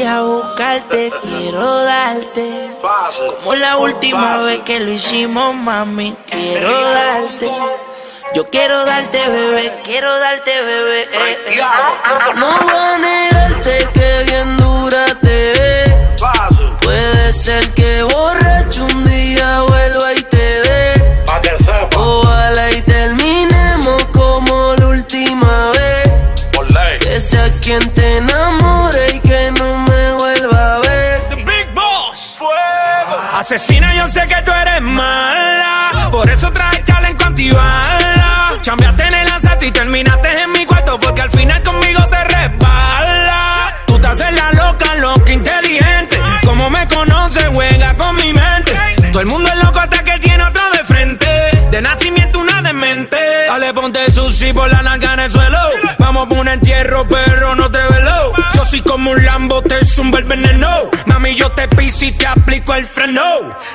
[0.00, 2.70] a buscarte, quiero darte.
[3.40, 7.50] Como la última vez que lo hicimos, mami, quiero darte.
[8.34, 11.02] Yo quiero darte, bebé, quiero darte, bebé.
[11.02, 11.60] eh, eh.
[12.36, 16.16] No voy a negarte que bien dura te ve.
[16.80, 21.24] Puede ser que borracho un día vuelva y te dé.
[21.96, 26.10] Ojalá y terminemos como la última vez.
[26.98, 28.81] Que sea quien te enamore
[33.54, 36.08] Asesina, yo sé que tú eres mala.
[36.10, 38.54] Por eso traje chaleco antibala.
[38.62, 40.98] Chambeaste en el asalto y terminaste en mi cuarto.
[40.98, 43.76] Porque al final conmigo te resbala.
[43.86, 46.18] Tú te haces la loca, loca, inteligente.
[46.46, 48.72] Como me conoces, juega con mi mente.
[49.12, 51.68] Todo el mundo es loco hasta que tiene otro de frente.
[51.70, 53.18] De nacimiento una demente.
[53.48, 55.58] Dale, ponte sushi por la narga en el suelo.
[55.98, 58.21] Vamos por un entierro, pero no te velo.
[58.62, 60.68] Yo soy como un Lambo, te zumba el veneno.
[61.06, 63.20] Mami, yo te piso y te aplico el freno.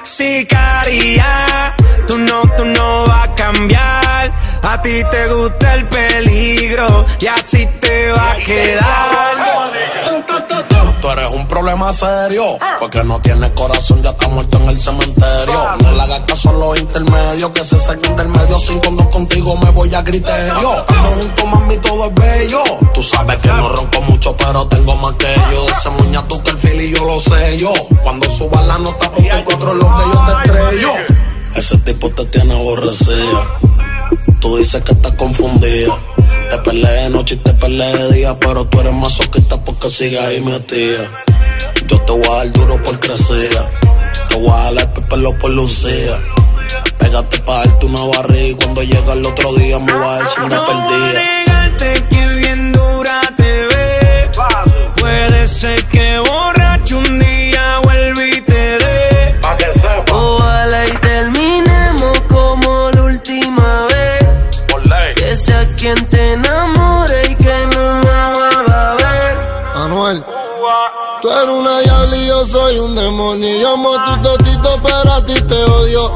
[0.02, 1.76] Sicaria,
[2.08, 4.32] tú no, tú no vas a cambiar.
[4.64, 9.78] A ti te gusta el peligro y así te va a quedar.
[11.02, 15.78] Tú eres un problema serio, porque no tienes corazón, ya está muerto en el cementerio.
[15.84, 18.58] No le hagas caso a los intermedios, que se saquen del medio.
[18.58, 20.80] Sin cuando contigo me voy a criterio.
[20.80, 22.64] Estamos juntos, mami, todo es bello.
[22.94, 25.66] Tú sabes que no ronco mucho, pero tengo más que yo.
[25.66, 27.74] De ese moña tú que el feel y yo lo sé yo.
[28.04, 30.92] Cuando suba la nota, ponte es lo que yo te estrello.
[31.56, 33.60] Ese tipo te tiene aborrecida.
[34.40, 35.98] Tú dices que estás confundida.
[36.50, 40.22] Te peleé de noche y te peleé de día, pero tú eres masoquista porque sigues
[40.22, 41.24] ahí metida.
[41.88, 43.50] Yo te voy a dar duro por crecer.
[44.30, 46.20] Te voy a jalar el pelo por lucía.
[47.00, 50.44] Pégate pa' darte una barriga y cuando llega el otro día me voy a decir
[50.44, 51.37] perdida.
[55.08, 59.36] Puede ser que borracho un día vuelva y te dé.
[59.42, 64.26] Pa' que sepa, Ojalá y terminemos como la última vez.
[64.68, 65.14] por ley.
[65.16, 69.76] Que sea quien te enamore y que no me vuelva a ver.
[69.76, 70.24] Anuel.
[71.22, 73.62] Tú eres una diabla y yo soy un demonio.
[73.62, 76.14] Yo amo tu totito, pero a ti te odio.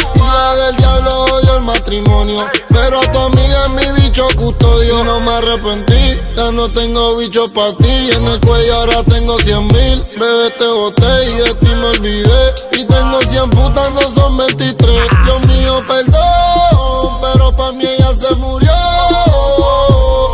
[1.91, 2.38] Matrimonio.
[2.69, 5.03] Pero tu amiga es mi bicho custodio.
[5.03, 8.09] No me arrepentí, ya no tengo bicho para ti.
[8.16, 10.03] En el cuello ahora tengo cien mil.
[10.18, 12.53] Bebé, te boté y de ti me olvidé.
[12.74, 15.09] Y tengo cien putas, no son 23.
[15.25, 18.72] Dios mío, perdón, pero pa' mí ella se murió.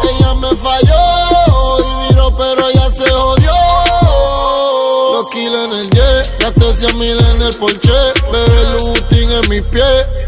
[0.10, 3.52] Ella me falló y vino, pero ya se jodió.
[5.14, 8.14] Los kilos en el jet, gasté 100 mil en el Porsche.
[8.32, 10.27] Bebé Lutin en mis pies.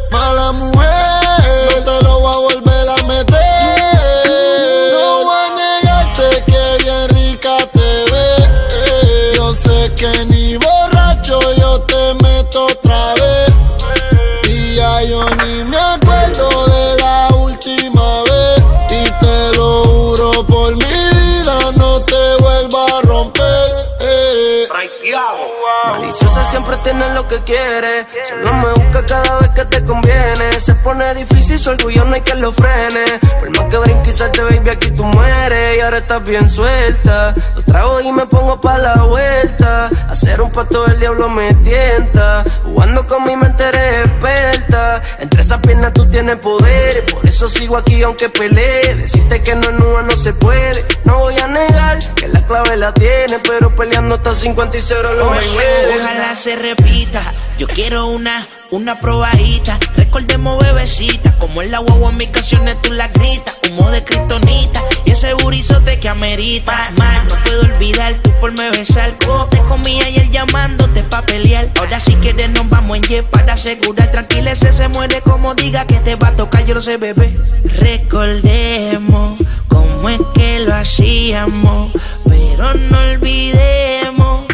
[26.43, 28.07] Siempre tiene lo que quiere.
[28.23, 30.59] Solo me busca cada vez que te conviene.
[30.59, 33.19] Se pone difícil, su orgullo no hay que lo frene.
[33.39, 35.77] Por más que brinque y salte, baby, aquí tú mueres.
[35.77, 37.35] Y ahora estás bien suelta.
[37.55, 39.89] Lo trago y me pongo pa' la vuelta.
[40.09, 42.43] Hacer un pacto del diablo me tienta.
[42.63, 45.01] Jugando con mi mente eres experta.
[45.19, 47.05] Entre esas piernas tú tienes poder.
[47.13, 48.95] Por eso sigo aquí aunque pelee.
[48.95, 50.85] Decirte que no es no se puede.
[51.03, 53.39] No voy a negar que la clave la tiene.
[53.47, 57.33] Pero peleando hasta 50 y 0 lo me Ojalá se repita.
[57.57, 59.79] Yo quiero una, una probadita.
[59.95, 61.35] Recordemos bebecita.
[61.37, 63.59] Como en la guagua en mis canciones tú la gritas.
[63.69, 64.81] Humo de cristonita.
[65.05, 66.91] Y ese burizote que amerita.
[66.97, 69.17] Más no puedo olvidar tu forma de besar.
[69.25, 71.71] Como te comía ayer llamándote pa' pelear.
[71.79, 74.11] Ahora sí que nos vamos en jet para asegurar.
[74.11, 76.63] Tranquila, ese se muere como diga que te va a tocar.
[76.63, 77.37] Yo lo sé, bebé.
[77.63, 81.91] Recordemos cómo es que lo hacíamos.
[82.27, 84.48] Pero no olvidemos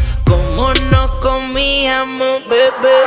[1.56, 3.00] nos comíamos, bebé.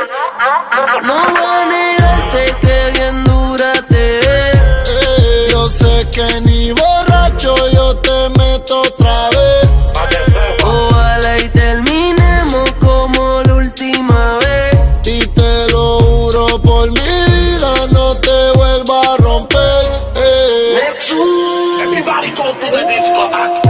[1.03, 4.19] No voy a negarte que bien dura te.
[4.21, 9.69] Eh, Yo sé que ni borracho yo te meto otra vez.
[10.63, 14.77] Ojalá y terminemos como la última vez.
[15.05, 19.85] Y te lo juro por mi vida, no te vuelvo a romper.
[20.15, 20.97] eh.
[22.59, 23.61] to the discotheque.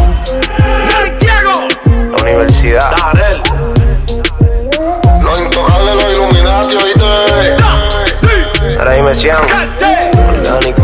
[0.91, 1.67] Santiago.
[2.11, 3.18] La universidad.
[9.19, 9.37] Sian.
[10.29, 10.81] Orgánico.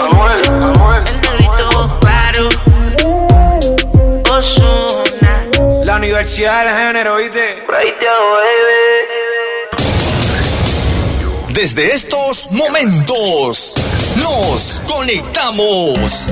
[0.00, 1.02] Anuel, Anuel.
[1.22, 2.48] El negrito claro.
[4.30, 5.44] Osuna.
[5.84, 7.64] La universidad del género, ¿viste?
[7.66, 8.76] Por ahí te hago, baby.
[11.48, 13.74] Desde estos momentos
[14.22, 16.30] nos conectamos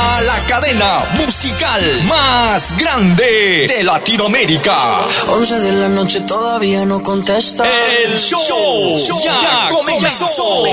[0.00, 5.00] a la cadena musical más grande de Latinoamérica.
[5.28, 7.64] 11 de la noche todavía no contesta.
[8.04, 10.64] El show, ya, comenzó.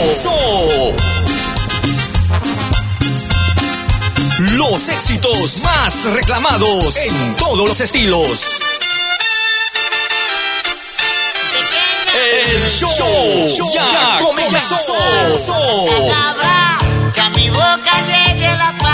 [4.58, 8.60] Los éxitos más reclamados en todos los estilos.
[12.14, 14.94] El show, ya, comenzó.
[17.14, 18.85] Que a mi boca llegue la.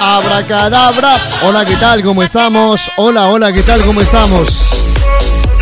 [0.00, 1.16] Abracadabra.
[1.44, 2.02] Hola, ¿qué tal?
[2.02, 2.88] ¿Cómo estamos?
[2.98, 3.80] Hola, hola, ¿qué tal?
[3.82, 4.70] ¿Cómo estamos?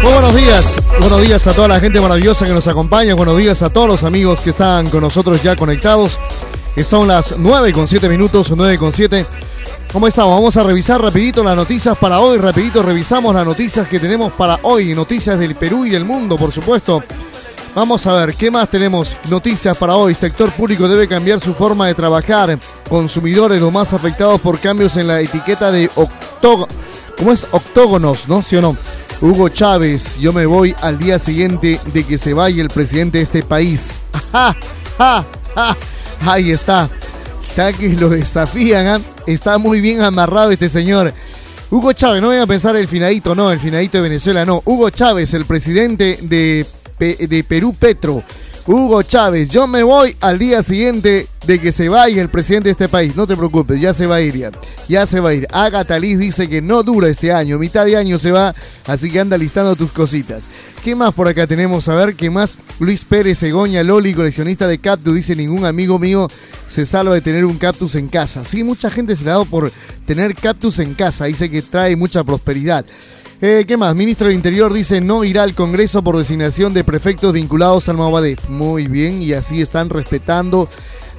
[0.03, 0.77] Muy buenos días.
[1.01, 3.15] Buenos días a toda la gente maravillosa que nos acompaña.
[3.15, 6.19] Buenos días a todos los amigos que están con nosotros ya conectados.
[6.85, 9.25] Son las 9 con 7 minutos, 9 con 7.
[9.91, 10.35] ¿Cómo estamos?
[10.35, 12.37] Vamos a revisar rapidito las noticias para hoy.
[12.37, 14.95] Rapidito revisamos las noticias que tenemos para hoy.
[14.95, 17.03] Noticias del Perú y del mundo, por supuesto.
[17.77, 19.19] Vamos a ver, ¿qué más tenemos?
[19.29, 20.15] Noticias para hoy.
[20.15, 22.59] Sector público debe cambiar su forma de trabajar.
[22.89, 26.69] Consumidores los más afectados por cambios en la etiqueta de octógono.
[27.19, 27.47] ¿Cómo es?
[27.51, 28.43] Octógonos, ¿no?
[28.43, 28.75] ¿Sí o no?
[29.21, 33.25] Hugo Chávez, yo me voy al día siguiente de que se vaya el presidente de
[33.25, 34.01] este país.
[34.33, 34.57] ¡Ja,
[34.97, 35.77] ja, ja!
[36.25, 36.89] Ahí está.
[37.47, 39.01] Está que lo desafían, ¿ah?
[39.27, 41.13] Está muy bien amarrado este señor.
[41.71, 44.63] Hugo Chávez, no vayan a pensar el finadito, no, el finadito de Venezuela, no.
[44.65, 46.65] Hugo Chávez, el presidente de,
[46.99, 48.23] de Perú Petro.
[48.69, 52.73] Hugo Chávez, yo me voy al día siguiente de que se vaya el presidente de
[52.73, 53.15] este país.
[53.15, 54.51] No te preocupes, ya se va a ir ya.
[54.89, 55.47] Ya se va a ir.
[55.53, 58.57] Agatha Liz dice que no dura este año, mitad de año se va,
[58.87, 60.49] así que anda listando tus cositas.
[60.83, 61.89] ¿Qué más por acá tenemos?
[61.89, 62.59] A ver, ¿qué más?
[62.81, 66.27] Luis Pérez Egoña Loli, coleccionista de cactus, dice ningún amigo mío
[66.67, 68.43] se salva de tener un cactus en casa.
[68.43, 69.71] Sí, mucha gente se le ha dado por
[70.07, 72.85] tener cactus en casa, dice que trae mucha prosperidad.
[73.43, 73.95] Eh, ¿Qué más?
[73.95, 78.49] Ministro del Interior dice no irá al Congreso por designación de prefectos vinculados al Movadef.
[78.49, 80.71] Muy bien, y así están respetando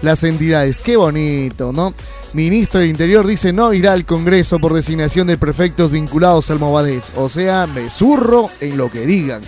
[0.02, 0.82] las entidades.
[0.82, 1.94] Qué bonito, ¿no?
[2.34, 7.16] Ministro del Interior dice no irá al Congreso por designación de prefectos vinculados al Movadef.
[7.18, 9.44] O sea, me zurro en lo que digan.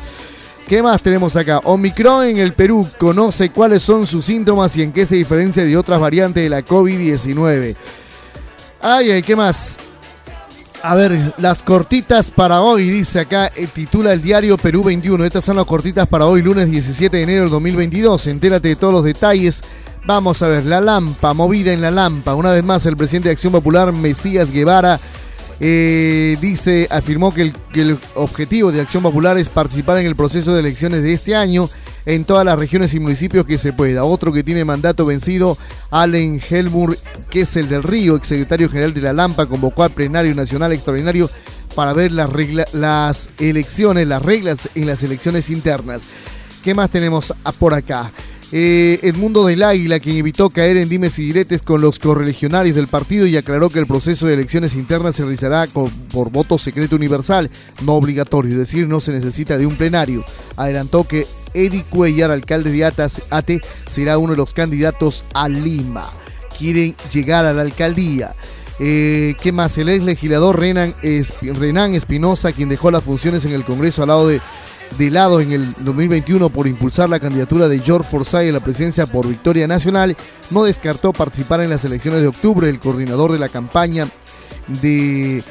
[0.68, 1.62] ¿Qué más tenemos acá?
[1.63, 5.75] Omicron en el Perú conoce cuáles son sus síntomas y en qué se diferencia de
[5.75, 7.75] otras variantes de la COVID-19.
[8.79, 9.79] Ay, ay, ¿qué más?
[10.81, 15.25] A ver, las cortitas para hoy, dice acá, eh, titula el diario Perú 21.
[15.25, 18.27] Estas son las cortitas para hoy, lunes 17 de enero del 2022.
[18.27, 19.62] Entérate de todos los detalles.
[20.05, 22.33] Vamos a ver, la Lampa, movida en la Lampa.
[22.33, 25.01] Una vez más, el presidente de Acción Popular, Mesías Guevara,
[25.59, 30.15] eh, dice, afirmó que el, que el objetivo de Acción Popular es participar en el
[30.15, 31.69] proceso de elecciones de este año
[32.06, 34.03] en todas las regiones y municipios que se pueda.
[34.03, 35.58] Otro que tiene mandato vencido,
[35.91, 36.98] Allen Helmur,
[37.29, 41.29] que es el del Río, exsecretario general de la Lampa, convocó al plenario nacional extraordinario
[41.75, 46.01] para ver las, regla- las elecciones, las reglas en las elecciones internas.
[46.63, 48.12] ¿Qué más tenemos por acá?
[48.51, 52.88] Eh, Edmundo del Águila, quien evitó caer en dimes y diretes con los correligionarios del
[52.88, 57.50] partido y aclaró que el proceso de elecciones internas se realizará por voto secreto universal,
[57.84, 60.25] no obligatorio, es decir, no se necesita de un plenario.
[60.56, 66.10] Adelantó que Eddie Cuellar, alcalde de Atas, Ate, será uno de los candidatos a Lima.
[66.58, 68.34] Quieren llegar a la alcaldía.
[68.79, 69.77] Eh, ¿Qué más?
[69.77, 74.41] El ex legislador Renan Espinosa, quien dejó las funciones en el Congreso al lado de,
[74.98, 79.05] de lado en el 2021 por impulsar la candidatura de George Forsyth a la presidencia
[79.05, 80.15] por Victoria Nacional,
[80.50, 82.69] no descartó participar en las elecciones de octubre.
[82.69, 84.08] El coordinador de la campaña
[84.81, 85.43] de,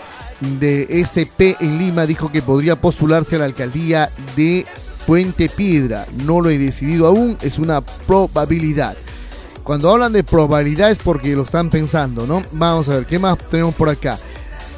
[0.58, 4.66] de SP en Lima dijo que podría postularse a la alcaldía de
[5.06, 6.06] Puente Piedra.
[6.24, 8.96] No lo he decidido aún, es una probabilidad.
[9.62, 12.42] Cuando hablan de probabilidad es porque lo están pensando, ¿no?
[12.52, 14.18] Vamos a ver, ¿qué más tenemos por acá?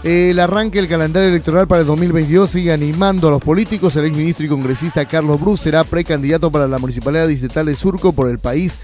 [0.03, 3.97] El arranque del calendario electoral para el 2022 sigue animando a los políticos.
[3.97, 8.31] El exministro y congresista Carlos Bruz será precandidato para la Municipalidad Distrital de Surco por
[8.31, 8.79] el país,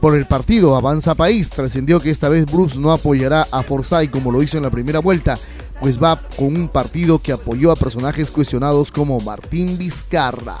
[0.00, 1.50] por el partido Avanza País.
[1.50, 4.98] Trascendió que esta vez Bruz no apoyará a Forsyth como lo hizo en la primera
[4.98, 5.38] vuelta,
[5.80, 10.56] pues va con un partido que apoyó a personajes cuestionados como Martín Vizcarra.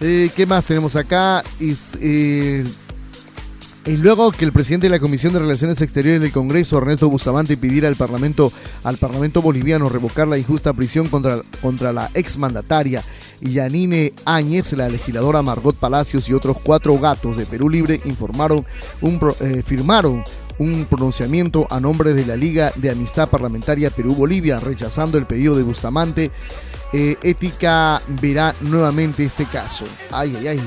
[0.00, 1.42] Eh, ¿Qué más tenemos acá?
[1.58, 2.64] Eh,
[3.84, 7.56] Y luego que el presidente de la Comisión de Relaciones Exteriores del Congreso, Ernesto Bustamante,
[7.56, 8.52] pidiera al Parlamento,
[8.84, 13.02] al Parlamento boliviano revocar la injusta prisión contra, contra la exmandataria
[13.40, 18.64] Yanine Áñez, la legisladora Margot Palacios y otros cuatro gatos de Perú Libre informaron
[19.40, 20.22] eh, firmaron
[20.58, 25.64] un pronunciamiento a nombre de la Liga de Amistad Parlamentaria Perú-Bolivia, rechazando el pedido de
[25.64, 26.30] Bustamante.
[26.92, 29.86] Eh, ética verá nuevamente este caso.
[30.12, 30.60] Ay, ay, ay.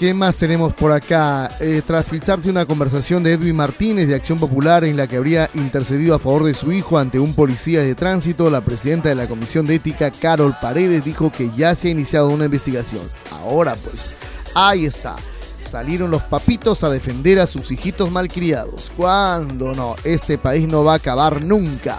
[0.00, 1.50] ¿Qué más tenemos por acá?
[1.60, 5.50] Eh, tras filtrarse una conversación de Edwin Martínez de Acción Popular en la que habría
[5.52, 9.28] intercedido a favor de su hijo ante un policía de tránsito, la presidenta de la
[9.28, 13.02] Comisión de Ética, Carol Paredes, dijo que ya se ha iniciado una investigación.
[13.42, 14.14] Ahora pues,
[14.54, 15.16] ahí está.
[15.60, 18.90] Salieron los papitos a defender a sus hijitos malcriados.
[18.96, 19.96] ¿Cuándo no?
[20.02, 21.98] Este país no va a acabar nunca.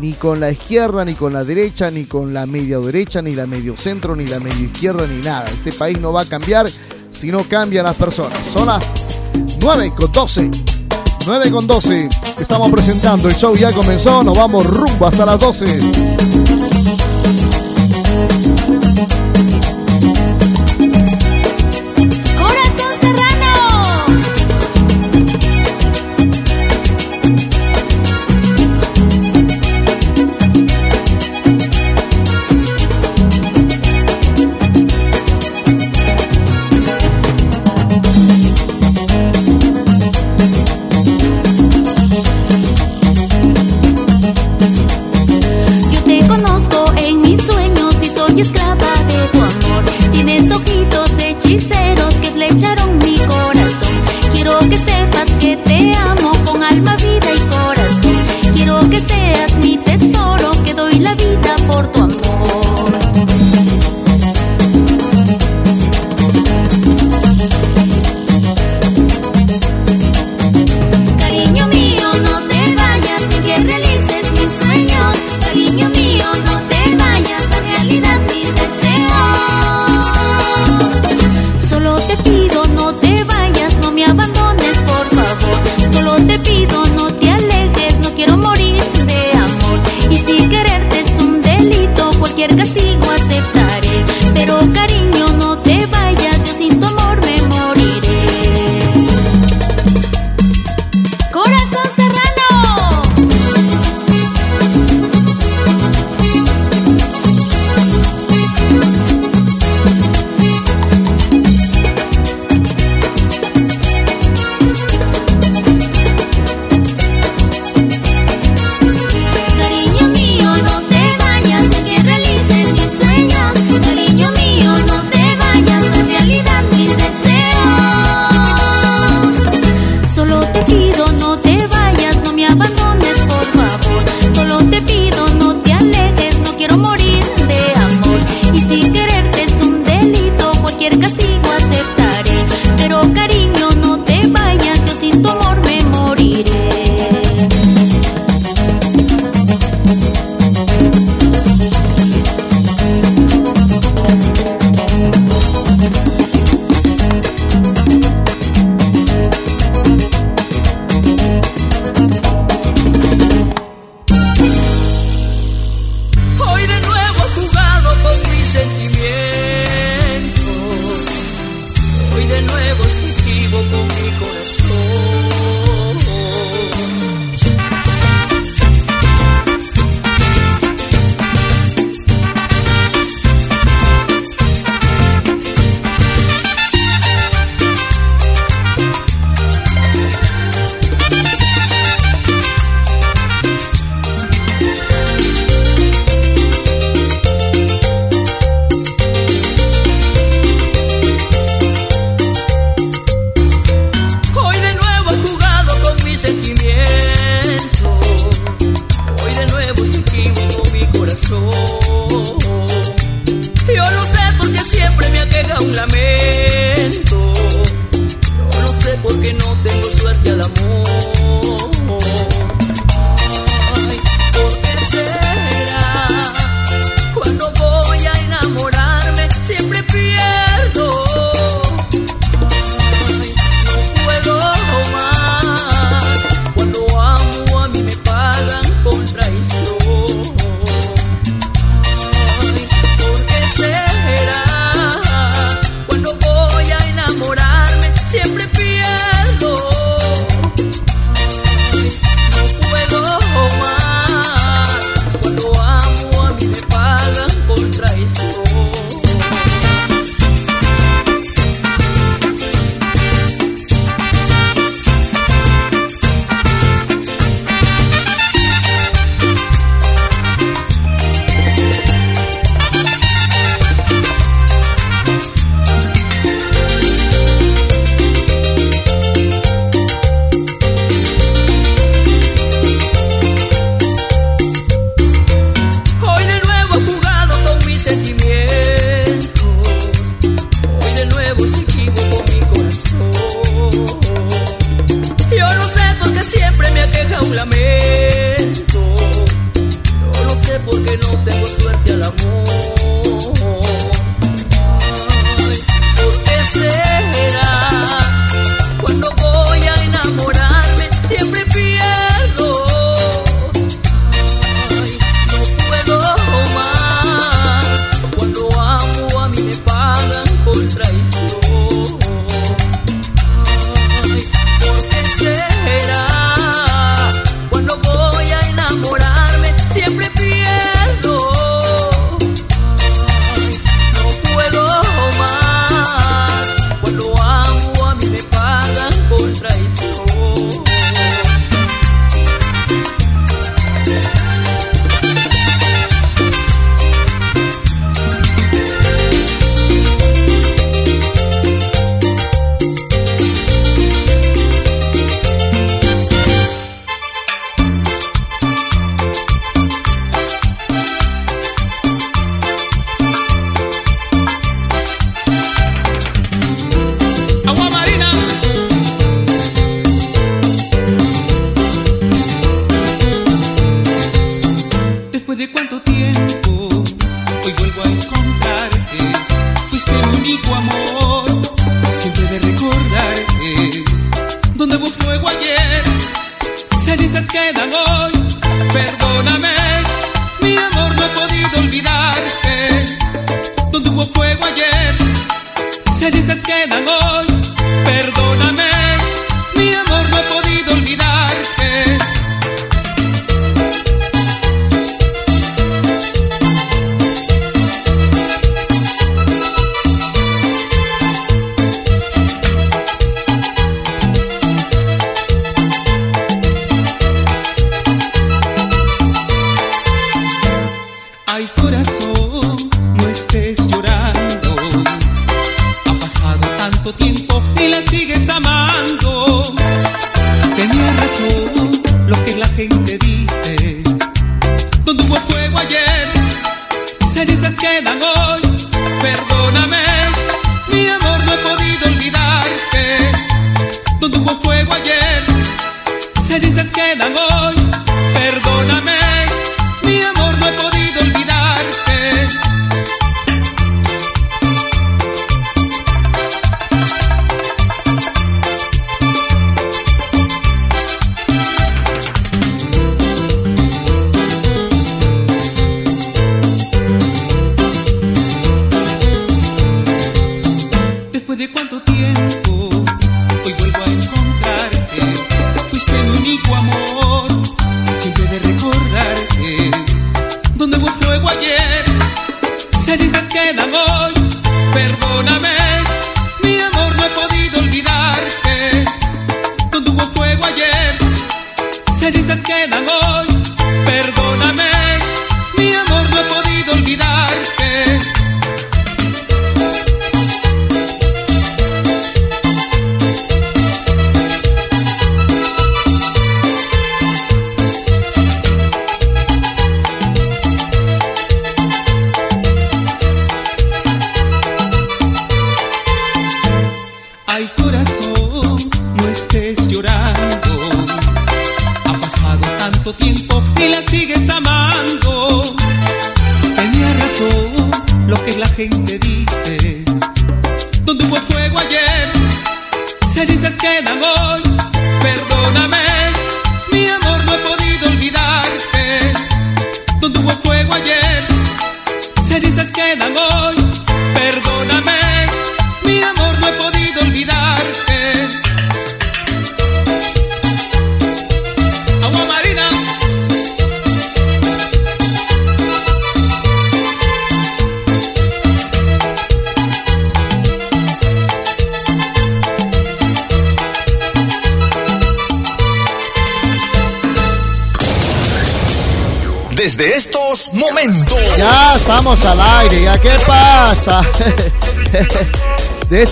[0.00, 3.48] Ni con la izquierda, ni con la derecha, ni con la media derecha, ni la
[3.48, 5.46] medio centro, ni la medio izquierda, ni nada.
[5.50, 6.70] Este país no va a cambiar
[7.10, 8.38] si no cambian las personas.
[8.46, 8.84] Son las
[9.60, 10.50] 9 con 12.
[11.26, 12.08] 9 con 12.
[12.38, 13.28] Estamos presentando.
[13.28, 14.22] El show ya comenzó.
[14.24, 15.80] Nos vamos rumbo hasta las 12.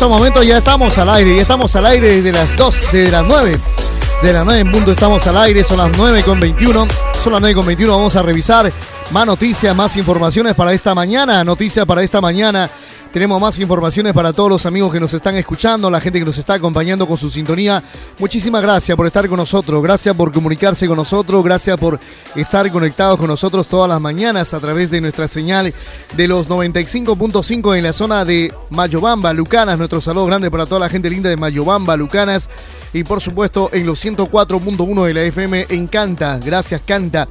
[0.09, 3.27] Estos momentos ya estamos al aire, ya estamos al aire desde las 2, desde las
[3.27, 3.61] 9.
[4.23, 6.89] De las 9 en punto estamos al aire, son las 9 con 21.
[7.23, 8.73] Son las 9 con 21, vamos a revisar
[9.11, 11.45] más noticias, más informaciones para esta mañana.
[11.45, 12.71] Noticias para esta mañana.
[13.13, 16.39] Tenemos más informaciones para todos los amigos que nos están escuchando, la gente que nos
[16.39, 17.83] está acompañando con su sintonía.
[18.19, 21.99] Muchísimas gracias por estar con nosotros, gracias por comunicarse con nosotros, gracias por
[22.35, 25.73] estar conectados con nosotros todas las mañanas a través de nuestra señal
[26.17, 29.79] de los 95.5 en la zona de Mayobamba, Lucanas.
[29.79, 32.49] Nuestro saludo grande para toda la gente linda de Mayobamba, Lucanas.
[32.93, 36.39] Y por supuesto en los 104.1 de la FM en Canta.
[36.39, 37.29] Gracias, Canta.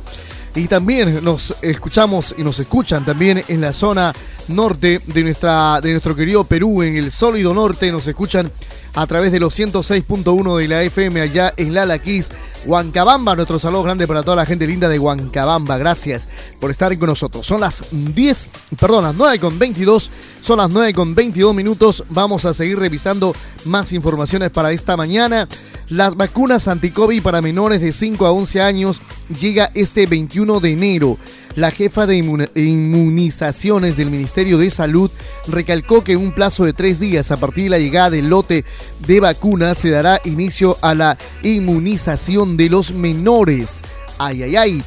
[0.55, 4.13] Y también nos escuchamos y nos escuchan también en la zona
[4.47, 7.91] norte de, nuestra, de nuestro querido Perú, en el sólido norte.
[7.91, 8.51] Nos escuchan
[8.95, 12.31] a través de los 106.1 de la FM allá en Lalaquís,
[12.65, 13.35] Huancabamba.
[13.35, 15.77] Nuestro saludo grande para toda la gente linda de Huancabamba.
[15.77, 16.27] Gracias
[16.59, 17.45] por estar con nosotros.
[17.45, 18.47] Son las 10,
[18.79, 20.11] perdón, las 9 con 22.
[20.41, 22.03] Son las 9 con 22 minutos.
[22.09, 23.33] Vamos a seguir revisando
[23.65, 25.47] más informaciones para esta mañana.
[25.89, 29.01] Las vacunas anti-COVID para menores de 5 a 11 años
[29.39, 31.17] llega este 21 de enero.
[31.55, 35.09] La jefa de inmunizaciones del Ministerio de Salud
[35.47, 38.63] recalcó que en un plazo de tres días a partir de la llegada del lote
[39.07, 43.81] de vacunas se dará inicio a la inmunización de los menores.
[44.19, 44.83] Ay, ay, ay.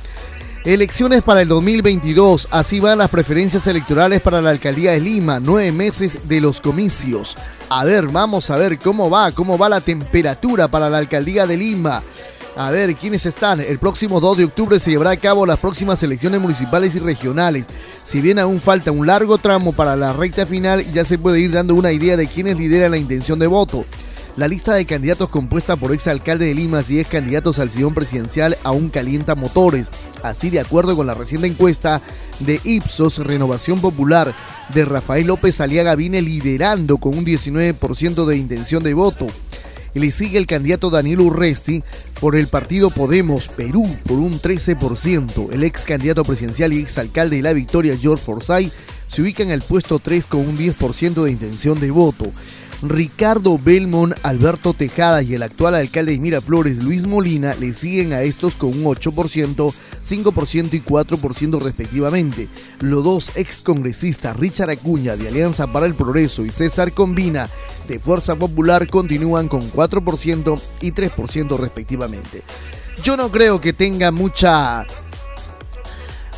[0.64, 2.48] Elecciones para el 2022.
[2.50, 5.40] Así van las preferencias electorales para la alcaldía de Lima.
[5.40, 7.34] Nueve meses de los comicios.
[7.70, 11.56] A ver, vamos a ver cómo va, cómo va la temperatura para la alcaldía de
[11.56, 12.02] Lima.
[12.58, 13.60] A ver, ¿quiénes están?
[13.60, 17.64] El próximo 2 de octubre se llevará a cabo las próximas elecciones municipales y regionales.
[18.04, 21.52] Si bien aún falta un largo tramo para la recta final, ya se puede ir
[21.52, 23.86] dando una idea de quiénes lideran la intención de voto.
[24.36, 28.56] La lista de candidatos compuesta por exalcalde de Lima y ex candidatos al sillón presidencial
[28.62, 29.88] aún calienta motores.
[30.22, 32.00] Así, de acuerdo con la reciente encuesta
[32.38, 34.32] de Ipsos Renovación Popular
[34.72, 39.26] de Rafael López Aliaga, viene liderando con un 19% de intención de voto.
[39.94, 41.82] Le sigue el candidato Daniel Urresti
[42.20, 45.52] por el partido Podemos Perú por un 13%.
[45.52, 48.72] El ex candidato presidencial y ex alcalde de La Victoria, George Forsyth,
[49.08, 52.30] se ubica en el puesto 3 con un 10% de intención de voto.
[52.82, 58.22] Ricardo Belmont, Alberto Tejada y el actual alcalde de Miraflores, Luis Molina, le siguen a
[58.22, 62.48] estos con un 8%, 5% y 4% respectivamente.
[62.80, 67.50] Los dos excongresistas, Richard Acuña de Alianza para el Progreso y César Combina
[67.86, 72.42] de Fuerza Popular continúan con 4% y 3% respectivamente.
[73.02, 74.86] Yo no creo que tenga mucha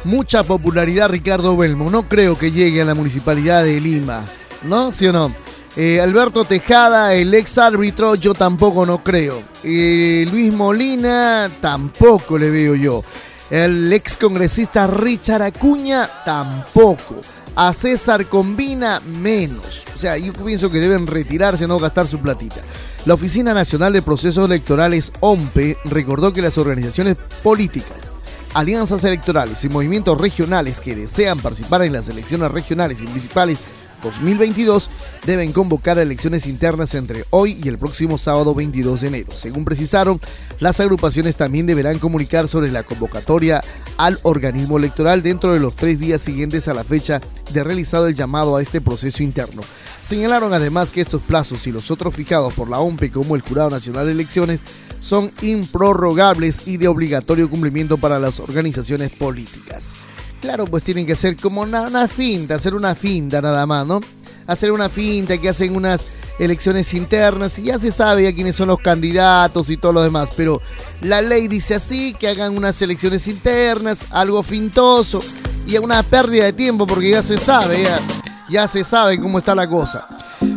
[0.05, 1.90] mucha popularidad Ricardo Belmo.
[1.90, 4.24] No creo que llegue a la municipalidad de Lima.
[4.64, 4.92] ¿No?
[4.92, 5.41] ¿Sí o no?
[5.74, 9.42] Eh, Alberto Tejada, el ex árbitro, yo tampoco no creo.
[9.62, 13.02] Luis Molina, tampoco le veo yo.
[13.50, 17.16] El ex congresista Richard Acuña, tampoco.
[17.56, 19.85] A César Combina, menos.
[19.94, 22.61] O sea, yo pienso que deben retirarse, no gastar su platita.
[23.04, 28.11] La Oficina Nacional de Procesos Electorales, OMPE, recordó que las organizaciones políticas,
[28.54, 33.58] alianzas electorales y movimientos regionales que desean participar en las elecciones regionales y municipales
[34.03, 34.91] 2022
[35.25, 39.33] deben convocar elecciones internas entre hoy y el próximo sábado 22 de enero.
[39.35, 40.21] Según precisaron,
[40.59, 43.62] las agrupaciones también deberán comunicar sobre la convocatoria
[43.97, 47.21] al organismo electoral dentro de los tres días siguientes a la fecha
[47.53, 49.62] de realizado el llamado a este proceso interno.
[50.03, 53.71] Señalaron además que estos plazos y los otros fijados por la OMPE como el Jurado
[53.71, 54.61] Nacional de Elecciones
[55.01, 59.95] son improrrogables y de obligatorio cumplimiento para las organizaciones políticas.
[60.42, 64.00] Claro, pues tienen que hacer como una, finta, hacer una finta nada más, ¿no?
[64.48, 66.05] Hacer una finta que hacen unas
[66.40, 70.61] elecciones internas y ya se sabe quiénes son los candidatos y todo lo demás, pero
[71.00, 75.20] la ley dice así, que hagan unas elecciones internas, algo fintoso
[75.64, 78.00] y una pérdida de tiempo porque ya se sabe, ya,
[78.48, 80.09] ya se sabe cómo está la cosa.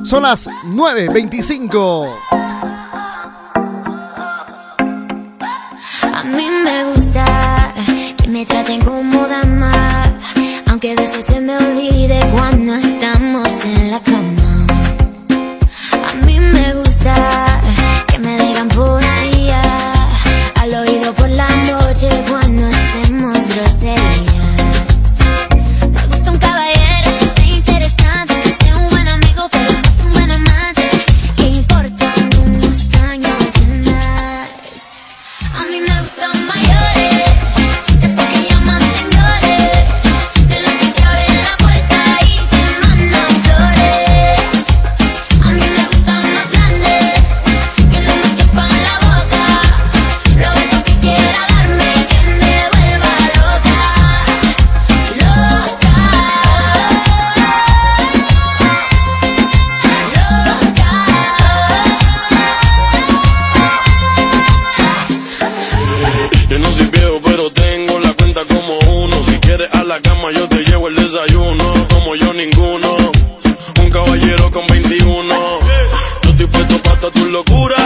[0.04, 2.17] Son las 9.25.
[6.02, 7.74] A mí me gusta
[8.17, 9.64] que me traten como dama,
[10.86, 14.67] aunque a veces se me olvide cuando estamos en la cama.
[16.10, 17.35] A mí me gusta
[72.36, 72.95] ninguno.
[73.82, 75.36] Un caballero con 21.
[76.24, 77.85] Yo estoy puesto para tus locuras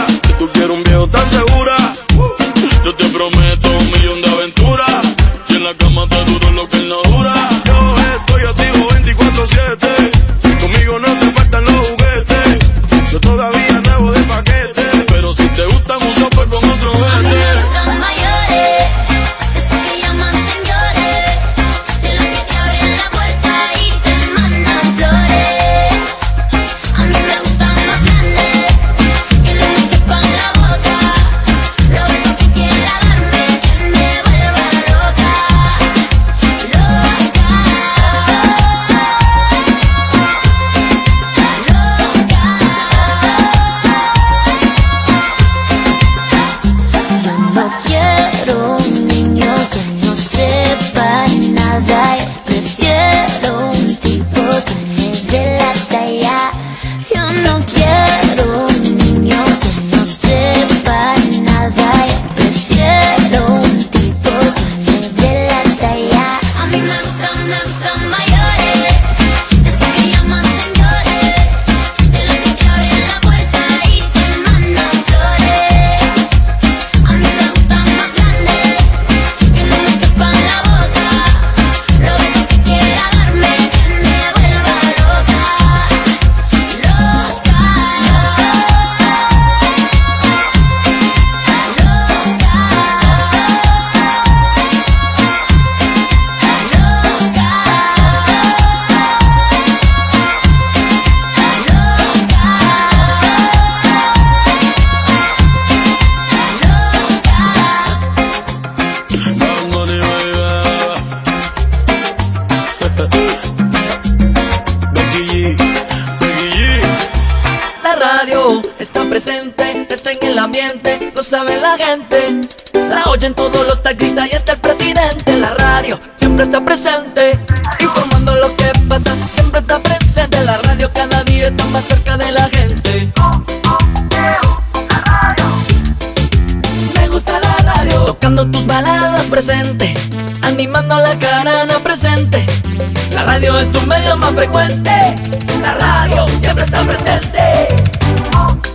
[143.40, 145.14] radio es tu medio más frecuente,
[145.62, 147.68] la radio siempre está presente.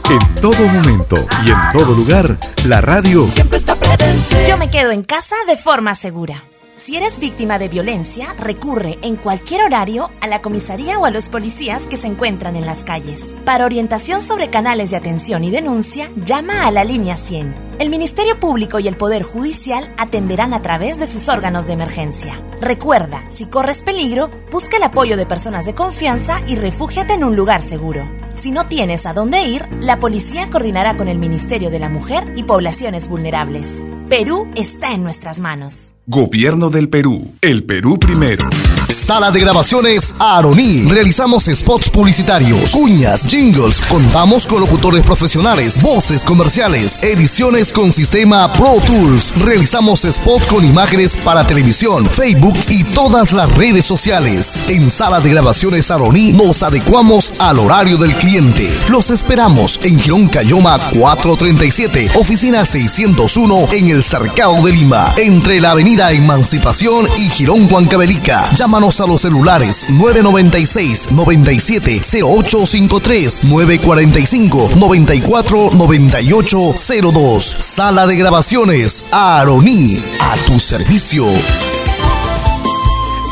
[0.09, 4.45] En todo momento y en todo lugar, la radio Siempre está presente.
[4.47, 6.43] Yo me quedo en casa de forma segura.
[6.85, 11.29] Si eres víctima de violencia, recurre en cualquier horario a la comisaría o a los
[11.29, 13.35] policías que se encuentran en las calles.
[13.43, 17.77] Para orientación sobre canales de atención y denuncia, llama a la línea 100.
[17.79, 22.39] El Ministerio Público y el Poder Judicial atenderán a través de sus órganos de emergencia.
[22.61, 27.35] Recuerda, si corres peligro, busca el apoyo de personas de confianza y refúgiate en un
[27.35, 28.07] lugar seguro.
[28.35, 32.31] Si no tienes a dónde ir, la policía coordinará con el Ministerio de la Mujer
[32.35, 33.83] y Poblaciones Vulnerables.
[34.09, 35.95] Perú está en nuestras manos.
[36.07, 37.33] Gobierno del Perú.
[37.41, 38.47] El Perú primero.
[38.91, 40.83] Sala de grabaciones Aroní.
[40.83, 43.81] Realizamos spots publicitarios, cuñas, jingles.
[43.81, 49.33] Contamos con locutores profesionales, voces comerciales, ediciones con sistema Pro Tools.
[49.43, 54.59] Realizamos spot con imágenes para televisión, Facebook y todas las redes sociales.
[54.69, 58.71] En Sala de grabaciones Aroní nos adecuamos al horario del cliente.
[58.91, 65.71] Los esperamos en Girón Cayoma 437, oficina 601 en el Cercado de Lima, entre la
[65.71, 68.51] avenida Emancipación y Girón Huancavelica.
[68.53, 76.73] Llámanos a los celulares 996 97 0853 945 94 98
[77.13, 77.43] 02.
[77.43, 81.25] Sala de grabaciones Aroní, a tu servicio.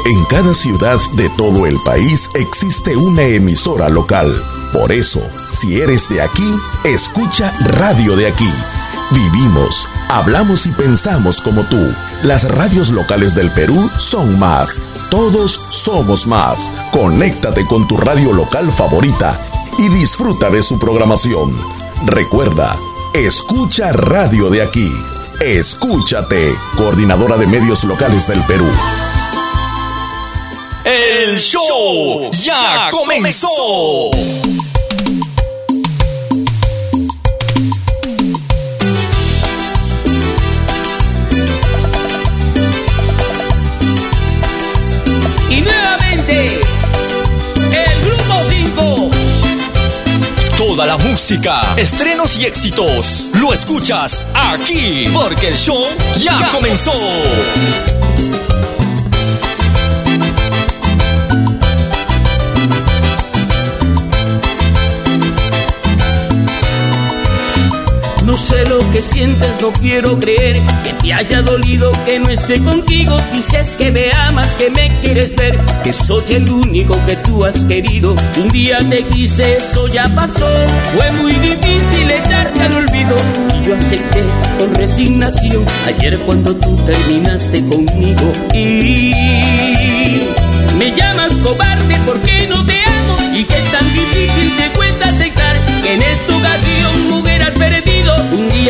[0.05, 4.43] En cada ciudad de todo el país existe una emisora local.
[4.73, 5.21] Por eso,
[5.51, 8.49] si eres de aquí, escucha Radio de aquí.
[9.13, 11.93] Vivimos, hablamos y pensamos como tú.
[12.23, 14.81] Las radios locales del Perú son más.
[15.11, 16.71] Todos somos más.
[16.91, 19.39] Conéctate con tu radio local favorita
[19.77, 21.51] y disfruta de su programación.
[22.05, 22.75] Recuerda,
[23.13, 24.91] escucha Radio de aquí.
[25.41, 28.69] Escúchate, coordinadora de medios locales del Perú.
[30.85, 33.47] El show ya comenzó.
[50.85, 56.91] La música, estrenos y éxitos, lo escuchas aquí, porque el show ya comenzó.
[68.33, 72.59] No sé lo que sientes, no quiero creer que te haya dolido que no esté
[72.63, 73.15] contigo.
[73.31, 77.63] Dices que me amas, que me quieres ver, que soy el único que tú has
[77.63, 78.15] querido.
[78.31, 80.49] Si un día te quise, eso ya pasó.
[80.95, 83.15] Fue muy difícil echarte al olvido
[83.55, 84.23] y yo acepté
[84.57, 85.63] con resignación.
[85.85, 89.11] Ayer cuando tú terminaste conmigo y
[90.79, 93.57] me llamas cobarde porque no te amo y que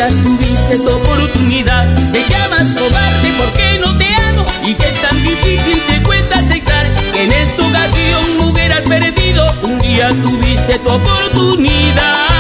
[0.10, 5.82] Tuviste tu oportunidad, me llamas cobarde porque no te amo y que es tan difícil
[5.88, 9.48] te cuesta aceptar que en esta ocasión mujer has perdido.
[9.64, 12.33] Un día tuviste tu oportunidad.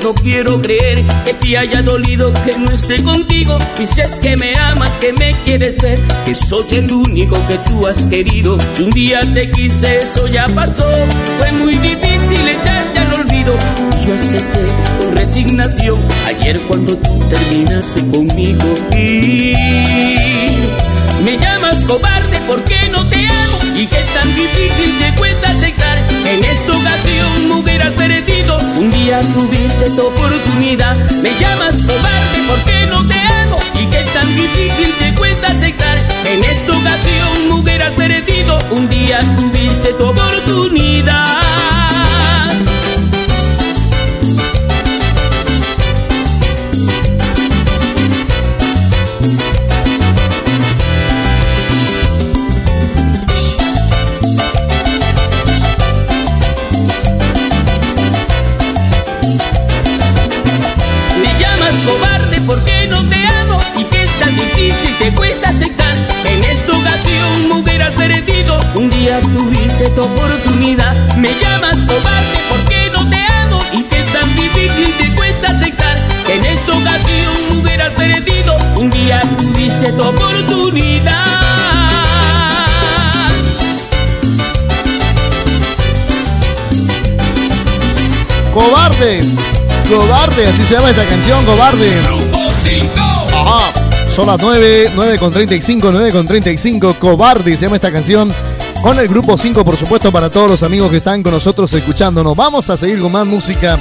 [0.00, 3.58] Sientes, no quiero creer que te haya dolido que no esté contigo.
[3.78, 8.06] Dices que me amas, que me quieres ver, que soy el único que tú has
[8.06, 8.58] querido.
[8.74, 10.88] Si un día te quise, eso ya pasó.
[11.38, 13.54] Fue muy difícil echarte al olvido.
[14.04, 14.66] Yo acepté
[15.00, 18.74] con resignación ayer cuando tú terminaste conmigo.
[18.96, 19.54] Y
[21.24, 25.98] me llamas cobarde porque no te amo y que tan difícil te cuesta aceptar.
[26.26, 27.29] En esta ocasión.
[29.10, 30.94] Día tuviste tu oportunidad.
[31.20, 35.98] Me llamas cobarde porque no te amo y que tan difícil te cuesta aceptar.
[36.26, 38.56] En esta ocasión, mujer, has perdido.
[38.70, 40.89] Un día tuviste tu oportunidad.
[90.70, 91.90] Se llama esta canción, Cobarde.
[93.32, 93.72] Ajá.
[94.08, 96.94] Son las 9, 9 con 35, 9 con 35.
[96.94, 98.32] Cobarde se llama esta canción.
[98.80, 102.36] Con el grupo 5, por supuesto, para todos los amigos que están con nosotros escuchándonos.
[102.36, 103.80] Vamos a seguir con más música.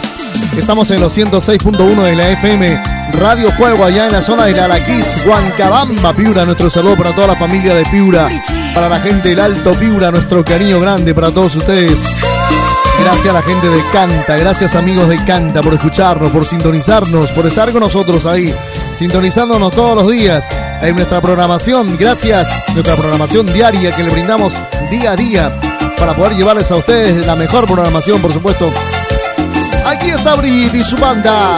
[0.58, 2.84] Estamos en los 106.1 de la FM.
[3.20, 6.44] Radio Fuego allá en la zona de Alaquís, Huancabamba, Piura.
[6.44, 8.30] Nuestro saludo para toda la familia de Piura.
[8.74, 12.16] Para la gente del Alto Piura, nuestro cariño grande para todos ustedes.
[13.02, 17.46] Gracias a la gente de Canta, gracias amigos de Canta por escucharnos, por sintonizarnos, por
[17.46, 18.54] estar con nosotros ahí,
[18.94, 20.48] sintonizándonos todos los días
[20.82, 21.98] en nuestra programación.
[21.98, 24.54] Gracias, nuestra programación diaria que le brindamos
[24.90, 25.60] día a día
[25.98, 28.72] para poder llevarles a ustedes la mejor programación, por supuesto.
[29.86, 31.58] Aquí está Brigitte y su banda.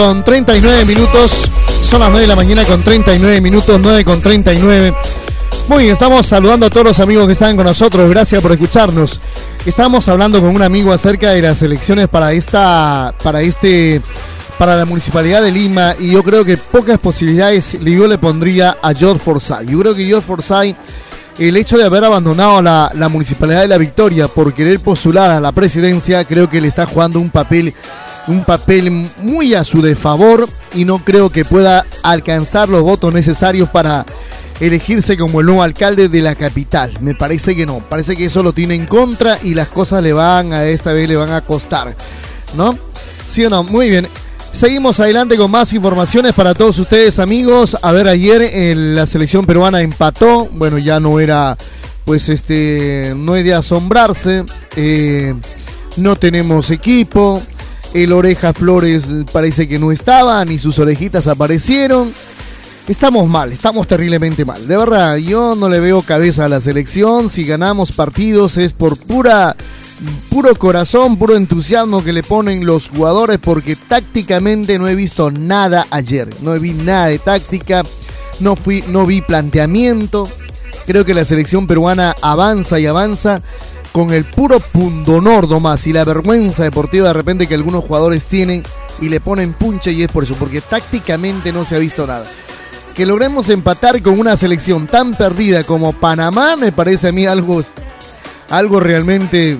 [0.00, 1.50] Con 39 minutos.
[1.82, 3.78] Son las 9 de la mañana con 39 minutos.
[3.78, 4.94] 9 con 39.
[5.68, 8.08] Muy bien, estamos saludando a todos los amigos que están con nosotros.
[8.08, 9.20] Gracias por escucharnos.
[9.66, 14.00] Estábamos hablando con un amigo acerca de las elecciones para esta, para este,
[14.58, 18.94] para la municipalidad de Lima y yo creo que pocas posibilidades yo le pondría a
[18.94, 19.68] George Forsyth.
[19.68, 20.76] Yo creo que George Forsyth,
[21.38, 25.40] el hecho de haber abandonado la, la municipalidad de la Victoria por querer postular a
[25.40, 27.74] la presidencia, creo que le está jugando un papel,
[28.26, 33.68] un papel muy a su desfavor y no creo que pueda alcanzar los votos necesarios
[33.68, 34.04] para
[34.60, 36.92] elegirse como el nuevo alcalde de la capital.
[37.00, 37.78] Me parece que no.
[37.80, 41.08] Parece que eso lo tiene en contra y las cosas le van a esta vez
[41.08, 41.96] le van a costar.
[42.54, 42.78] ¿No?
[43.26, 43.64] ¿Sí o no?
[43.64, 44.08] Muy bien.
[44.52, 47.76] Seguimos adelante con más informaciones para todos ustedes amigos.
[47.82, 50.48] A ver, ayer eh, la selección peruana empató.
[50.52, 51.56] Bueno, ya no era,
[52.04, 54.44] pues este, no hay de asombrarse.
[54.76, 55.34] Eh,
[55.96, 57.40] no tenemos equipo.
[57.92, 62.12] El Oreja Flores parece que no estaba, ni sus orejitas aparecieron.
[62.86, 64.66] Estamos mal, estamos terriblemente mal.
[64.66, 67.28] De verdad, yo no le veo cabeza a la selección.
[67.28, 69.56] Si ganamos partidos es por pura,
[70.28, 75.86] puro corazón, puro entusiasmo que le ponen los jugadores porque tácticamente no he visto nada
[75.90, 76.28] ayer.
[76.42, 77.82] No vi nada de táctica,
[78.38, 80.28] no, fui, no vi planteamiento.
[80.86, 83.42] Creo que la selección peruana avanza y avanza
[83.92, 88.62] con el puro pundonor nomás y la vergüenza deportiva de repente que algunos jugadores tienen
[89.00, 92.24] y le ponen punche y es por eso, porque tácticamente no se ha visto nada
[92.94, 97.62] que logremos empatar con una selección tan perdida como Panamá me parece a mí algo,
[98.50, 99.58] algo realmente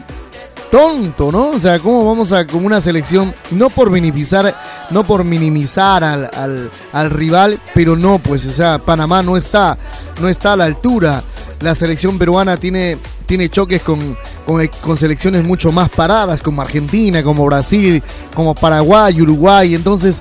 [0.70, 1.48] tonto, ¿no?
[1.48, 4.54] O sea, ¿cómo vamos a con una selección, no por minimizar,
[4.90, 9.76] no por minimizar al, al, al, rival, pero no, pues, o sea, Panamá no está,
[10.20, 11.22] no está a la altura.
[11.60, 12.98] La selección peruana tiene,
[13.30, 18.02] tiene choques con, con, con selecciones mucho más paradas, como Argentina, como Brasil,
[18.34, 19.76] como Paraguay, Uruguay.
[19.76, 20.20] Entonces,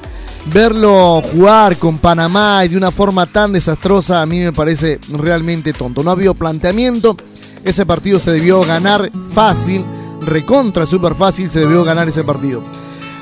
[0.54, 5.74] verlo jugar con Panamá y de una forma tan desastrosa a mí me parece realmente
[5.74, 6.04] tonto.
[6.04, 7.18] No ha habido planteamiento,
[7.64, 9.84] ese partido se debió ganar fácil,
[10.22, 12.62] recontra, súper fácil, se debió ganar ese partido.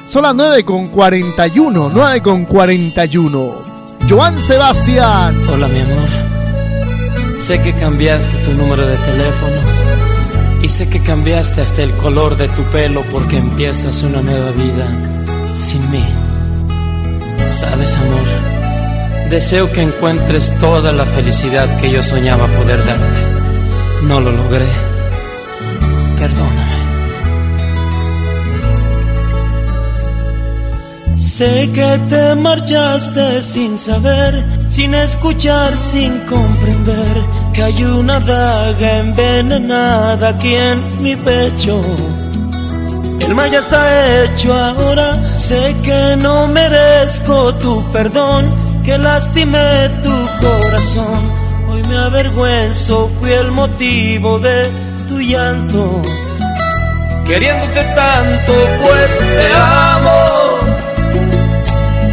[0.09, 3.51] Son las 9 con 41, 9 con 41.
[4.09, 5.41] Joan Sebastián.
[5.49, 6.36] Hola mi amor,
[7.39, 9.61] sé que cambiaste tu número de teléfono
[10.61, 14.87] y sé que cambiaste hasta el color de tu pelo porque empiezas una nueva vida
[15.55, 16.03] sin mí.
[17.47, 23.21] Sabes, amor, deseo que encuentres toda la felicidad que yo soñaba poder darte.
[24.03, 24.65] No lo logré.
[26.17, 26.86] Perdóname.
[31.27, 34.33] Sé que te marchaste sin saber,
[34.69, 37.15] sin escuchar, sin comprender
[37.53, 41.81] que hay una daga envenenada aquí en mi pecho.
[43.19, 48.49] El mal ya está hecho ahora, sé que no merezco tu perdón,
[48.85, 51.19] que lastimé tu corazón.
[51.69, 54.69] Hoy me avergüenzo, fui el motivo de
[55.09, 56.01] tu llanto.
[57.25, 60.46] Queriéndote tanto, pues te amo,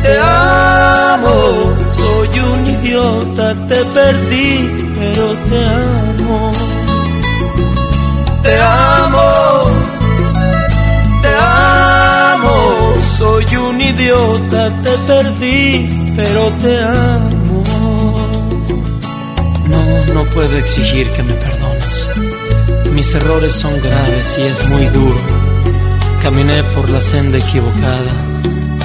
[0.04, 1.36] te amo.
[1.92, 4.48] Soy un idiota, te perdí,
[4.98, 6.52] pero te amo.
[8.42, 9.94] Te amo
[11.24, 12.94] te amo.
[13.16, 17.62] Soy un idiota, te perdí, pero te amo.
[19.72, 21.96] No, no puedo exigir que me perdones.
[22.92, 25.20] Mis errores son graves y es muy duro.
[26.22, 28.12] Caminé por la senda equivocada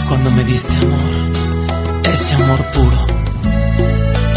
[0.09, 2.97] cuando me diste amor, ese amor puro.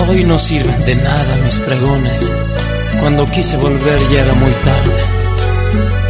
[0.07, 2.31] Hoy no sirven de nada mis pregones.
[3.01, 5.03] Cuando quise volver ya era muy tarde.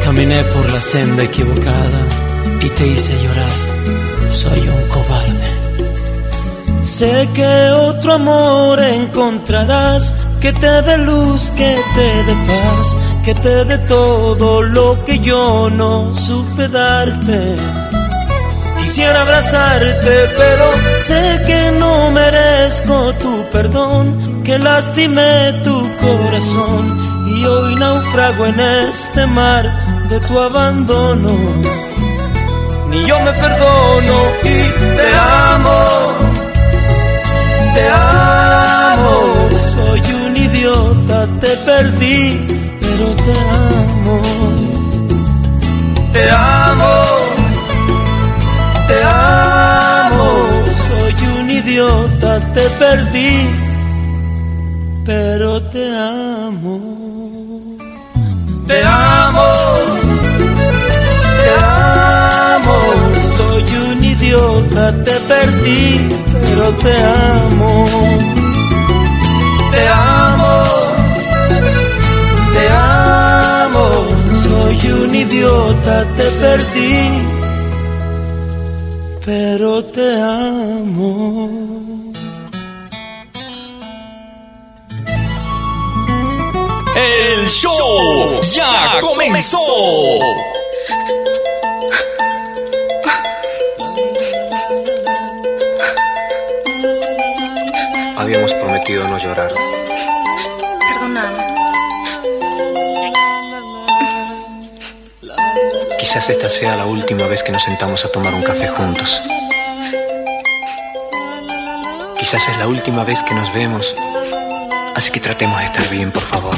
[0.05, 2.01] Caminé por la senda equivocada
[2.61, 3.53] y te hice llorar.
[4.29, 5.51] Soy un cobarde.
[6.85, 13.65] Sé que otro amor encontrarás que te dé luz, que te dé paz, que te
[13.65, 17.57] dé todo lo que yo no supe darte.
[18.83, 20.65] Quisiera abrazarte, pero
[20.99, 26.85] sé que no merezco tu perdón, que lastimé tu corazón.
[27.29, 29.65] Y hoy naufrago en este mar
[30.09, 31.31] de tu abandono.
[32.89, 35.85] Ni yo me perdono y te amo,
[37.75, 39.49] te amo.
[39.75, 42.47] Soy un idiota, te perdí,
[42.81, 43.35] pero te
[43.71, 44.21] amo,
[46.13, 47.32] te amo,
[48.93, 50.29] te amo.
[50.89, 53.35] Soy un idiota, te perdí,
[55.07, 56.75] pero te amo.
[58.69, 59.49] Te amo,
[61.39, 61.51] te
[62.55, 62.79] amo.
[63.39, 65.83] Soy un idiota, te perdí,
[66.33, 66.95] pero te
[67.37, 67.87] amo.
[69.73, 70.55] Te amo,
[72.55, 73.87] te amo.
[74.45, 77.42] Soy un idiota, te perdí,
[79.25, 81.49] pero te amo.
[86.97, 89.59] El show ya comenzó.
[98.17, 99.53] Habíamos prometido no llorar.
[100.81, 101.42] Perdóname.
[106.03, 109.23] Quizás esta sea la última vez que nos sentamos a tomar un café juntos.
[112.19, 113.95] Quizás es la última vez que nos vemos.
[114.97, 116.57] Así que tratemos de estar bien, por favor.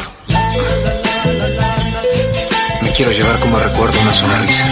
[2.80, 4.64] Me quiero llevar como recuerdo una sonrisa.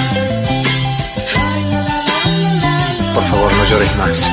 [3.13, 4.27] Por favor, no llores más.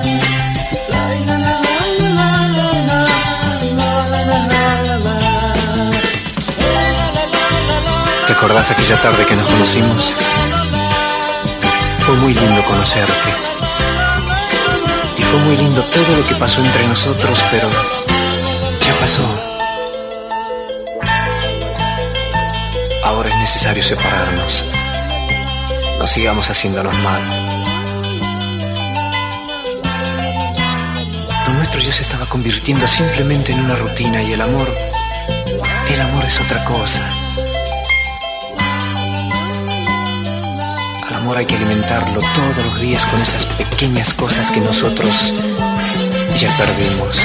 [8.41, 10.15] acordás aquella tarde que nos conocimos?
[11.99, 13.29] Fue muy lindo conocerte.
[15.15, 17.69] Y fue muy lindo todo lo que pasó entre nosotros, pero
[18.79, 19.21] ya pasó.
[23.03, 24.65] Ahora es necesario separarnos.
[25.99, 27.21] No sigamos haciéndonos mal.
[31.45, 34.67] Lo nuestro ya se estaba convirtiendo simplemente en una rutina y el amor,
[35.87, 37.20] el amor es otra cosa.
[41.31, 45.33] Amor hay que alimentarlo todos los días con esas pequeñas cosas que nosotros
[46.35, 47.21] ya perdimos.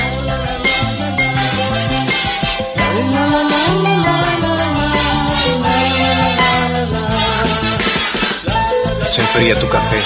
[9.08, 9.98] Se enfría tu café.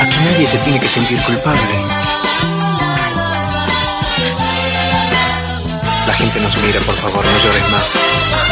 [0.00, 1.60] Aquí nadie se tiene que sentir culpable.
[6.06, 8.51] La gente nos mira, por favor, no llores más.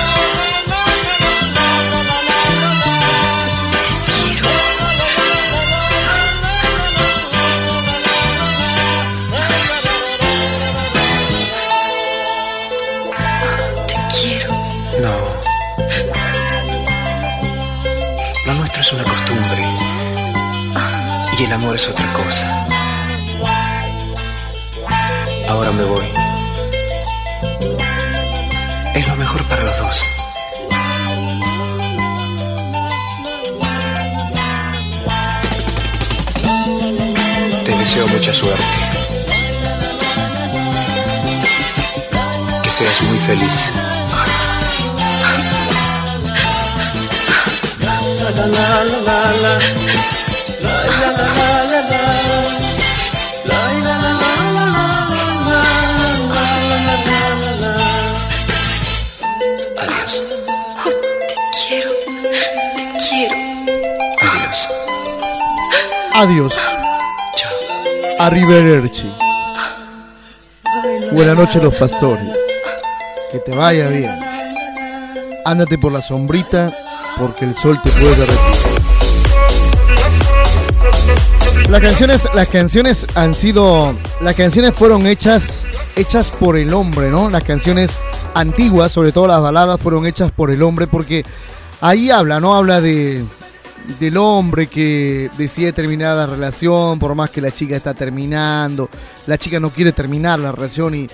[18.81, 19.63] Es una costumbre.
[21.39, 22.67] Y el amor es otra cosa.
[25.51, 26.05] Ahora me voy.
[28.95, 30.03] Es lo mejor para los dos.
[37.67, 38.65] Te deseo mucha suerte.
[42.63, 43.90] Que seas muy feliz.
[59.79, 60.23] Adiós.
[60.85, 60.95] Te
[61.59, 61.91] quiero.
[62.77, 63.37] Te quiero.
[64.21, 64.69] Adiós.
[66.15, 66.55] Adiós.
[68.21, 69.11] Arrivederci.
[71.11, 72.39] Buenas noches los pastores.
[73.33, 74.21] Que te vaya bien.
[75.45, 76.73] Ándate por la sombrita
[77.21, 78.39] porque el sol te puede derretir.
[81.69, 87.31] Las canciones, las canciones han sido, las canciones fueron hechas, hechas por el hombre, ¿no?
[87.31, 87.97] Las canciones
[88.35, 91.25] antiguas, sobre todo las baladas, fueron hechas por el hombre porque
[91.81, 92.57] ahí habla, ¿no?
[92.57, 93.25] Habla de
[93.99, 98.89] del hombre que decide terminar la relación por más que la chica está terminando,
[99.27, 101.09] la chica no quiere terminar la relación y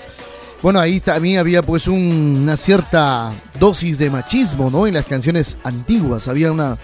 [0.63, 3.31] bueno, ahí también había pues un- una cierta
[3.61, 4.87] dosis de machismo, ¿no?
[4.87, 6.77] En las canciones antiguas había una,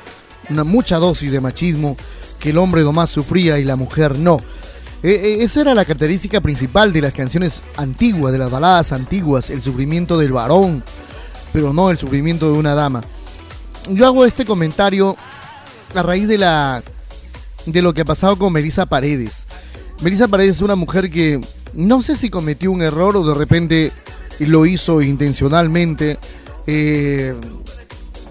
[0.50, 1.96] una mucha dosis de machismo
[2.38, 4.38] que el hombre nomás sufría y la mujer no.
[5.02, 5.10] Eh,
[5.40, 9.60] eh, esa era la característica principal de las canciones antiguas, de las baladas antiguas, el
[9.62, 10.84] sufrimiento del varón,
[11.52, 13.02] pero no el sufrimiento de una dama.
[13.90, 15.16] Yo hago este comentario
[15.94, 16.82] a raíz de la
[17.66, 19.46] de lo que ha pasado con Melissa Paredes.
[20.02, 21.40] Melissa Paredes es una mujer que
[21.74, 23.92] no sé si cometió un error o de repente
[24.40, 26.18] lo hizo intencionalmente.
[26.66, 27.34] eh,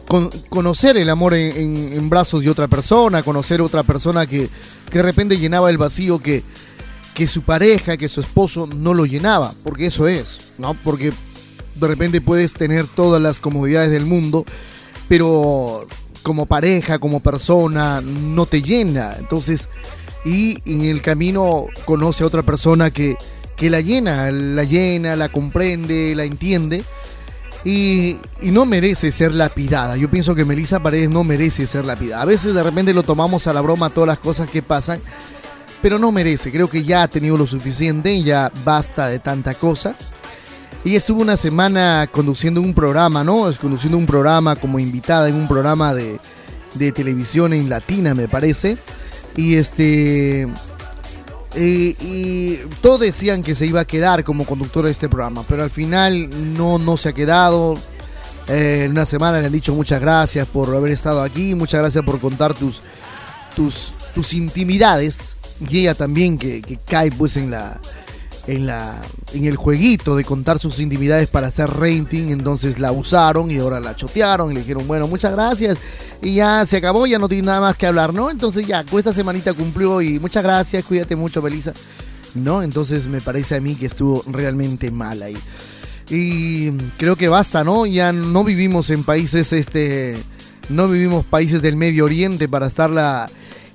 [0.07, 4.49] con- conocer el amor en, en- brazos de otra persona, conocer otra persona que,
[4.89, 6.43] que de repente llenaba el vacío que,
[7.13, 10.73] que su pareja, que su esposo no lo llenaba, porque eso es, ¿no?
[10.83, 11.13] Porque
[11.75, 14.43] de repente puedes tener todas las comodidades del mundo,
[15.07, 15.87] pero
[16.23, 19.15] como pareja, como persona, no te llena.
[19.17, 19.69] Entonces,
[20.24, 23.17] y en el camino conoce a otra persona que,
[23.55, 26.84] que la llena, la llena, la comprende, la entiende
[27.63, 29.97] y, y no merece ser lapidada.
[29.97, 32.24] Yo pienso que Melissa Paredes no merece ser lapidada.
[32.24, 34.99] A veces de repente lo tomamos a la broma todas las cosas que pasan,
[35.82, 36.51] pero no merece.
[36.51, 39.95] Creo que ya ha tenido lo suficiente ya basta de tanta cosa.
[40.84, 43.47] Ella estuvo una semana conduciendo un programa, ¿no?
[43.47, 46.19] Es Conduciendo un programa como invitada en un programa de,
[46.74, 48.78] de televisión en latina, me parece.
[49.36, 50.47] Y este.
[51.55, 55.69] y todos decían que se iba a quedar como conductora de este programa, pero al
[55.69, 57.75] final no, no se ha quedado.
[58.47, 62.03] Eh, en una semana le han dicho muchas gracias por haber estado aquí, muchas gracias
[62.03, 62.82] por contar tus,
[63.55, 65.38] tus, tus intimidades.
[65.69, 67.79] Y ella también que, que cae pues en la,
[68.47, 69.01] en la
[69.33, 73.79] en el jueguito de contar sus intimidades para hacer rating, entonces la usaron y ahora
[73.79, 75.77] la chotearon y le dijeron, bueno, muchas gracias
[76.21, 78.29] y ya se acabó, ya no tiene nada más que hablar, ¿no?
[78.29, 81.73] Entonces ya, pues, esta semanita cumplió y muchas gracias, cuídate mucho, Belisa.
[82.33, 82.63] ¿No?
[82.63, 85.35] Entonces me parece a mí que estuvo realmente mal ahí.
[86.09, 87.85] Y creo que basta, ¿no?
[87.85, 90.17] Ya no vivimos en países, este,
[90.69, 93.29] no vivimos países del Medio Oriente para estarla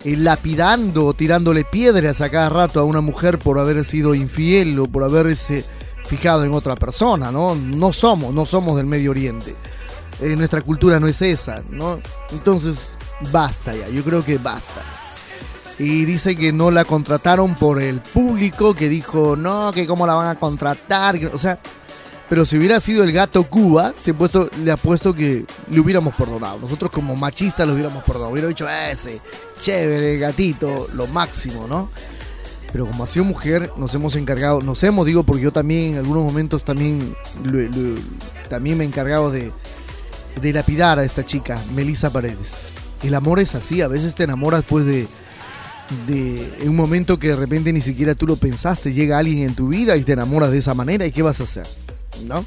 [0.06, 4.86] eh, lapidando, tirándole piedras a cada rato a una mujer por haber sido infiel o
[4.86, 5.64] por haberse
[6.06, 7.56] fijado en otra persona, ¿no?
[7.56, 9.56] No somos, no somos del Medio Oriente.
[10.20, 11.98] Eh, nuestra cultura no es esa, ¿no?
[12.30, 12.96] Entonces,
[13.32, 14.80] basta ya, yo creo que basta.
[15.80, 20.14] Y dice que no la contrataron por el público, que dijo, no, que cómo la
[20.14, 21.58] van a contratar, o sea,
[22.28, 26.14] pero si hubiera sido el gato Cuba, se puesto, le ha puesto que le hubiéramos
[26.14, 26.58] perdonado.
[26.58, 28.32] Nosotros como machistas lo hubiéramos perdonado.
[28.32, 29.20] Hubiera dicho, ese,
[29.60, 31.88] chévere, gatito, lo máximo, ¿no?
[32.72, 35.98] Pero como ha sido mujer, nos hemos encargado, nos hemos, digo, porque yo también en
[35.98, 37.14] algunos momentos también,
[38.50, 39.52] también me he encargado de,
[40.52, 42.72] lapidar a esta chica, Melissa Paredes.
[43.04, 45.06] El amor es así, a veces te enamoras pues de,
[46.08, 49.68] de un momento que de repente ni siquiera tú lo pensaste, llega alguien en tu
[49.68, 51.85] vida y te enamoras de esa manera y ¿qué vas a hacer?
[52.24, 52.44] ¿No?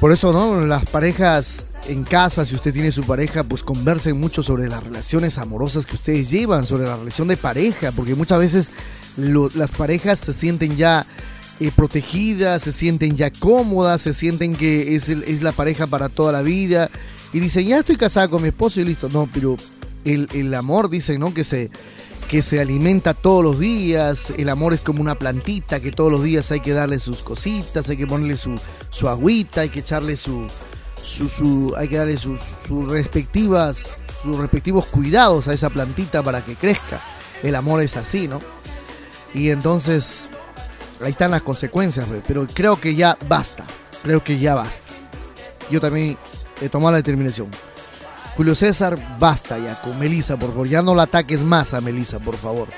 [0.00, 0.66] Por eso, ¿no?
[0.66, 5.38] Las parejas en casa, si usted tiene su pareja, pues conversen mucho sobre las relaciones
[5.38, 8.70] amorosas que ustedes llevan, sobre la relación de pareja, porque muchas veces
[9.16, 11.06] las parejas se sienten ya
[11.60, 16.42] eh, protegidas, se sienten ya cómodas, se sienten que es la pareja para toda la
[16.42, 16.90] vida
[17.32, 19.08] y dicen, ya estoy casada con mi esposo y listo.
[19.08, 19.56] No, pero
[20.04, 21.32] el, el amor, dicen, ¿no?
[21.32, 21.70] Que se,
[22.32, 26.22] que se alimenta todos los días, el amor es como una plantita que todos los
[26.22, 28.58] días hay que darle sus cositas, hay que ponerle su,
[28.88, 30.48] su agüita, hay que echarle su,
[31.02, 32.40] su, hay que darle sus,
[32.88, 37.02] respectivas, sus respectivos cuidados a esa plantita para que crezca.
[37.42, 38.40] El amor es así, ¿no?
[39.34, 40.30] Y entonces,
[41.02, 43.66] ahí están las consecuencias, pero creo que ya basta,
[44.02, 44.88] creo que ya basta.
[45.70, 46.16] Yo también
[46.62, 47.48] he tomado la determinación.
[48.36, 50.68] Julio César, basta ya con Melissa, por favor.
[50.68, 52.68] Ya no la ataques más a Melissa, por favor.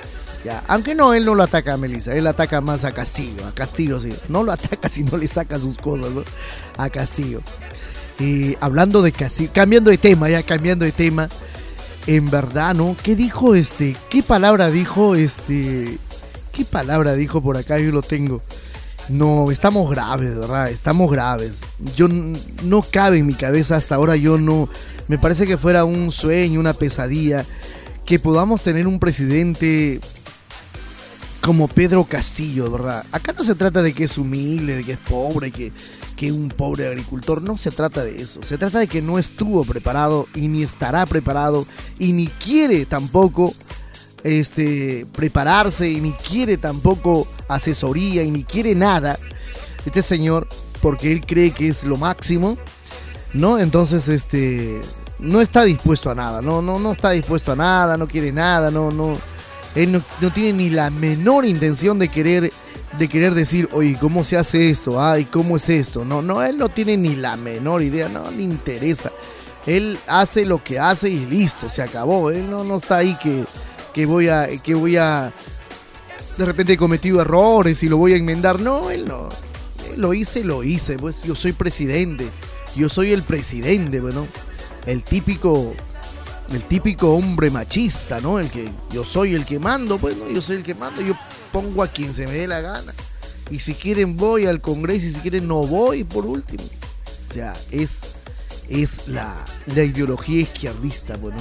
[0.45, 0.63] Ya.
[0.69, 3.47] Aunque no, él no lo ataca a Melissa, él ataca más a Castillo.
[3.47, 4.13] A Castillo, sí.
[4.29, 6.25] No lo ataca si no le saca sus cosas, ¿no?
[6.77, 7.41] A Castillo.
[8.19, 11.29] Y hablando de Castillo, cambiando de tema, ya cambiando de tema.
[12.07, 12.97] En verdad, ¿no?
[13.03, 13.97] ¿Qué dijo este?
[14.11, 15.99] ¿Qué palabra dijo este?
[16.53, 17.79] ¿Qué palabra dijo por acá?
[17.79, 18.43] Yo lo tengo.
[19.09, 20.71] No, estamos graves, ¿verdad?
[20.71, 21.61] Estamos graves.
[21.97, 24.69] Yo no cabe en mi cabeza hasta ahora, yo no...
[25.09, 27.45] Me parece que fuera un sueño, una pesadilla,
[28.07, 30.01] que podamos tener un presidente
[31.41, 33.05] como Pedro Castillo, ¿verdad?
[33.13, 35.73] Acá no se trata de que es humilde, de que es pobre, que,
[36.17, 38.43] que un pobre agricultor, no se trata de eso.
[38.43, 41.67] Se trata de que no estuvo preparado y ni estará preparado
[41.99, 43.55] y ni quiere tampoco
[44.23, 49.19] este, prepararse y ni quiere tampoco asesoría y ni quiere nada.
[49.85, 50.49] Este señor,
[50.81, 52.57] porque él cree que es lo máximo,
[53.35, 53.59] ¿no?
[53.59, 54.81] Entonces, este,
[55.19, 58.71] no está dispuesto a nada, no, no, no está dispuesto a nada, no quiere nada,
[58.71, 59.19] no, no,
[59.75, 62.53] él no, no tiene ni la menor intención de querer,
[62.99, 65.03] de querer decir, oye, ¿cómo se hace esto?
[65.03, 66.05] Ay, ¿cómo es esto?
[66.05, 69.11] No, no, él no tiene ni la menor idea, no le interesa.
[69.67, 72.31] Él hace lo que hace y listo, se acabó.
[72.31, 73.45] Él no, no está ahí que,
[73.93, 75.33] que voy a, que voy a,
[76.37, 78.61] de repente he cometido errores y lo voy a enmendar.
[78.61, 79.29] No, él no.
[79.91, 80.99] Él lo hice, lo hice.
[80.99, 82.29] Pues yo soy presidente.
[82.77, 84.27] Yo soy el presidente, bueno.
[84.87, 85.75] El típico,
[86.53, 88.39] el típico hombre machista, ¿no?
[88.39, 91.01] El que yo soy el que mando, pues no, yo soy el que mando.
[91.01, 91.15] Yo
[91.53, 92.93] pongo a quien se me dé la gana.
[93.51, 96.65] Y si quieren voy al Congreso y si quieren no voy, por último.
[97.31, 98.03] O sea, es,
[98.69, 101.39] es la, la ideología izquierdista, bueno.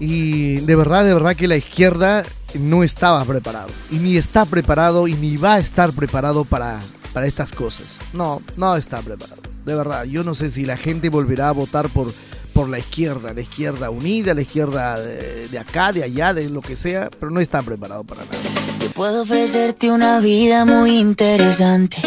[0.00, 2.24] Y de verdad, de verdad que la izquierda
[2.58, 3.68] no estaba preparado.
[3.90, 6.80] Y ni está preparado y ni va a estar preparado para,
[7.12, 7.98] para estas cosas.
[8.12, 9.42] No, no está preparado.
[9.64, 12.12] De verdad, yo no sé si la gente volverá a votar por,
[12.52, 16.76] por la izquierda, la izquierda unida, la izquierda de, acá, de allá, de lo que
[16.76, 18.38] sea, pero no están preparados para nada.
[18.80, 21.98] Yo puedo ofrecerte una vida muy interesante.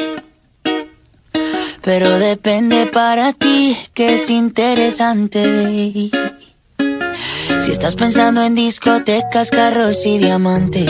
[1.82, 6.10] Pero depende para ti que es interesante.
[7.62, 10.90] Si estás pensando en discotecas, carros y diamantes,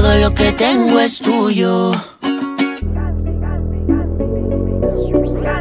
[0.00, 1.92] todo lo que tengo es tuyo.
[5.12, 5.60] Gusta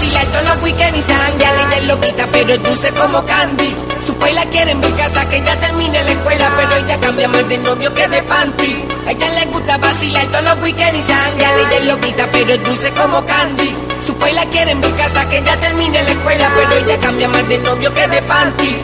[0.00, 3.76] vacilar todos los weekends y se janguea, ella es loquita, pero es dulce como candy.
[4.06, 7.48] Su la quiere en mi casa, que ya termine la escuela, pero ella cambia más
[7.48, 8.84] de novio que de panty.
[9.08, 12.64] Ella le gusta vacilar todos los weekends y se janguea, ella es loquita, pero es
[12.64, 13.76] dulce como candy.
[14.06, 17.46] Su la quiere en mi casa, que ya termine la escuela, pero ella cambia más
[17.48, 18.78] de novio que de panty.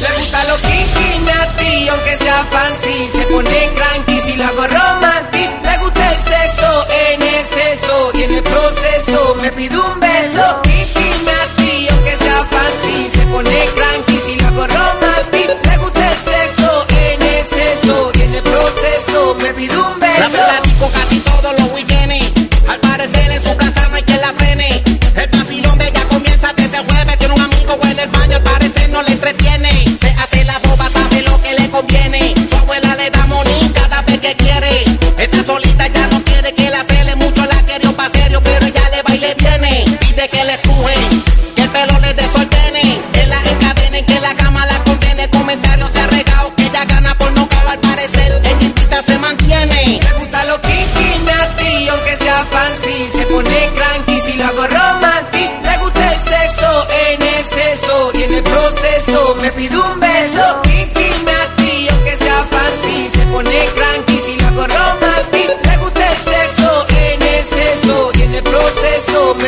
[0.00, 0.71] Le gusta lo
[1.24, 6.86] nasty, aunque sea fancy Se pone cranky si lo hago romantic Le gusta el sexo
[7.08, 10.62] en exceso Y en el proceso me pide un beso
[11.24, 16.86] nasty, aunque sea fancy Se pone cranky si lo hago romantic Le gusta el sexo
[16.90, 21.72] en exceso Y en el proceso me pide un beso La platico casi todos los
[21.72, 22.32] weekends.
[22.68, 24.82] Al parecer en su casa no hay quien la frene.
[25.16, 27.18] El vacilón de ella comienza desde jueves.
[27.18, 29.91] Tiene un amigo en el baño, al parecer no le entretiene.
[32.48, 34.84] Su abuela le da money cada vez que quiere.
[35.18, 37.44] Está solita, ya no quiere que la cele mucho.
[37.46, 39.84] La querió pa' serio, pero ella le va y viene.
[40.00, 41.24] Pide que le estrujen,
[41.56, 43.00] que el pelo le desordene.
[43.12, 45.28] Que la encadenen, que la cama la condene.
[45.30, 48.40] Comentarios se ha que ella gana por no al parecer.
[48.44, 50.00] Ella se mantiene.
[50.02, 55.50] Le gusta lo kinky, nasty, aunque sea fancy Se pone cranky si lo hago romantic
[55.62, 60.01] Le gusta el sexo en exceso Y en el proceso me pide un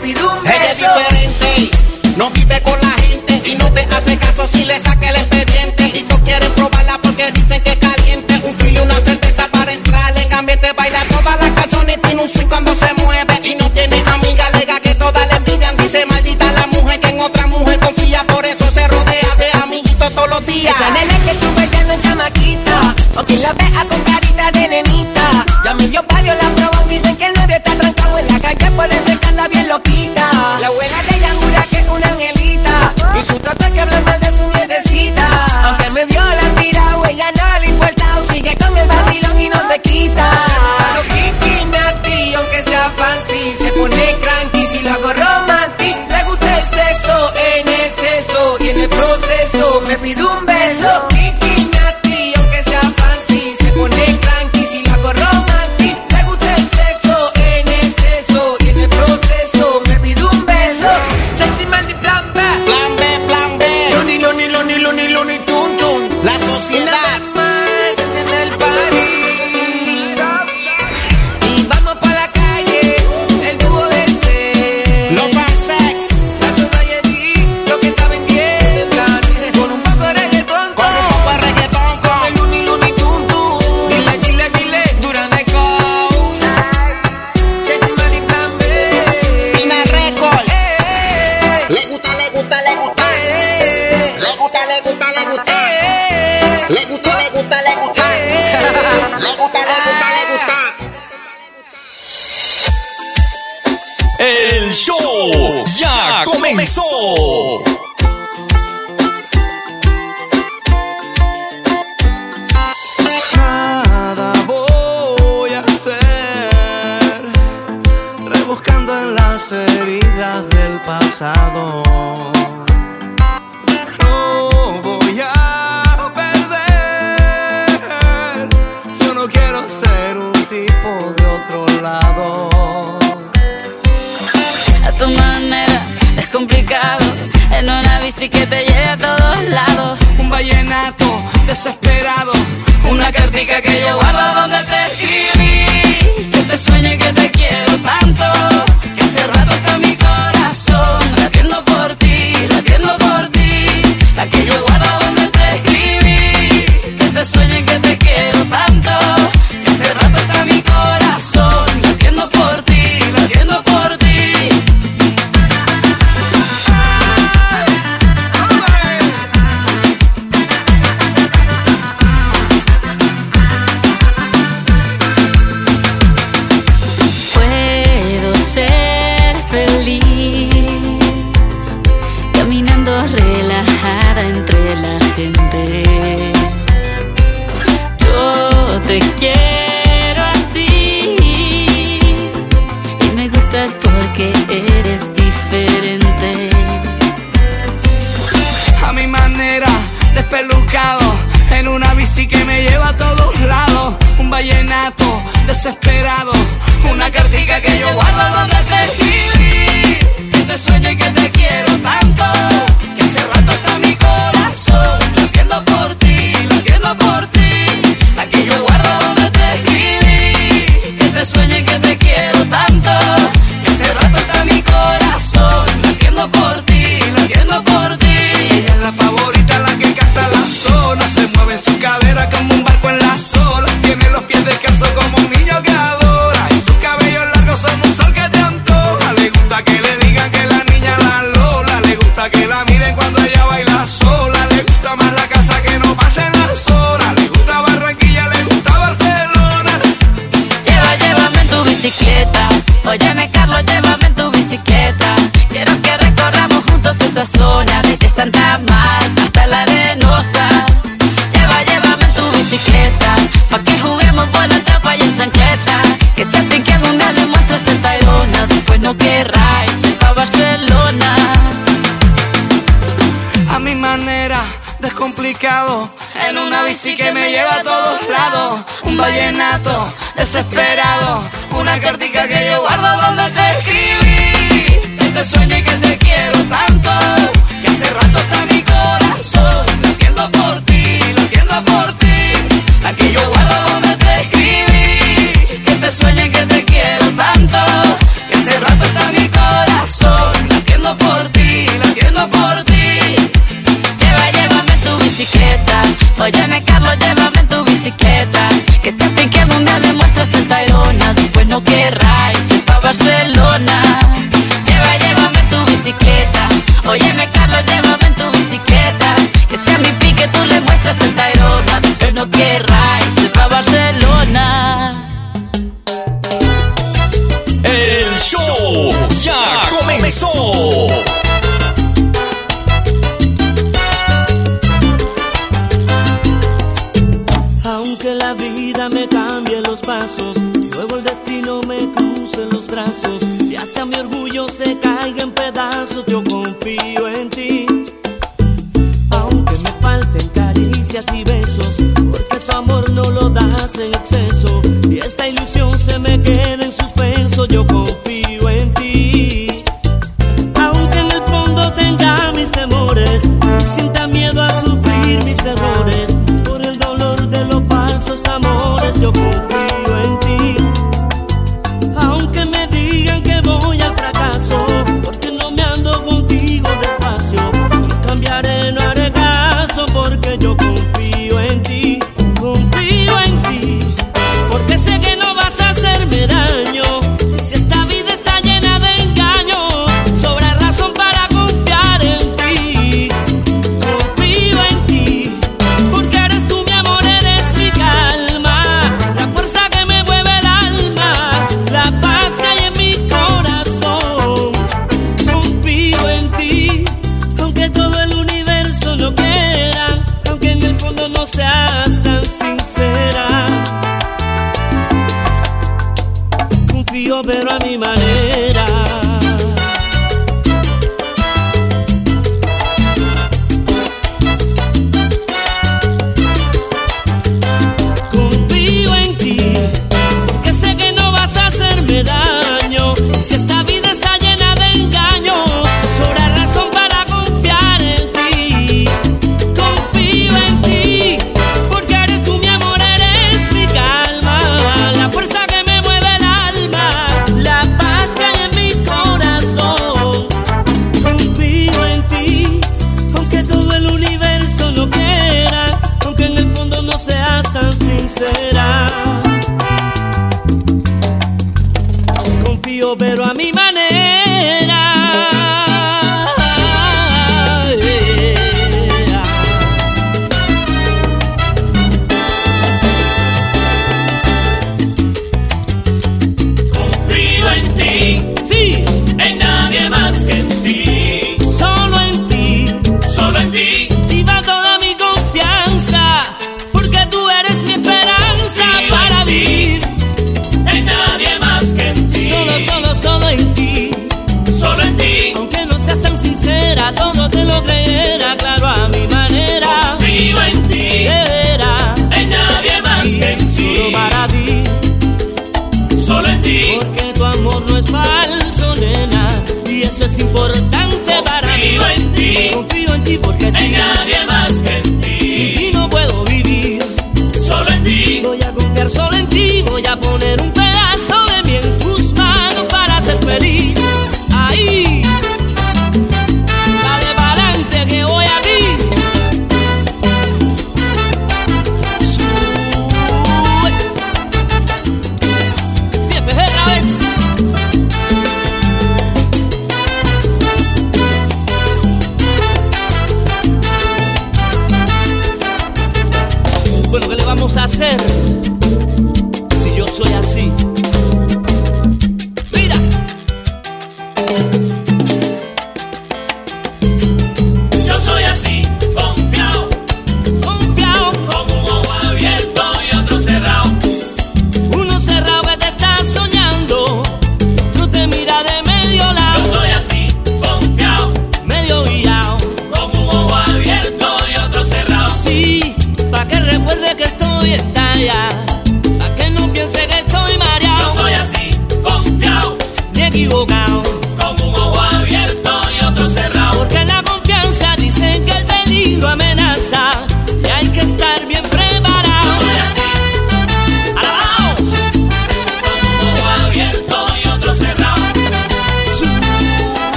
[0.00, 1.70] Ella es diferente,
[2.16, 5.90] no vive con la gente y no te hace caso si le saca el expediente.
[5.98, 8.40] Y no quieren probarla porque dicen que es caliente.
[8.44, 10.24] Un filo y una cerveza para entrarle.
[10.26, 13.40] También te baila todas las canciones, tiene un swing cuando se mueve.
[13.42, 15.76] Y no tiene amiga lega que todas le envidian.
[15.76, 20.14] Dice maldita la mujer que en otra mujer confía, por eso se rodea de amiguitos
[20.14, 20.76] todos los días.
[20.76, 24.52] Esa nena que tú ves ya no es chamaquita, o quien la vea con carita
[24.52, 25.44] de nenita.
[25.64, 28.86] Ya medio barrio la proban, dicen que el novio está trancado en la calle por
[28.86, 29.17] el
[29.50, 30.30] bien loquita.
[30.60, 31.07] La abuela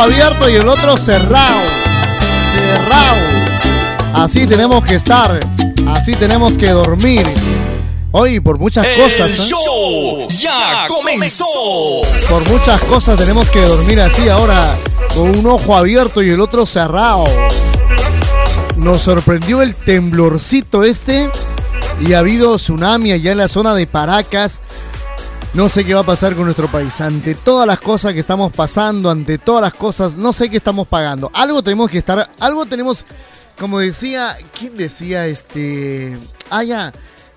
[0.00, 1.60] abierto y el otro cerrado.
[2.54, 3.16] Cerrado.
[4.14, 5.38] Así tenemos que estar.
[5.88, 7.26] Así tenemos que dormir.
[8.12, 9.30] Hoy por muchas cosas.
[9.30, 9.36] ¿eh?
[9.36, 11.44] show ya comenzó.
[12.28, 14.76] Por muchas cosas tenemos que dormir así ahora
[15.14, 17.24] con un ojo abierto y el otro cerrado.
[18.76, 21.28] Nos sorprendió el temblorcito este
[22.00, 24.60] y ha habido tsunami allá en la zona de Paracas.
[25.52, 27.00] No sé qué va a pasar con nuestro país.
[27.00, 30.86] Ante todas las cosas que estamos pasando, ante todas las cosas, no sé qué estamos
[30.86, 31.30] pagando.
[31.34, 33.04] Algo tenemos que estar, algo tenemos,
[33.58, 36.18] como decía, ¿quién decía este?
[36.50, 36.92] Ah, ya,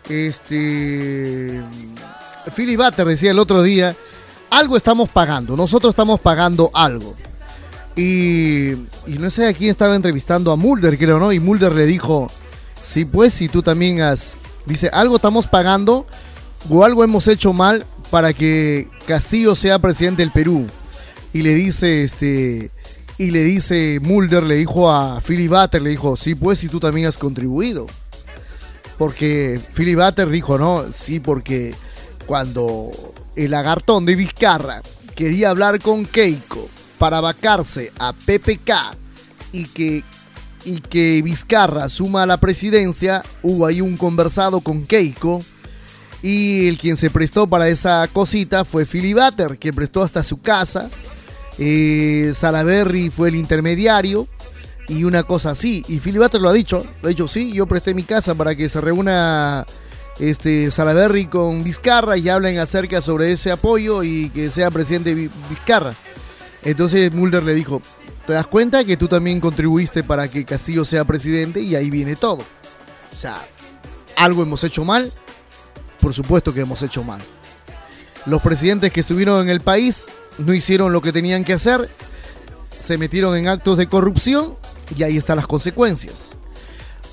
[0.09, 1.63] este,
[2.55, 3.95] Philly decía el otro día,
[4.51, 7.15] algo estamos pagando, nosotros estamos pagando algo.
[7.95, 8.71] Y,
[9.07, 11.31] y no sé a quién estaba entrevistando a Mulder, creo, ¿no?
[11.31, 12.29] Y Mulder le dijo,
[12.83, 14.35] sí, pues, si tú también has,
[14.65, 16.05] dice, algo estamos pagando
[16.69, 20.67] o algo hemos hecho mal para que Castillo sea presidente del Perú.
[21.33, 22.69] Y le dice, este,
[23.17, 26.79] y le dice Mulder, le dijo a Philly Butter, le dijo, sí, pues, si tú
[26.79, 27.87] también has contribuido.
[28.99, 31.73] Porque Philly Butter dijo, no, sí, porque
[32.27, 32.91] cuando
[33.35, 34.83] el lagartón de Vizcarra
[35.15, 36.69] quería hablar con Keiko
[36.99, 38.95] para vacarse a PPK
[39.53, 40.03] y que,
[40.65, 45.41] y que Vizcarra suma a la presidencia, hubo ahí un conversado con Keiko
[46.23, 50.41] y el quien se prestó para esa cosita fue Philly Butter, que prestó hasta su
[50.41, 50.89] casa.
[51.59, 54.27] Eh, Salaberry fue el intermediario
[54.87, 55.85] y una cosa así.
[55.87, 58.55] Y Philly Butter lo ha dicho, lo ha dicho, sí, yo presté mi casa para
[58.55, 59.65] que se reúna
[60.19, 65.29] este Salaberry con Vizcarra y hablen acerca sobre ese apoyo y que sea presidente Vi-
[65.49, 65.93] Vizcarra.
[66.63, 67.81] Entonces Mulder le dijo,
[68.25, 71.59] ¿te das cuenta que tú también contribuiste para que Castillo sea presidente?
[71.59, 72.45] Y ahí viene todo.
[73.11, 73.41] O sea,
[74.15, 75.11] algo hemos hecho mal,
[76.03, 77.21] por supuesto que hemos hecho mal.
[78.25, 80.07] Los presidentes que estuvieron en el país
[80.37, 81.89] no hicieron lo que tenían que hacer,
[82.77, 84.55] se metieron en actos de corrupción
[84.97, 86.31] y ahí están las consecuencias.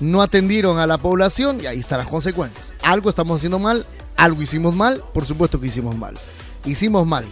[0.01, 2.73] No atendieron a la población y ahí están las consecuencias.
[2.83, 3.85] Algo estamos haciendo mal,
[4.17, 6.15] algo hicimos mal, por supuesto que hicimos mal.
[6.65, 7.25] Hicimos mal.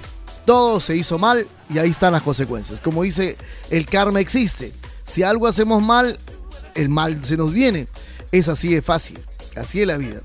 [0.45, 2.79] Todo se hizo mal y ahí están las consecuencias.
[2.79, 3.35] Como dice,
[3.69, 4.71] el karma existe.
[5.03, 6.17] Si algo hacemos mal,
[6.75, 7.89] el mal se nos viene.
[8.31, 9.19] Es así de fácil.
[9.57, 10.21] Así es la vida.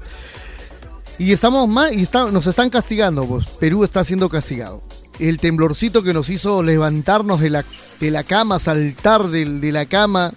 [1.19, 3.25] Y estamos mal y está- nos están castigando.
[3.25, 3.47] Pues.
[3.61, 4.83] Perú está siendo castigado.
[5.19, 7.65] El temblorcito que nos hizo levantarnos de la,
[8.01, 10.33] de la cama, saltar del- de, la cama.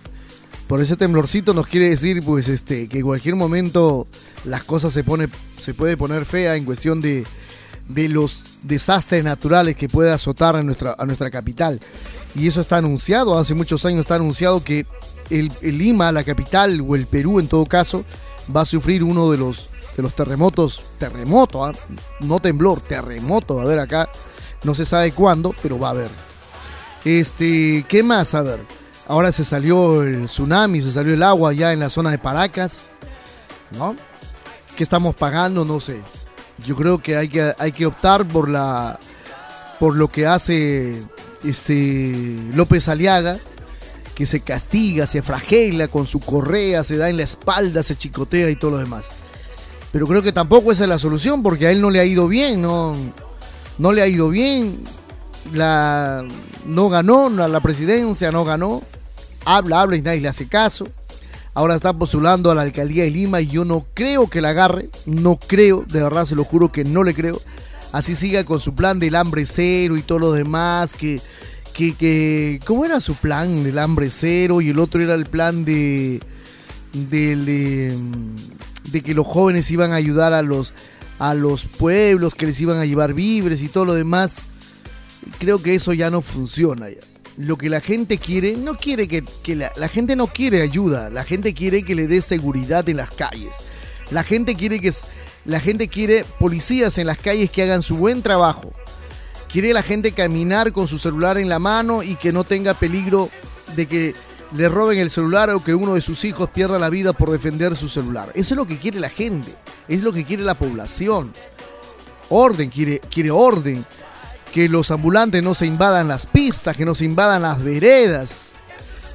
[0.67, 4.05] Por ese temblorcito nos quiere decir pues este que en cualquier momento
[4.43, 5.29] las cosas se pone
[5.59, 7.23] se puede poner fea en cuestión de,
[7.87, 11.79] de los desastres naturales que puede azotar a nuestra, a nuestra capital.
[12.35, 14.85] Y eso está anunciado, hace muchos años está anunciado que
[15.29, 18.03] el Lima, la capital, o el Perú en todo caso,
[18.55, 21.73] va a sufrir uno de los, de los terremotos, terremoto, ¿ah?
[22.21, 24.09] no temblor, terremoto, a ver acá,
[24.63, 26.11] no se sabe cuándo, pero va a haber.
[27.03, 28.35] Este, ¿qué más?
[28.35, 28.59] A ver,
[29.07, 32.83] ahora se salió el tsunami, se salió el agua ya en la zona de Paracas,
[33.71, 33.95] ¿no?
[34.75, 35.65] ¿Qué estamos pagando?
[35.65, 36.03] No sé.
[36.59, 38.99] Yo creo que hay que, hay que optar por la
[39.79, 41.03] por lo que hace
[41.43, 43.37] este López Aliaga,
[44.15, 48.49] que se castiga, se flagela con su correa, se da en la espalda, se chicotea
[48.49, 49.05] y todo lo demás.
[49.91, 52.27] Pero creo que tampoco esa es la solución porque a él no le ha ido
[52.27, 52.95] bien, no,
[53.77, 54.83] no le ha ido bien.
[55.53, 56.25] La,
[56.65, 58.81] no ganó la, la presidencia, no ganó.
[59.45, 60.87] Habla, habla y nadie le hace caso.
[61.53, 64.89] Ahora está postulando a la alcaldía de Lima y yo no creo que la agarre.
[65.07, 67.41] No creo, de verdad se lo juro que no le creo.
[67.91, 70.93] Así siga con su plan del hambre cero y todo lo demás.
[70.93, 71.19] Que,
[71.73, 74.61] que, que ¿cómo era su plan del hambre cero?
[74.61, 76.19] Y el otro era el plan de,
[76.93, 77.97] del, de,
[78.87, 80.73] de que los jóvenes iban a ayudar a los,
[81.19, 84.39] a los pueblos, que les iban a llevar víveres y todo lo demás.
[85.39, 87.01] Creo que eso ya no funciona ya
[87.37, 91.11] lo que la gente quiere, no quiere que, que la, la, gente no quiere ayuda,
[91.11, 93.57] la gente quiere que le dé seguridad en las calles.
[94.09, 94.91] La gente quiere que
[95.45, 98.73] la gente quiere policías en las calles que hagan su buen trabajo.
[99.51, 103.29] Quiere la gente caminar con su celular en la mano y que no tenga peligro
[103.75, 104.15] de que
[104.55, 107.75] le roben el celular o que uno de sus hijos pierda la vida por defender
[107.75, 108.31] su celular.
[108.33, 109.53] Eso es lo que quiere la gente,
[109.87, 111.33] es lo que quiere la población.
[112.29, 113.85] Orden, quiere, quiere orden
[114.53, 118.49] que los ambulantes no se invadan las pistas, que no se invadan las veredas,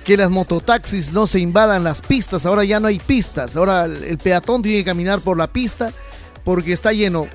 [0.05, 4.19] que las mototaxis no se invadan las pistas, ahora ya no hay pistas, ahora el
[4.19, 5.93] peatón tiene que caminar por la pista
[6.45, 7.27] porque está lleno,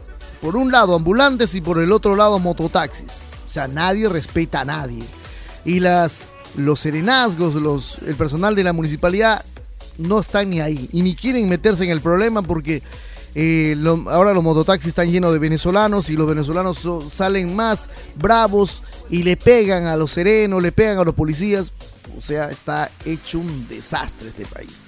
[0.41, 3.23] por un lado ambulantes y por el otro lado mototaxis.
[3.45, 5.03] O sea, nadie respeta a nadie.
[5.63, 6.25] Y las,
[6.55, 9.43] los serenazgos, los, el personal de la municipalidad
[9.97, 12.83] no están ni ahí y ni quieren meterse en el problema porque
[13.39, 18.81] eh, lo, ahora los mototaxis están llenos de venezolanos y los venezolanos salen más bravos
[19.09, 21.71] y le pegan a los serenos, le pegan a los policías.
[22.17, 24.87] O sea, está hecho un desastre este país.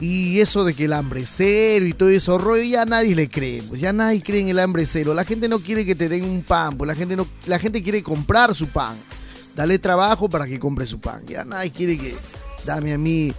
[0.00, 3.62] Y eso de que el hambre cero y todo eso rollo, ya nadie le cree,
[3.62, 5.14] pues ya nadie cree en el hambre cero.
[5.14, 7.82] La gente no quiere que te den un pan, pues la gente no, la gente
[7.82, 8.96] quiere comprar su pan.
[9.58, 11.26] Dale trabajo para que compre su pan.
[11.26, 12.14] Ya nadie quiere que
[12.64, 13.34] dame a mí.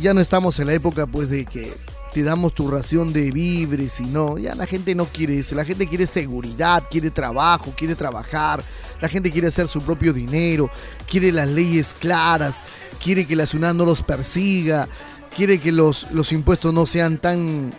[0.00, 1.70] Ya no estamos en la época pues de que
[2.14, 5.66] te damos tu ración de víveres y no, ya la gente no quiere eso, la
[5.66, 8.64] gente quiere seguridad, quiere trabajo, quiere trabajar,
[9.02, 10.70] la gente quiere hacer su propio dinero,
[11.06, 12.60] quiere las leyes claras,
[13.04, 14.88] quiere que la ciudad no los persiga,
[15.36, 17.70] quiere que los, los impuestos no sean tan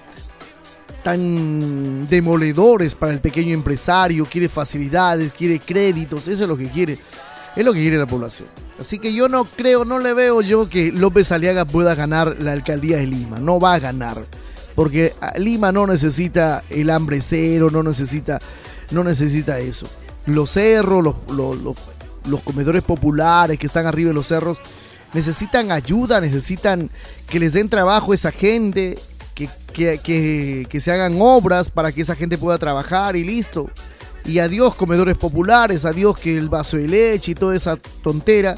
[1.04, 7.00] tan demoledores para el pequeño empresario, quiere facilidades, quiere créditos, eso es lo que quiere,
[7.56, 8.48] es lo que quiere la población.
[8.80, 12.54] Así que yo no creo, no le veo yo que López Aliaga pueda ganar la
[12.54, 14.24] alcaldía de Lima, no va a ganar,
[14.74, 18.40] porque Lima no necesita el hambre cero, no necesita,
[18.92, 19.88] no necesita eso.
[20.26, 21.76] Los cerros, los, los,
[22.26, 24.60] los, comedores populares que están arriba de los cerros,
[25.14, 26.90] necesitan ayuda, necesitan
[27.28, 28.98] que les den trabajo a esa gente,
[29.36, 33.70] que, que, que, que, se hagan obras para que esa gente pueda trabajar y listo.
[34.26, 38.56] Y adiós comedores populares, adiós que el vaso de leche y toda esa tontera.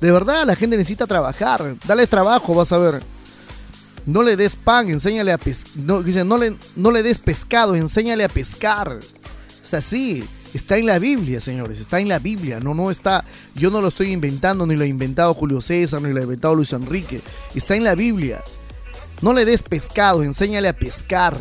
[0.00, 1.76] De verdad, la gente necesita trabajar.
[1.86, 3.02] Dale trabajo, vas a ver.
[4.06, 5.72] No le des pan, enséñale a pescar.
[5.76, 8.98] No, no, le, no le des pescado, enséñale a pescar.
[9.62, 10.24] Es así.
[10.54, 13.24] Está en la Biblia, señores, está en la Biblia, no, no está,
[13.56, 16.54] yo no lo estoy inventando, ni lo ha inventado Julio César, ni lo ha inventado
[16.54, 17.20] Luis Enrique,
[17.56, 18.40] está en la Biblia.
[19.20, 21.36] No le des pescado, enséñale a pescar,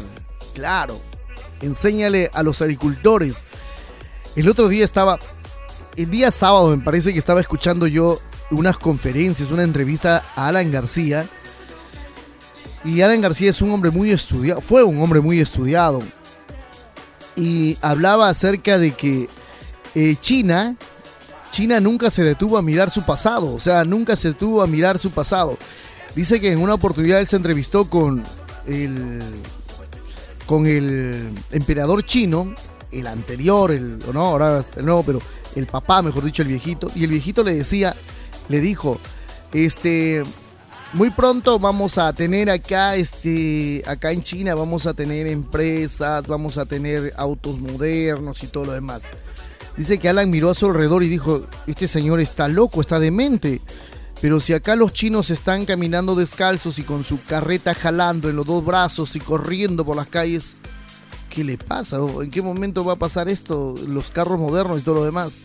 [0.56, 0.99] claro,
[1.64, 3.38] enséñale a los agricultores.
[4.35, 5.19] El otro día estaba,
[5.95, 8.19] el día sábado me parece que estaba escuchando yo
[8.52, 11.27] unas conferencias, una entrevista a Alan García.
[12.85, 16.02] Y Alan García es un hombre muy estudiado, fue un hombre muy estudiado,
[17.35, 19.30] y hablaba acerca de que
[19.95, 20.76] eh, China,
[21.49, 24.99] China nunca se detuvo a mirar su pasado, o sea, nunca se detuvo a mirar
[24.99, 25.57] su pasado.
[26.14, 28.23] Dice que en una oportunidad él se entrevistó con
[28.68, 29.22] el,
[30.45, 32.53] con el emperador chino,
[32.91, 35.20] el anterior, el, no, ahora el nuevo, pero
[35.56, 37.95] el papá, mejor dicho, el viejito, y el viejito le decía,
[38.49, 38.99] le dijo,
[39.53, 40.24] este,
[40.94, 46.57] muy pronto vamos a tener acá, este, acá en China vamos a tener empresas, vamos
[46.57, 49.03] a tener autos modernos y todo lo demás.
[49.76, 53.60] Dice que Alan miró a su alrededor y dijo, este señor está loco, está demente.
[54.23, 58.45] Pero si acá los chinos están caminando descalzos y con su carreta jalando en los
[58.45, 60.55] dos brazos y corriendo por las calles,
[61.29, 61.97] ¿qué le pasa?
[62.21, 63.75] ¿En qué momento va a pasar esto?
[63.85, 65.39] Los carros modernos y todo lo demás.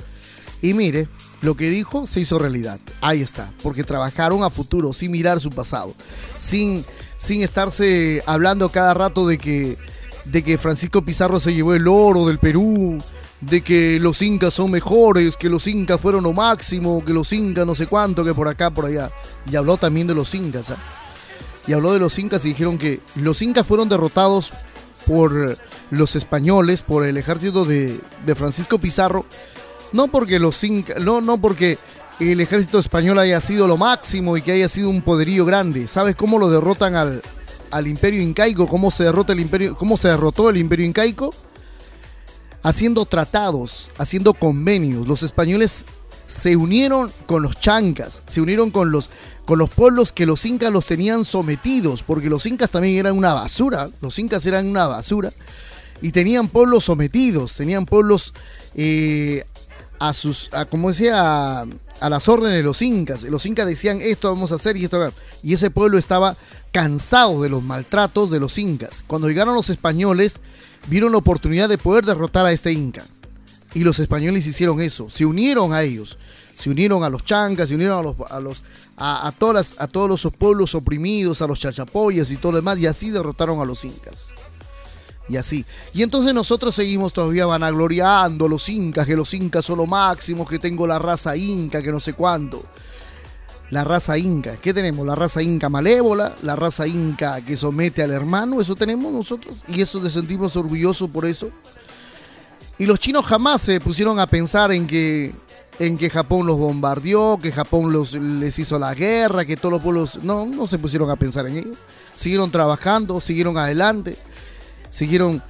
[0.62, 1.09] Y mire,
[1.40, 2.78] lo que dijo se hizo realidad.
[3.00, 5.92] Ahí está, porque trabajaron a futuro, sin mirar su pasado,
[6.38, 6.84] sin,
[7.18, 9.76] sin estarse hablando cada rato de que,
[10.24, 13.02] de que Francisco Pizarro se llevó el oro del Perú,
[13.40, 17.66] de que los incas son mejores, que los incas fueron lo máximo, que los incas
[17.66, 19.10] no sé cuánto, que por acá, por allá.
[19.51, 20.70] Y habló también de los incas.
[20.70, 20.77] ¿eh?
[21.66, 24.52] Y habló de los incas y dijeron que los incas fueron derrotados
[25.06, 25.56] por
[25.90, 29.24] los españoles, por el ejército de, de Francisco Pizarro,
[29.93, 31.78] no porque los incas, no, no porque
[32.20, 35.86] el ejército español haya sido lo máximo y que haya sido un poderío grande.
[35.86, 37.23] ¿Sabes cómo lo derrotan al,
[37.70, 38.66] al imperio incaico?
[38.66, 39.77] ¿Cómo se derrota el imperio?
[39.77, 41.32] ¿Cómo se derrotó el imperio incaico?
[42.62, 45.06] Haciendo tratados, haciendo convenios.
[45.06, 45.86] Los españoles
[46.28, 49.10] se unieron con los chancas, se unieron con los,
[49.47, 53.32] con los pueblos que los incas los tenían sometidos, porque los incas también eran una
[53.32, 55.32] basura, los incas eran una basura,
[56.02, 58.35] y tenían pueblos sometidos, tenían pueblos
[58.74, 59.44] eh,
[59.98, 61.66] a sus, como decía, a,
[62.01, 63.22] a, las órdenes de los incas.
[63.24, 65.12] Los incas decían esto vamos a hacer y esto.
[65.43, 66.36] Y ese pueblo estaba
[66.70, 69.02] cansado de los maltratos de los incas.
[69.06, 70.39] Cuando llegaron los españoles,
[70.86, 73.05] vieron la oportunidad de poder derrotar a este inca.
[73.74, 76.18] Y los españoles hicieron eso, se unieron a ellos,
[76.55, 78.62] se unieron a los chancas, se unieron a los,
[78.96, 82.78] a a, todas, a todos los pueblos oprimidos, a los chachapoyas y todo lo demás,
[82.78, 84.30] y así derrotaron a los incas
[85.28, 85.64] y así.
[85.92, 90.46] Y entonces nosotros seguimos todavía vanagloriando a los incas, que los incas son lo máximo,
[90.46, 92.64] que tengo la raza inca, que no sé cuánto.
[93.70, 95.07] La raza inca, ¿qué tenemos?
[95.07, 99.82] La raza inca malévola, la raza inca que somete al hermano, eso tenemos nosotros y
[99.82, 101.51] eso nos sentimos orgullosos por eso.
[102.78, 105.35] Y los chinos jamás se pusieron a pensar en que
[105.78, 109.81] en que Japón los bombardeó, que Japón los, les hizo la guerra, que todos los
[109.81, 110.19] pueblos...
[110.24, 111.70] No, no se pusieron a pensar en ello.
[112.16, 114.16] Siguieron trabajando, siguieron adelante
[114.90, 115.43] siguieron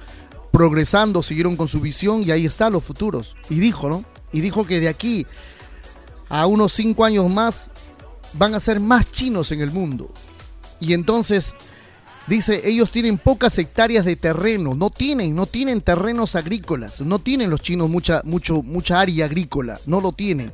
[0.51, 3.35] progresando, siguieron con su visión y ahí están los futuros.
[3.49, 4.03] Y dijo, ¿no?
[4.31, 5.25] Y dijo que de aquí
[6.29, 7.71] a unos cinco años más
[8.33, 10.11] van a ser más chinos en el mundo.
[10.79, 11.55] Y entonces
[12.27, 17.49] dice, ellos tienen pocas hectáreas de terreno, no tienen, no tienen terrenos agrícolas, no tienen
[17.49, 20.53] los chinos mucha, mucho, mucha área agrícola, no lo tienen.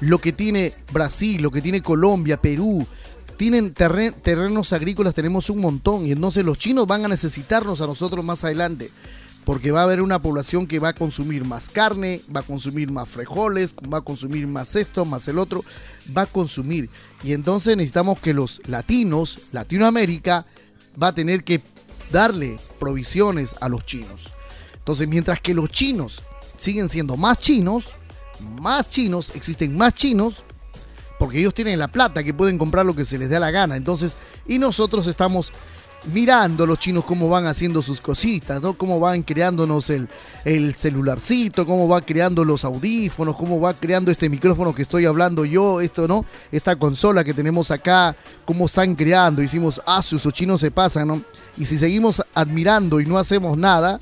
[0.00, 2.86] Lo que tiene Brasil, lo que tiene Colombia, Perú,
[3.36, 7.86] tienen terre- terrenos agrícolas, tenemos un montón y entonces los chinos van a necesitarnos a
[7.86, 8.90] nosotros más adelante.
[9.46, 12.90] Porque va a haber una población que va a consumir más carne, va a consumir
[12.90, 15.64] más frijoles, va a consumir más esto, más el otro,
[16.14, 16.90] va a consumir.
[17.22, 20.44] Y entonces necesitamos que los latinos, Latinoamérica,
[21.00, 21.62] va a tener que
[22.10, 24.32] darle provisiones a los chinos.
[24.78, 26.22] Entonces, mientras que los chinos
[26.56, 27.86] siguen siendo más chinos,
[28.60, 30.42] más chinos, existen más chinos,
[31.18, 33.76] porque ellos tienen la plata que pueden comprar lo que se les dé la gana.
[33.76, 34.16] Entonces,
[34.46, 35.52] y nosotros estamos
[36.12, 38.74] mirando los chinos cómo van haciendo sus cositas, ¿no?
[38.74, 40.08] Cómo van creándonos el,
[40.44, 45.44] el celularcito, cómo va creando los audífonos, cómo va creando este micrófono que estoy hablando
[45.44, 46.24] yo, esto, ¿no?
[46.52, 48.14] Esta consola que tenemos acá,
[48.44, 49.42] cómo están creando.
[49.42, 51.22] Hicimos, ah, sus chinos se pasan, ¿no?
[51.56, 53.98] Y si seguimos admirando y no hacemos nada,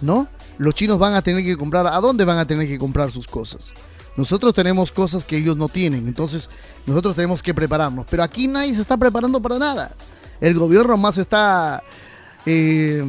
[0.00, 0.28] ¿no?
[0.58, 3.26] Los chinos van a tener que comprar, ¿a dónde van a tener que comprar sus
[3.26, 3.72] cosas?
[4.16, 6.48] Nosotros tenemos cosas que ellos no tienen, entonces
[6.86, 8.06] nosotros tenemos que prepararnos.
[8.08, 9.92] Pero aquí nadie se está preparando para nada.
[10.40, 11.82] El gobierno más está...
[12.46, 13.04] eh,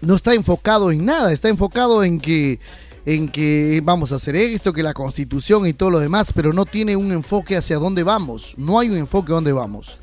[0.00, 2.58] no está enfocado en nada, está enfocado en que,
[3.04, 6.64] en que vamos a hacer esto, que la constitución y todo lo demás, pero no
[6.64, 8.54] tiene un enfoque hacia dónde vamos.
[8.56, 9.98] No hay un enfoque a dónde vamos.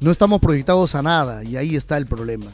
[0.00, 2.46] No estamos proyectados a nada y ahí está el problema.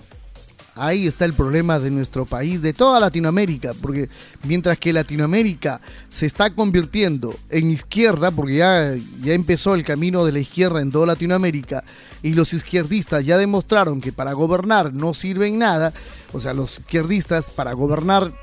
[0.77, 4.09] Ahí está el problema de nuestro país, de toda Latinoamérica, porque
[4.43, 5.81] mientras que Latinoamérica
[6.11, 8.93] se está convirtiendo en izquierda, porque ya,
[9.23, 11.85] ya empezó el camino de la izquierda en toda Latinoamérica,
[12.25, 15.93] y los izquierdistas ya demostraron que para gobernar no sirven nada,
[16.33, 18.35] o sea, los izquierdistas para gobernar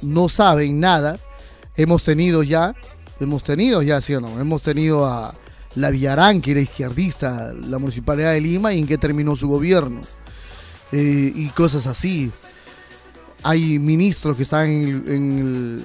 [0.00, 1.18] no saben nada,
[1.76, 2.74] hemos tenido ya,
[3.20, 5.34] hemos tenido ya, sí o no, hemos tenido a
[5.74, 10.00] la Villarán, que era izquierdista, la Municipalidad de Lima, y en qué terminó su gobierno
[10.92, 12.30] eh, y cosas así.
[13.42, 15.84] Hay ministros que están en el,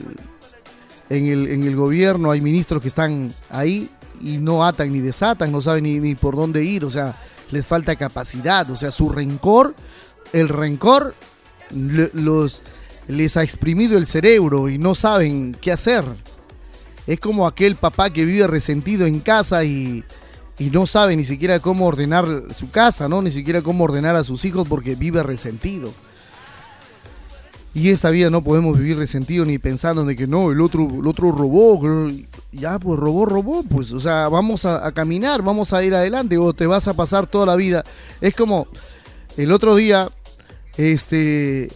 [1.10, 3.90] en, el, en, el, gobierno, hay ministros que están ahí
[4.22, 7.16] y no atan ni desatan, no saben ni, por dónde ir, o sea,
[7.52, 9.76] les falta capacidad, o sea, su rencor,
[10.34, 11.14] el rencor
[11.72, 12.64] los,
[13.08, 16.04] les ha exprimido el cerebro y no saben qué hacer.
[17.08, 20.04] Es como aquel papá que vive resentido en casa y,
[20.62, 23.24] y no sabe ni siquiera cómo ordenar su casa, ¿no?
[23.24, 25.92] Ni siquiera cómo ordenar a sus hijos porque vive resentido.
[27.74, 31.08] Y esta vida no podemos vivir resentido ni pensando de que no, el otro, el
[31.08, 31.82] otro robó.
[32.52, 33.64] Ya, pues robó, robó.
[33.64, 36.94] Pues, o sea, vamos a, a caminar, vamos a ir adelante o te vas a
[36.94, 37.84] pasar toda la vida.
[38.20, 38.68] Es como
[39.38, 40.12] el otro día,
[40.78, 41.70] este,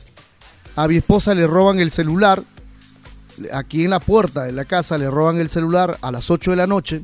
[0.76, 2.44] a mi esposa le roban el celular.
[3.52, 6.58] Aquí en la puerta de la casa le roban el celular a las 8 de
[6.58, 7.02] la noche,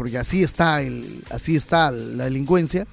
[0.00, 2.86] porque así está, el, así está la delincuencia.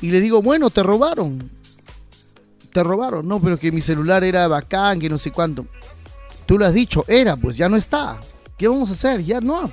[0.00, 1.50] Y le digo, bueno, te robaron.
[2.72, 5.66] Te robaron, no, pero que mi celular era bacán, que no sé cuánto.
[6.46, 8.20] Tú lo has dicho, era, pues ya no está.
[8.56, 9.24] ¿Qué vamos a hacer?
[9.24, 9.72] Ya no.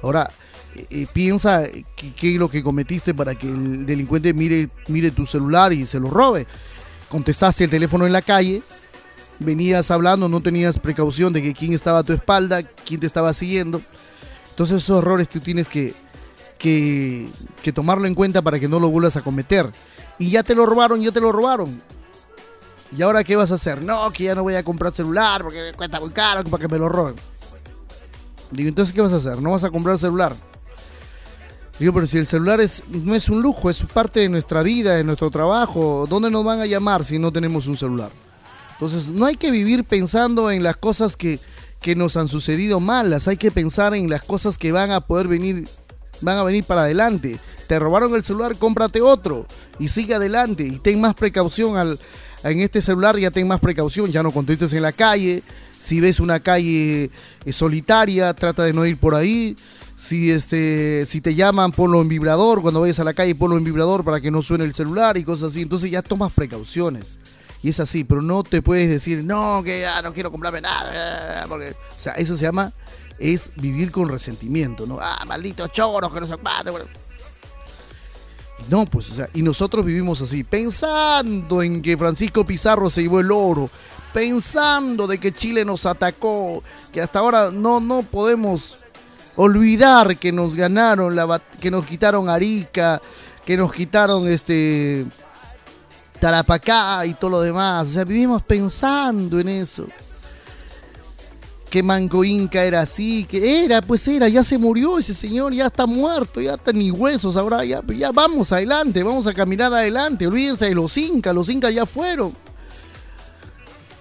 [0.00, 0.30] Ahora,
[0.76, 1.64] eh, eh, piensa
[1.96, 5.98] qué es lo que cometiste para que el delincuente mire, mire tu celular y se
[5.98, 6.46] lo robe.
[7.08, 8.62] Contestaste el teléfono en la calle,
[9.40, 13.34] venías hablando, no tenías precaución de que quién estaba a tu espalda, quién te estaba
[13.34, 13.82] siguiendo.
[14.56, 15.92] Entonces esos errores tú tienes que,
[16.58, 17.30] que,
[17.74, 19.70] tomarlo en cuenta para que no lo vuelvas a cometer.
[20.18, 21.82] Y ya te lo robaron, ya te lo robaron.
[22.96, 23.82] ¿Y ahora qué vas a hacer?
[23.82, 26.68] No, que ya no voy a comprar celular porque me cuesta muy caro para que
[26.68, 27.16] me lo roben.
[28.50, 29.42] Digo, entonces ¿qué vas a hacer?
[29.42, 30.34] ¿No vas a comprar celular?
[31.78, 34.94] Digo, pero si el celular es, no es un lujo, es parte de nuestra vida,
[34.94, 38.10] de nuestro trabajo, ¿dónde nos van a llamar si no tenemos un celular?
[38.72, 41.40] Entonces, no hay que vivir pensando en las cosas que,
[41.80, 45.28] que nos han sucedido malas, hay que pensar en las cosas que van a poder
[45.28, 45.68] venir,
[46.20, 47.38] van a venir para adelante.
[47.66, 49.46] Te robaron el celular, cómprate otro
[49.78, 51.98] y sigue adelante y ten más precaución al,
[52.44, 55.42] en este celular, ya ten más precaución, ya no contestes en la calle.
[55.80, 57.10] Si ves una calle
[57.44, 59.56] eh, solitaria, trata de no ir por ahí.
[59.96, 62.62] Si este, si te llaman, ponlo en vibrador.
[62.62, 65.24] Cuando vayas a la calle, ponlo en vibrador para que no suene el celular y
[65.24, 65.62] cosas así.
[65.62, 67.18] Entonces ya tomas precauciones.
[67.66, 71.46] Y es así, pero no te puedes decir, no, que ya no quiero comprarme nada.
[71.48, 72.72] Porque, o sea, eso se llama,
[73.18, 74.98] es vivir con resentimiento, ¿no?
[75.00, 76.34] Ah, malditos choros, que no se.
[78.70, 83.18] No, pues, o sea, y nosotros vivimos así, pensando en que Francisco Pizarro se llevó
[83.18, 83.68] el oro,
[84.14, 86.62] pensando de que Chile nos atacó,
[86.92, 88.78] que hasta ahora no, no podemos
[89.34, 93.02] olvidar que nos ganaron, la, que nos quitaron Arica,
[93.44, 95.06] que nos quitaron este
[96.16, 97.88] Tarapacá y todo lo demás.
[97.88, 99.86] O sea, vivimos pensando en eso.
[101.70, 105.66] Que Manco Inca era así, que era, pues era, ya se murió ese señor, ya
[105.66, 110.26] está muerto, ya está ni huesos ahora, ya, ya vamos adelante, vamos a caminar adelante,
[110.26, 112.34] olvídense de los incas, los incas ya fueron.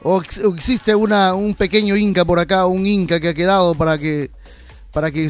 [0.04, 3.98] O, o existe una, un pequeño inca por acá, un inca que ha quedado para
[3.98, 4.30] que,
[4.96, 5.28] para que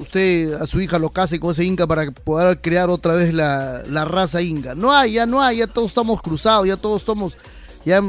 [0.00, 3.84] usted a su hija lo case con ese inca para poder crear otra vez la,
[3.88, 4.74] la raza inca.
[4.74, 7.36] No hay, ya no hay, ya todos estamos cruzados, ya todos estamos,
[7.84, 8.02] ya,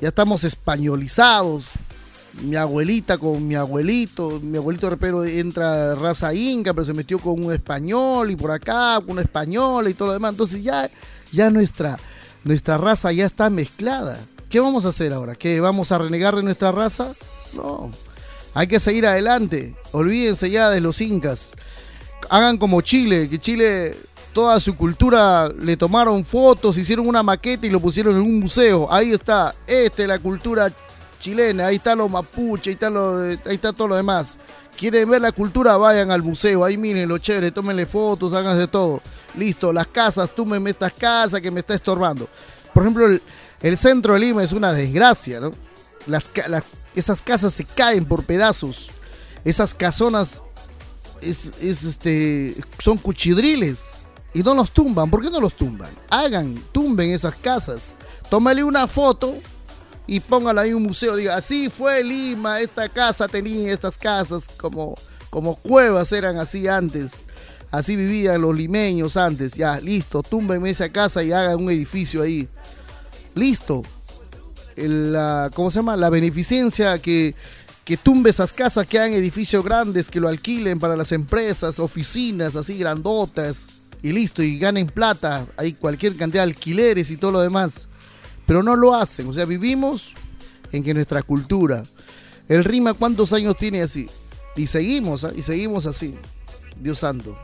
[0.00, 1.66] ya estamos españolizados.
[2.40, 7.44] Mi abuelita con mi abuelito, mi abuelito repero entra raza inca, pero se metió con
[7.44, 10.30] un español y por acá con una española y todo lo demás.
[10.30, 10.88] Entonces ya,
[11.30, 11.98] ya nuestra,
[12.42, 14.18] nuestra raza ya está mezclada.
[14.48, 15.34] ¿Qué vamos a hacer ahora?
[15.34, 17.12] ¿Qué vamos a renegar de nuestra raza?
[17.52, 17.90] No.
[18.56, 19.74] Hay que seguir adelante.
[19.92, 21.50] Olvídense ya de los incas.
[22.30, 23.94] Hagan como Chile, que Chile
[24.32, 28.90] toda su cultura le tomaron fotos, hicieron una maqueta y lo pusieron en un museo.
[28.90, 30.72] Ahí está, esta es la cultura
[31.18, 34.38] chilena, ahí está los mapuche, ahí está, lo, ahí está todo lo demás.
[34.74, 39.02] Quieren ver la cultura, vayan al museo, ahí miren lo chévere, tómenle fotos, háganse todo.
[39.36, 42.26] Listo, las casas, túmenme estas casas que me está estorbando.
[42.72, 43.06] Por ejemplo,
[43.60, 45.50] el centro de Lima es una desgracia, ¿no?
[46.06, 46.30] Las,
[46.94, 48.88] esas casas se caen por pedazos.
[49.44, 50.42] Esas casonas
[51.20, 53.90] es, este, son cuchidriles
[54.34, 55.10] y no los tumban.
[55.10, 55.90] ¿Por qué no los tumban?
[56.10, 57.94] Hagan, tumben esas casas.
[58.28, 59.36] Tómale una foto
[60.06, 61.16] y póngala ahí en un museo.
[61.16, 64.94] Diga, así fue Lima, esta casa tenía estas casas como,
[65.30, 67.12] como cuevas eran así antes.
[67.70, 69.54] Así vivían los limeños antes.
[69.54, 72.48] Ya, listo, túmbenme esa casa y hagan un edificio ahí.
[73.34, 73.82] Listo.
[74.76, 75.96] La, ¿Cómo se llama?
[75.96, 77.34] La beneficencia que,
[77.84, 82.56] que tumbe esas casas, que hagan edificios grandes, que lo alquilen para las empresas, oficinas
[82.56, 83.68] así grandotas.
[84.02, 85.46] Y listo, y ganen plata.
[85.56, 87.88] Hay cualquier cantidad de alquileres y todo lo demás.
[88.46, 89.28] Pero no lo hacen.
[89.28, 90.14] O sea, vivimos
[90.72, 91.82] en que nuestra cultura.
[92.48, 94.08] El Rima, ¿cuántos años tiene así?
[94.54, 95.32] Y seguimos, ¿ah?
[95.34, 96.14] y seguimos así.
[96.80, 97.36] Dios santo.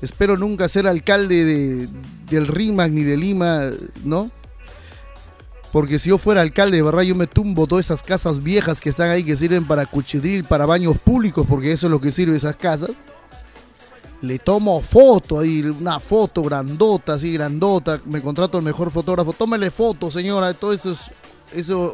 [0.00, 1.88] Espero nunca ser alcalde de,
[2.28, 3.70] del Rima ni de Lima,
[4.04, 4.30] ¿no?
[5.72, 8.90] Porque si yo fuera alcalde, de verdad, yo me tumbo todas esas casas viejas que
[8.90, 12.36] están ahí, que sirven para cuchidril, para baños públicos, porque eso es lo que sirve
[12.36, 13.06] esas casas.
[14.20, 18.00] Le tomo foto ahí, una foto grandota, así grandota.
[18.04, 19.32] Me contrato el mejor fotógrafo.
[19.32, 21.10] Tómele foto, señora, de todos esos,
[21.52, 21.92] esos,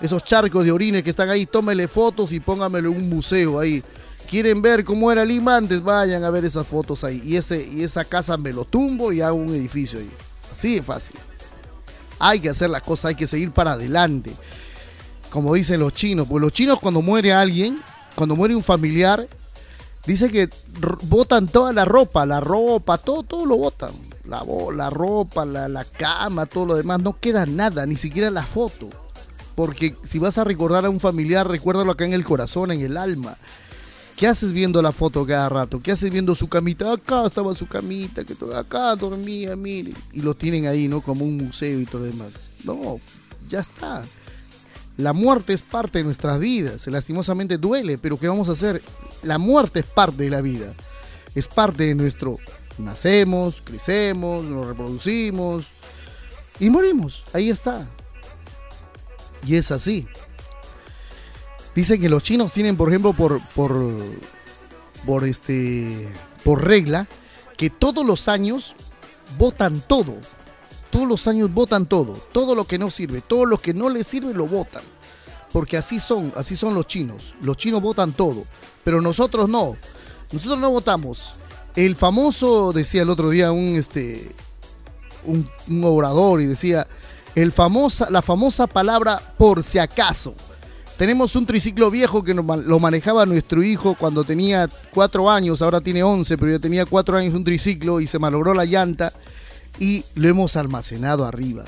[0.00, 1.46] esos charcos de orines que están ahí.
[1.46, 3.82] Tómele fotos y póngamelo en un museo ahí.
[4.30, 5.82] ¿Quieren ver cómo era Lima antes?
[5.82, 7.20] Vayan a ver esas fotos ahí.
[7.24, 10.10] Y, ese, y esa casa me lo tumbo y hago un edificio ahí.
[10.52, 11.16] Así de fácil.
[12.18, 14.32] Hay que hacer las cosas, hay que seguir para adelante.
[15.30, 17.80] Como dicen los chinos, pues los chinos cuando muere alguien,
[18.14, 19.26] cuando muere un familiar,
[20.06, 20.48] dice que
[21.02, 23.90] botan toda la ropa, la ropa, todo, todo lo botan.
[24.24, 24.42] La,
[24.74, 28.88] la ropa, la, la cama, todo lo demás, no queda nada, ni siquiera la foto.
[29.54, 32.96] Porque si vas a recordar a un familiar, recuérdalo acá en el corazón, en el
[32.96, 33.36] alma.
[34.16, 35.82] ¿Qué haces viendo la foto cada rato?
[35.82, 36.92] ¿Qué haces viendo su camita?
[36.92, 39.92] Acá estaba su camita, que to- acá dormía, mire.
[40.12, 41.02] Y lo tienen ahí, ¿no?
[41.02, 42.52] Como un museo y todo lo demás.
[42.64, 42.98] No,
[43.48, 44.02] ya está.
[44.96, 46.86] La muerte es parte de nuestras vidas.
[46.86, 48.80] Lastimosamente duele, pero ¿qué vamos a hacer?
[49.22, 50.72] La muerte es parte de la vida.
[51.34, 52.38] Es parte de nuestro...
[52.78, 55.68] Nacemos, crecemos, nos reproducimos
[56.60, 57.24] y morimos.
[57.32, 57.88] Ahí está.
[59.46, 60.06] Y es así.
[61.76, 63.38] Dicen que los chinos tienen, por ejemplo, por,
[65.04, 66.10] por, este,
[66.42, 67.06] por regla,
[67.58, 68.74] que todos los años
[69.38, 70.14] votan todo.
[70.90, 72.14] Todos los años votan todo.
[72.32, 74.82] Todo lo que no sirve, todo lo que no les sirve lo votan.
[75.52, 77.34] Porque así son, así son los chinos.
[77.42, 78.44] Los chinos votan todo.
[78.82, 79.76] Pero nosotros no.
[80.32, 81.34] Nosotros no votamos.
[81.74, 84.34] El famoso, decía el otro día un, este,
[85.26, 86.86] un, un orador y decía,
[87.34, 90.34] el famosa, la famosa palabra por si acaso.
[90.98, 96.02] Tenemos un triciclo viejo que lo manejaba nuestro hijo cuando tenía cuatro años, ahora tiene
[96.02, 99.12] 11, pero yo tenía cuatro años un triciclo y se malogró la llanta
[99.78, 101.64] y lo hemos almacenado arriba.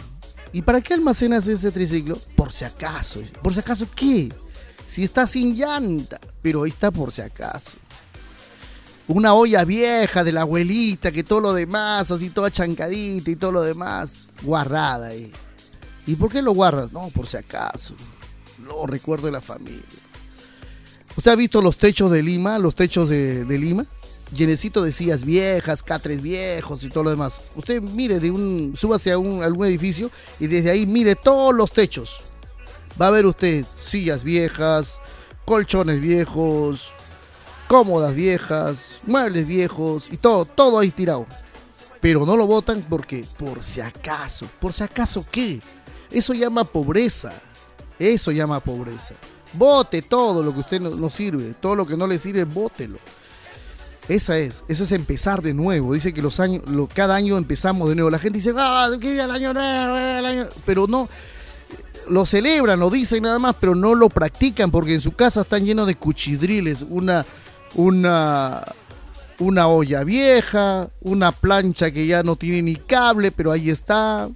[0.52, 2.18] ¿Y para qué almacenas ese triciclo?
[2.36, 3.20] Por si acaso.
[3.42, 4.32] ¿Por si acaso qué?
[4.86, 7.76] Si está sin llanta, pero ahí está por si acaso.
[9.08, 13.52] Una olla vieja de la abuelita, que todo lo demás, así toda chancadita y todo
[13.52, 15.30] lo demás, guardada ahí.
[16.06, 16.92] ¿Y por qué lo guardas?
[16.92, 17.94] No, por si acaso.
[18.68, 19.82] Lo recuerdo de la familia.
[21.16, 22.58] ¿Usted ha visto los techos de Lima?
[22.58, 23.86] Los techos de, de Lima.
[24.32, 27.40] Llenecito de sillas viejas, catres viejos y todo lo demás.
[27.56, 28.74] Usted mire de un.
[28.76, 32.20] súbase a un, algún edificio y desde ahí mire todos los techos.
[33.00, 35.00] Va a ver usted sillas viejas,
[35.44, 36.92] colchones viejos,
[37.68, 41.26] cómodas viejas, muebles viejos y todo, todo ahí tirado.
[42.00, 45.60] Pero no lo votan porque, por si acaso, por si acaso qué.
[46.10, 47.32] Eso llama pobreza.
[47.98, 49.14] Eso llama pobreza.
[49.52, 52.98] Bote todo lo que usted no, sirve, todo lo que no le sirve, bótelo.
[54.08, 55.94] Esa es, eso es empezar de nuevo.
[55.94, 58.10] Dice que los años, lo, cada año empezamos de nuevo.
[58.10, 60.46] La gente dice, ah, oh, que el año nuevo, el año.
[60.64, 61.08] Pero no,
[62.08, 65.64] lo celebran, lo dicen nada más, pero no lo practican porque en su casa están
[65.64, 67.24] llenos de cuchidriles, una,
[67.74, 68.64] una,
[69.38, 74.28] una olla vieja, una plancha que ya no tiene ni cable, pero ahí está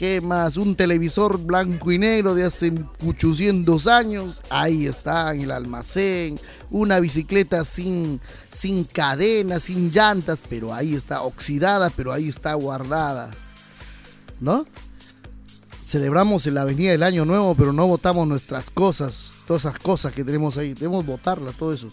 [0.00, 2.72] quemas, un televisor blanco y negro de hace
[3.06, 6.40] 800 años, ahí está en el almacén,
[6.70, 8.18] una bicicleta sin,
[8.50, 13.30] sin cadenas, sin llantas, pero ahí está oxidada, pero ahí está guardada.
[14.40, 14.64] ¿No?
[15.82, 20.14] Celebramos en la avenida del Año Nuevo, pero no votamos nuestras cosas, todas esas cosas
[20.14, 21.92] que tenemos ahí, debemos votarlas, todo eso.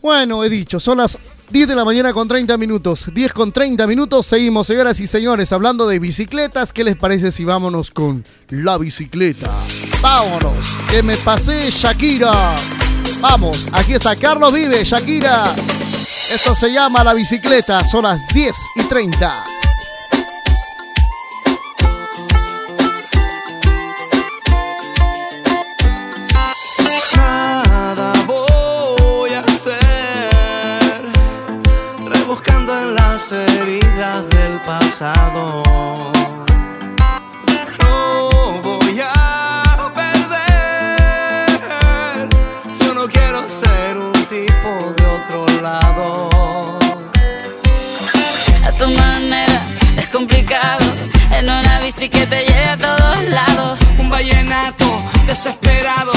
[0.00, 1.18] Bueno, he dicho, son las
[1.50, 3.06] 10 de la mañana con 30 minutos.
[3.12, 4.26] 10 con 30 minutos.
[4.26, 6.72] Seguimos, señoras y señores, hablando de bicicletas.
[6.72, 9.50] ¿Qué les parece si vámonos con la bicicleta?
[10.02, 12.54] Vámonos, que me pasé Shakira.
[13.20, 15.54] Vamos, aquí está Carlos Vive, Shakira.
[16.32, 17.84] Esto se llama la bicicleta.
[17.84, 19.57] Son las 10 y 30.
[34.68, 35.62] pasado.
[37.80, 41.48] No voy a perder.
[42.80, 46.10] Yo no quiero ser un tipo de otro lado.
[48.66, 49.62] A tu manera
[49.96, 50.84] es complicado.
[51.32, 53.78] En una bici que te lleve a todos lados.
[53.96, 56.12] Un vallenato desesperado.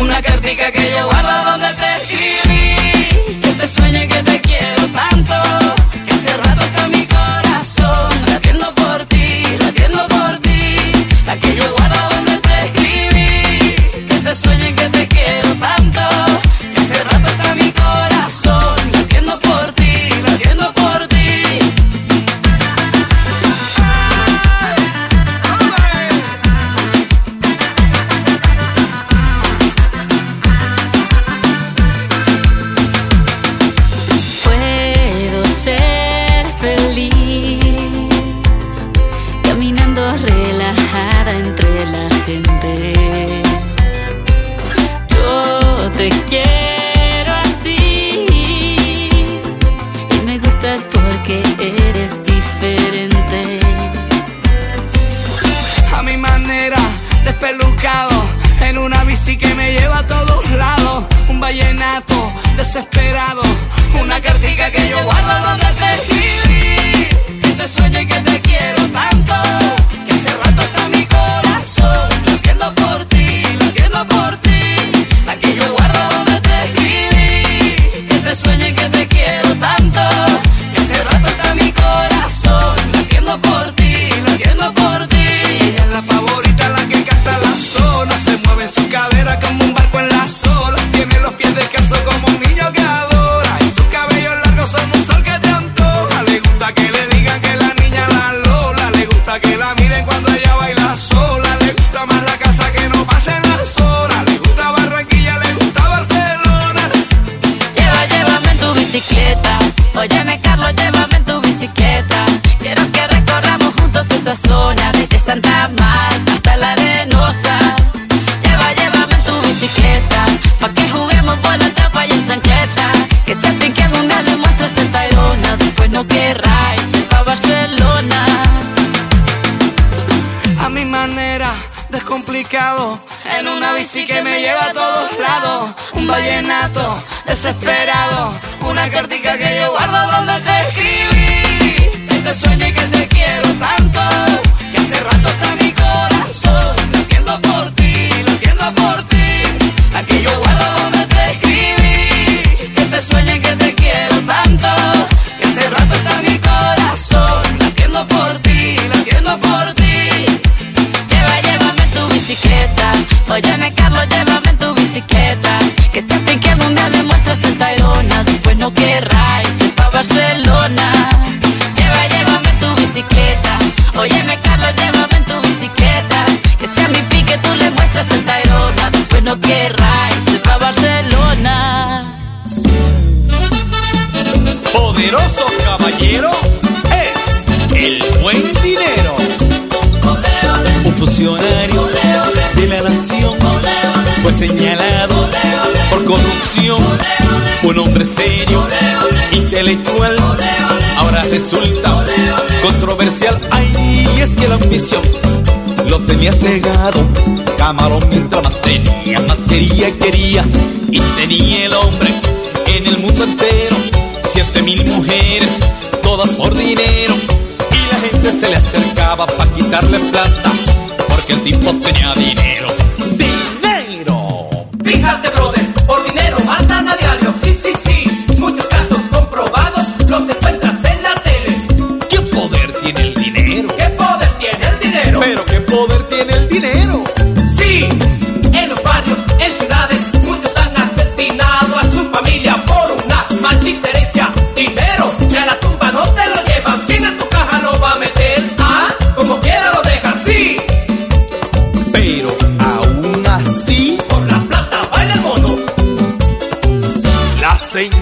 [0.00, 3.40] Una cartica que yo guardo donde te escribí.
[3.42, 4.37] Que te sueñe que te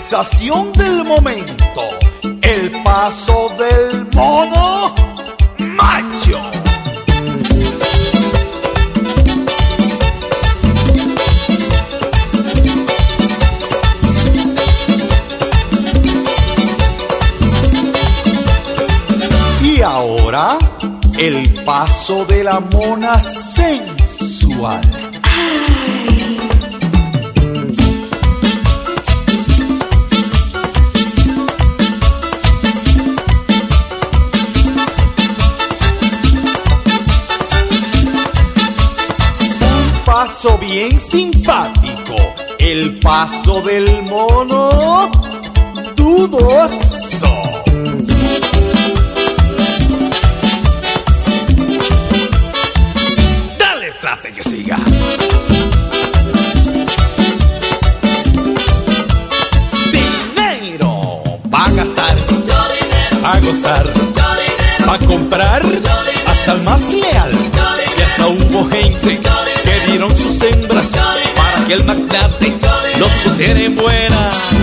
[0.09, 1.83] sensación del momento,
[2.41, 4.95] el paso del mono
[5.77, 6.41] macho.
[19.61, 20.57] Y ahora,
[21.19, 25.06] el paso de la mona sensual.
[40.47, 42.14] paso bien simpático,
[42.59, 45.10] el paso del mono
[45.97, 47.32] dudoso.
[53.59, 54.78] Dale, trate que siga.
[59.90, 62.16] Dinero pa' gastar,
[63.24, 63.93] a gozar,
[64.89, 65.62] a comprar,
[66.28, 67.32] hasta el más leal.
[67.97, 69.20] Y hasta hubo gente
[70.36, 72.56] sembras para que el magnate
[72.98, 74.56] nos pusiera en buena.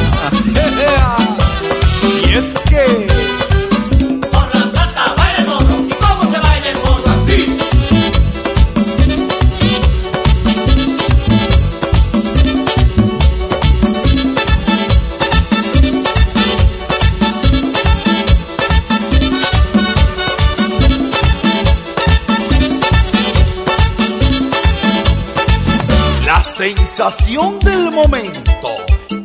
[27.04, 28.70] del momento,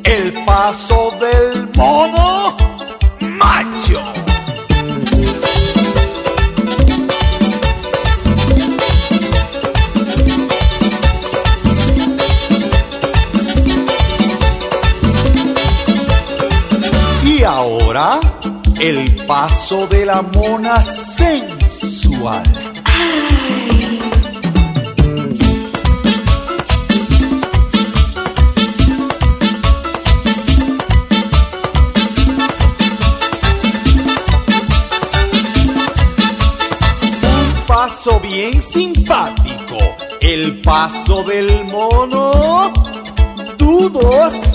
[0.03, 2.57] el paso del mono
[3.39, 4.03] macho.
[17.25, 18.19] Y ahora,
[18.81, 22.68] el paso de la mona sensual.
[38.71, 39.77] simpático,
[40.21, 42.73] el paso del mono,
[43.57, 44.48] dudoso.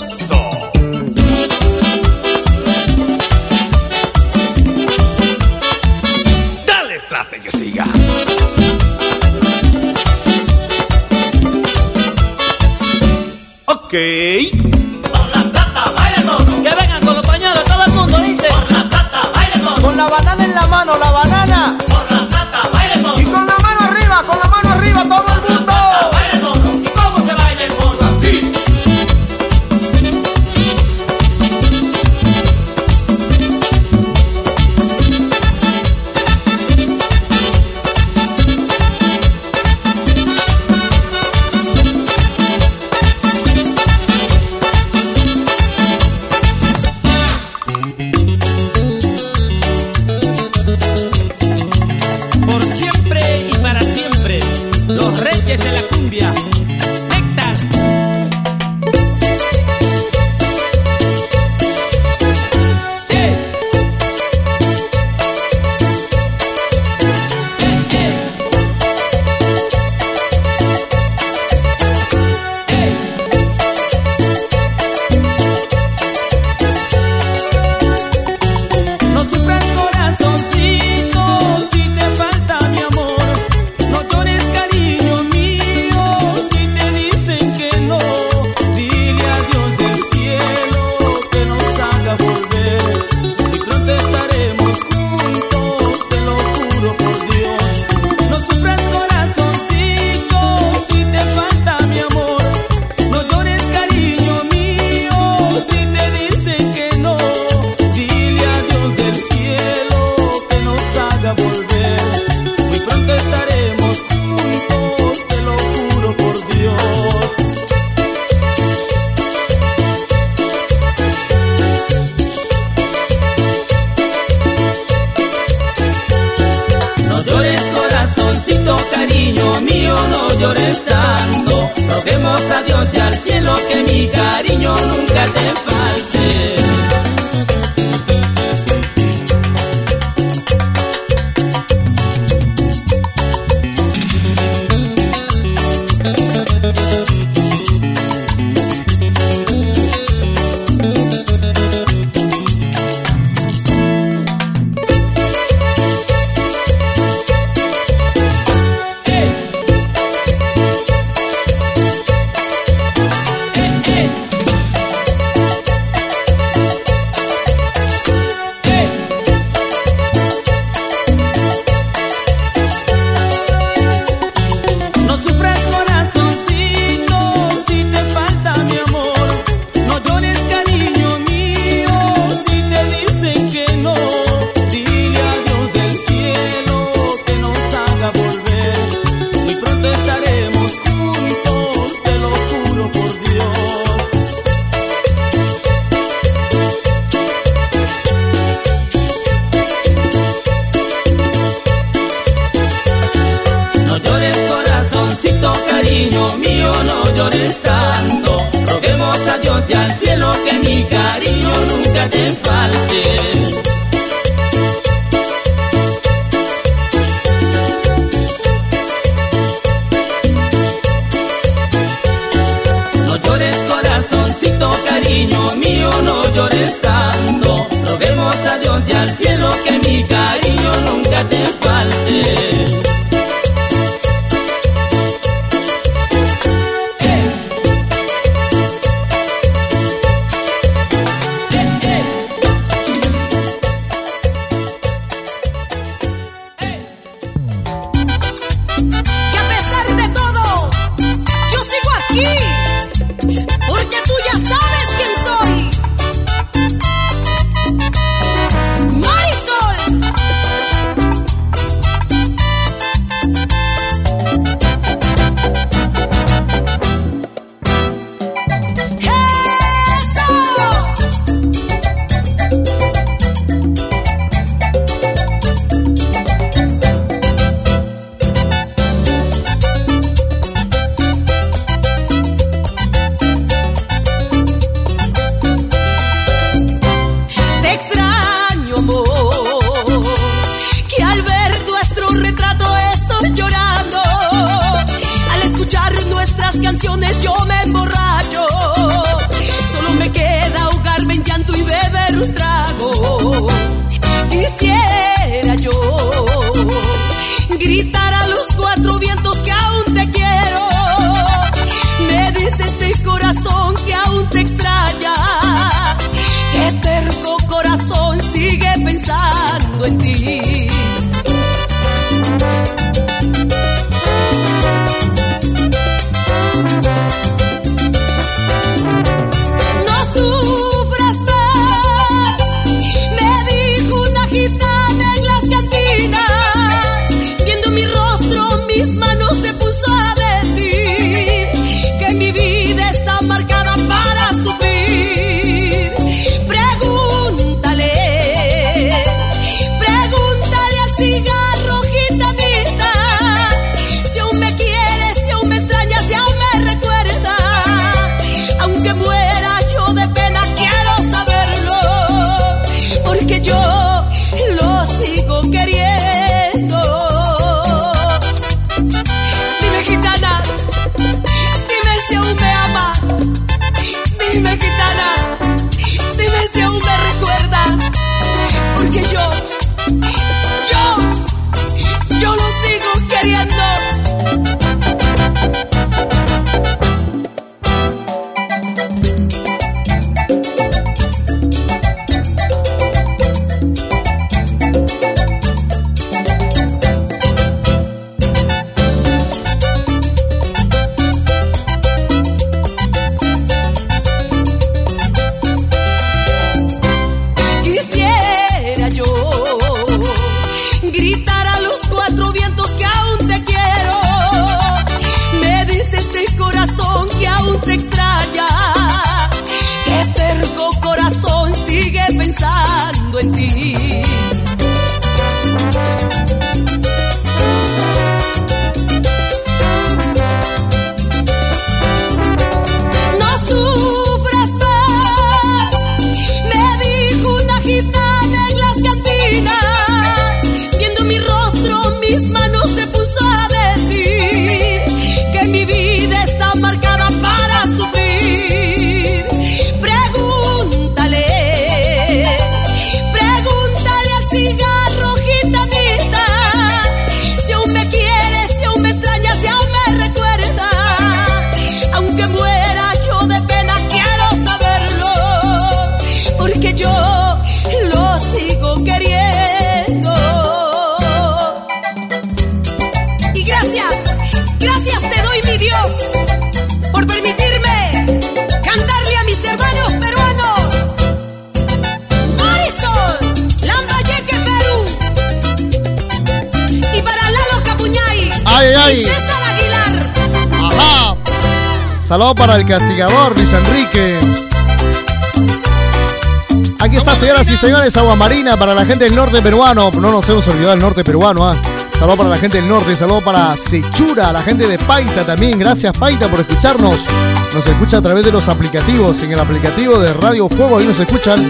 [497.64, 499.90] señores, agua marina para la gente del norte peruano.
[499.92, 501.48] No nos hemos olvidado del norte peruano.
[501.48, 501.56] Ah.
[501.56, 501.84] ¿eh?
[501.98, 505.58] Saludos para la gente del norte, saludos para Sechura, la gente de Paita también.
[505.58, 507.06] Gracias Paita por escucharnos.
[507.54, 510.98] Nos escucha a través de los aplicativos, en el aplicativo de Radio Fuego, ahí nos
[510.98, 511.48] escuchan.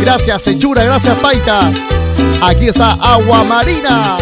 [0.00, 1.70] Gracias Sechura, gracias Paita.
[2.42, 4.16] Aquí está Agua Marina.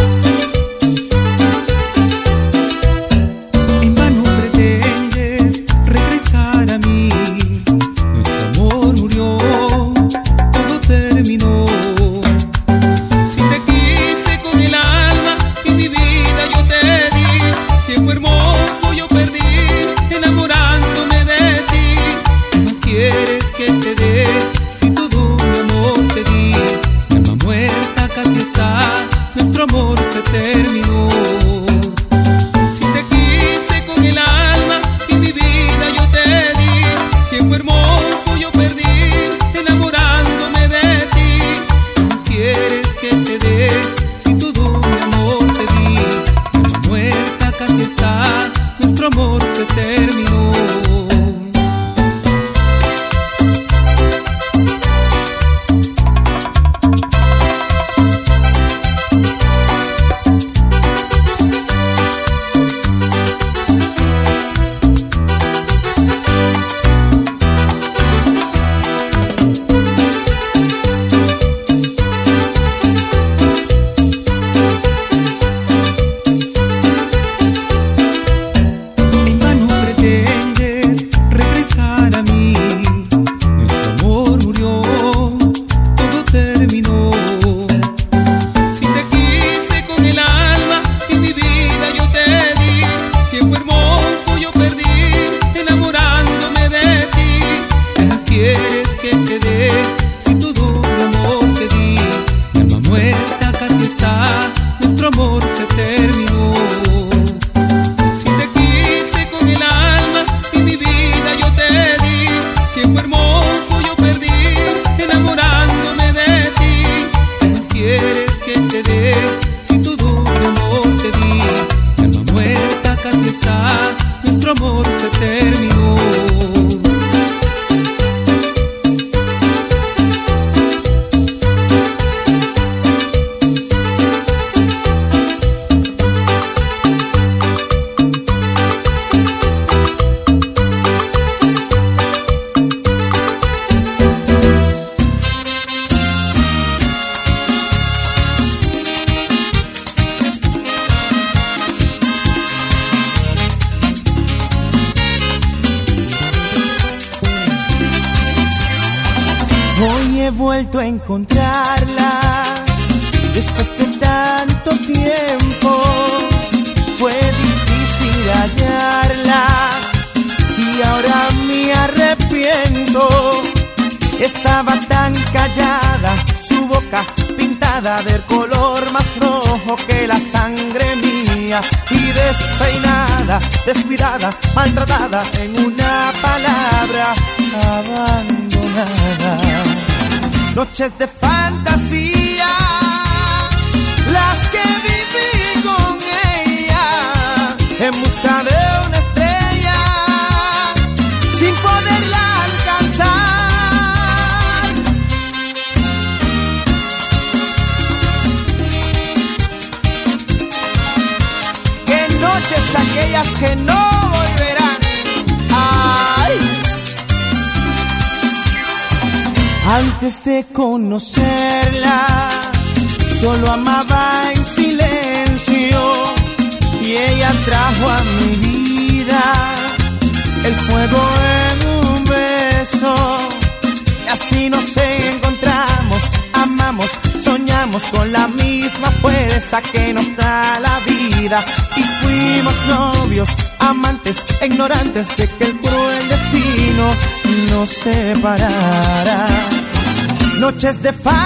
[250.82, 251.17] de fa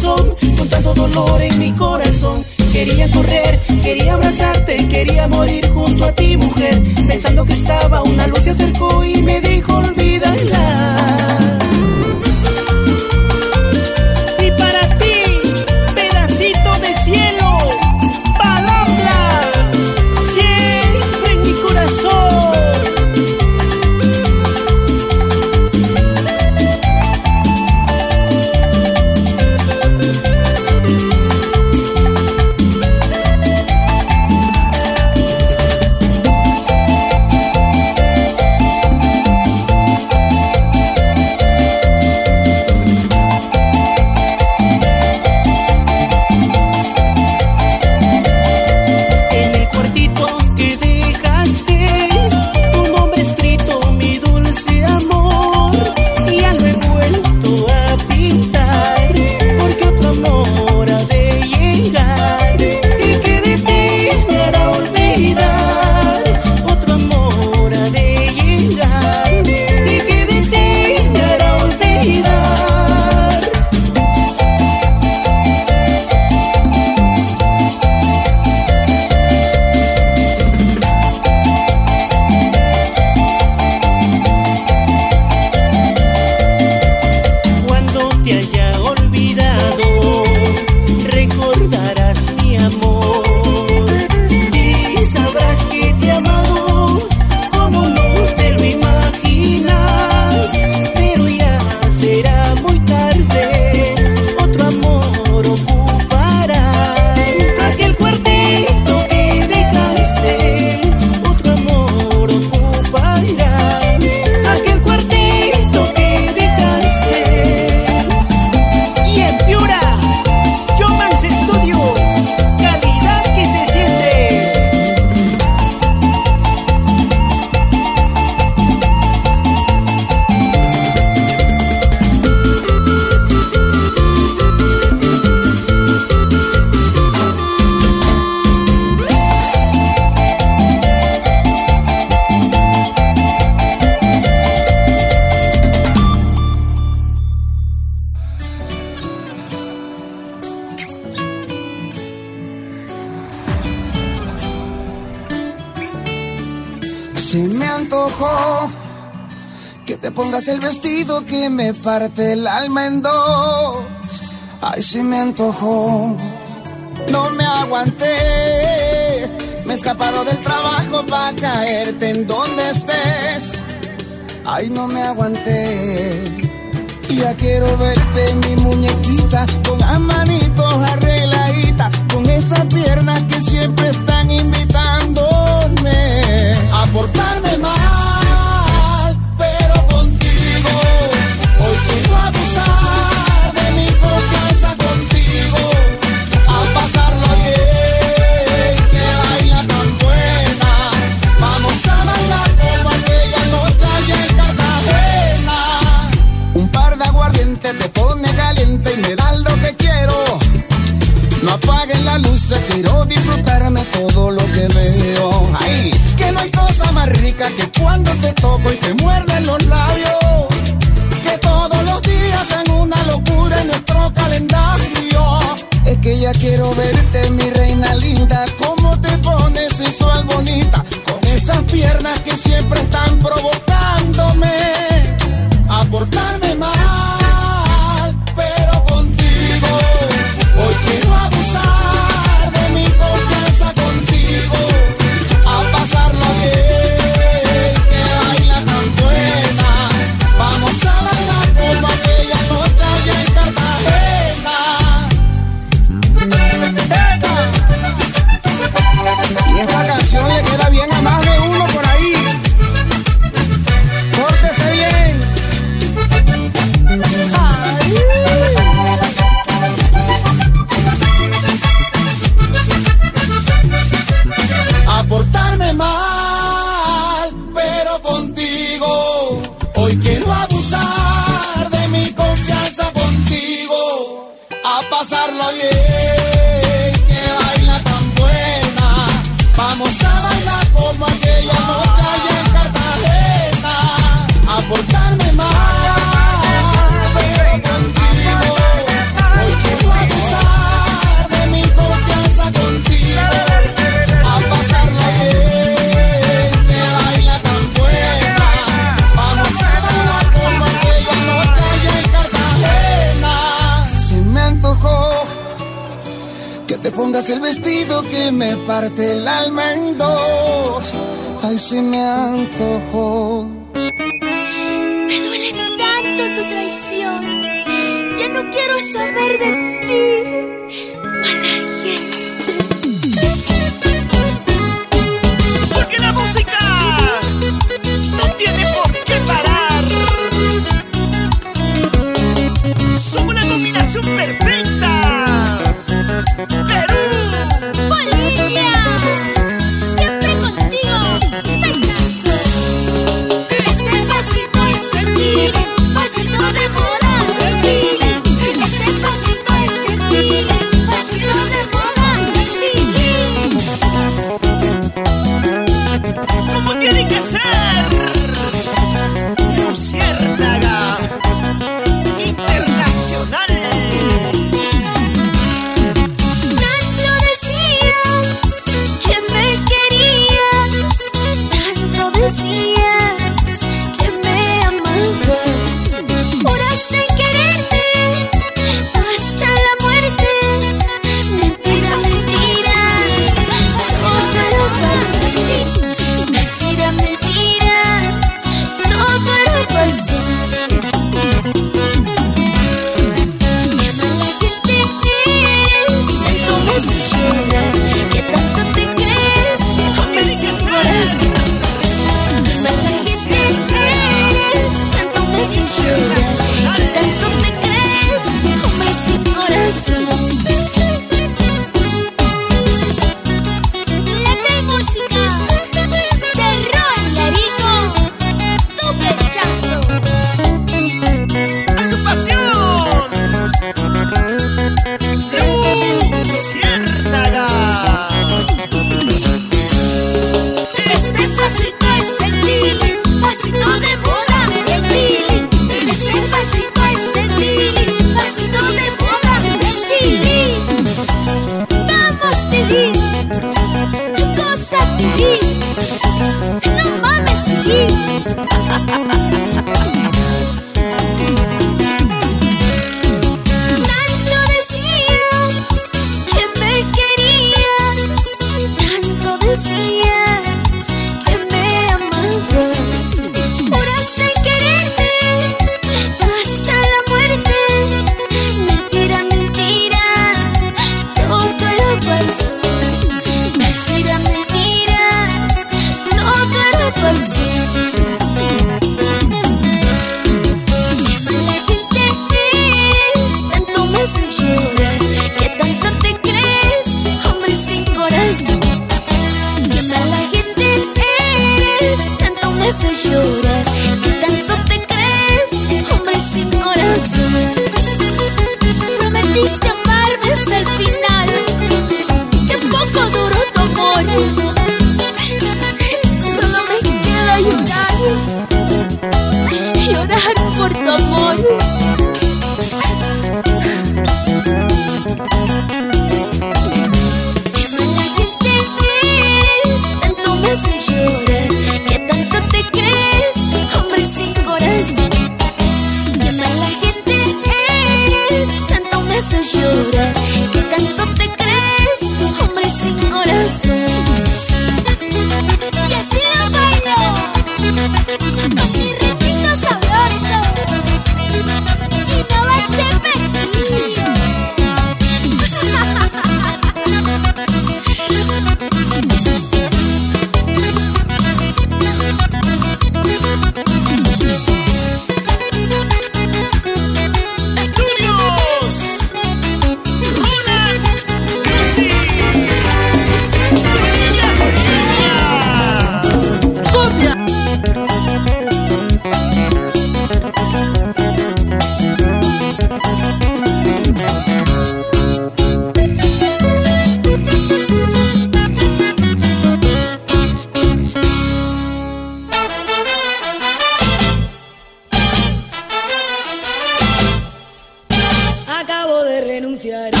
[599.33, 600.00] Acabo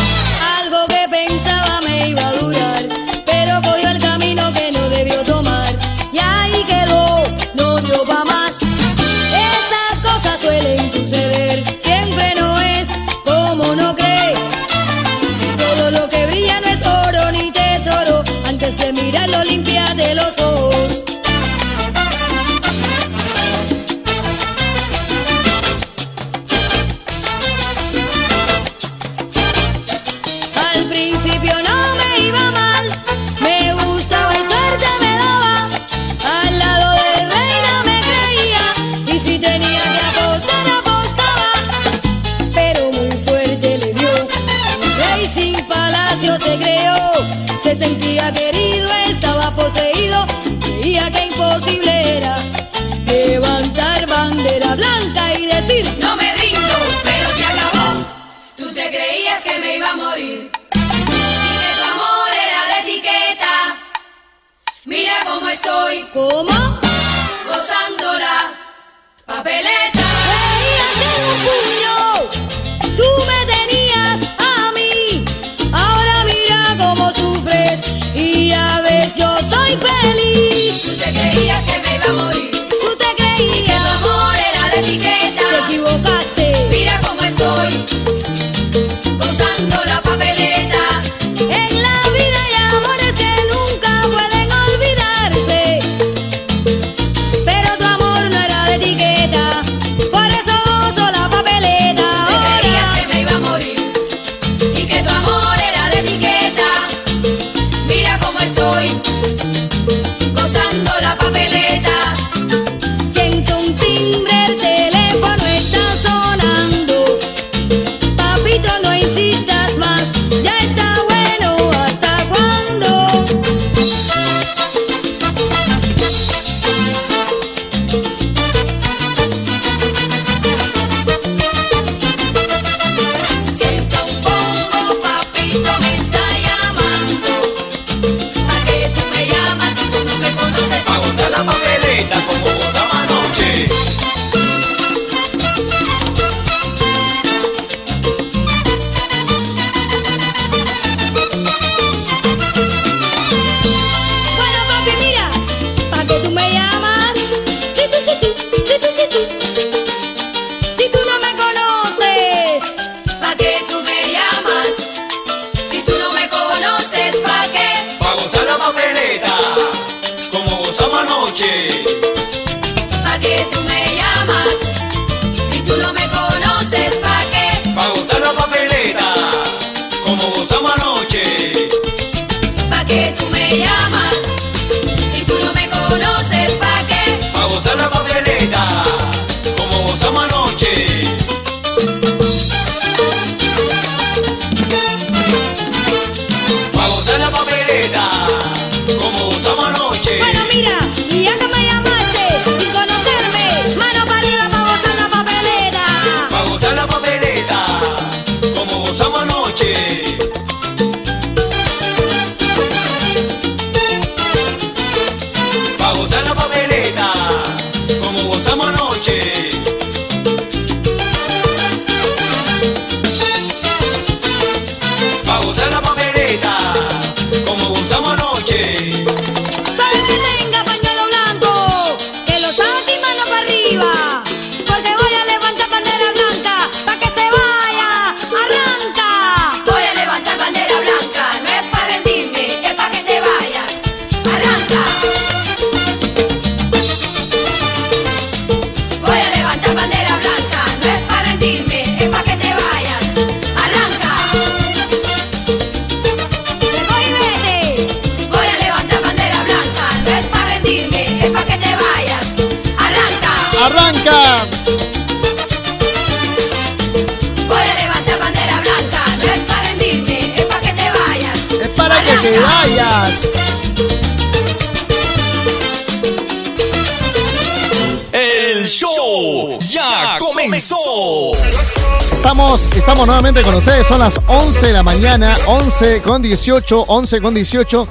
[285.21, 287.87] mañana, 11 con 18, 11 con 18.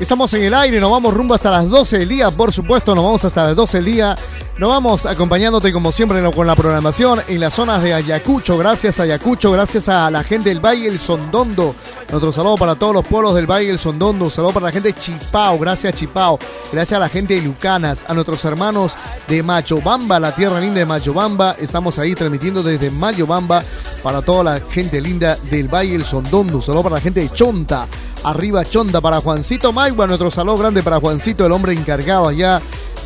[0.00, 3.04] Estamos en el aire, nos vamos rumbo hasta las 12 del día, por supuesto, nos
[3.04, 4.16] vamos hasta las 12 del día.
[4.58, 8.58] Nos vamos acompañándote como siempre con la programación en las zonas de Ayacucho.
[8.58, 11.74] Gracias a Ayacucho, gracias a la gente del Valle El Sondondo.
[12.10, 14.28] Nuestro saludo para todos los pueblos del Valle El Sondondo.
[14.28, 16.38] Saludo para la gente de Chipao, gracias Chipao.
[16.70, 18.96] Gracias a la gente de Lucanas, a nuestros hermanos
[19.26, 21.56] de Mayobamba, la tierra linda de Mayobamba.
[21.58, 23.62] Estamos ahí transmitiendo desde Mayobamba
[24.02, 26.60] para toda la gente linda del Valle El Sondondo.
[26.60, 27.86] Saludos para la gente de Chonta.
[28.24, 32.60] Arriba Chonta para Juancito Maigua, nuestro saludo grande para Juancito, el hombre encargado allá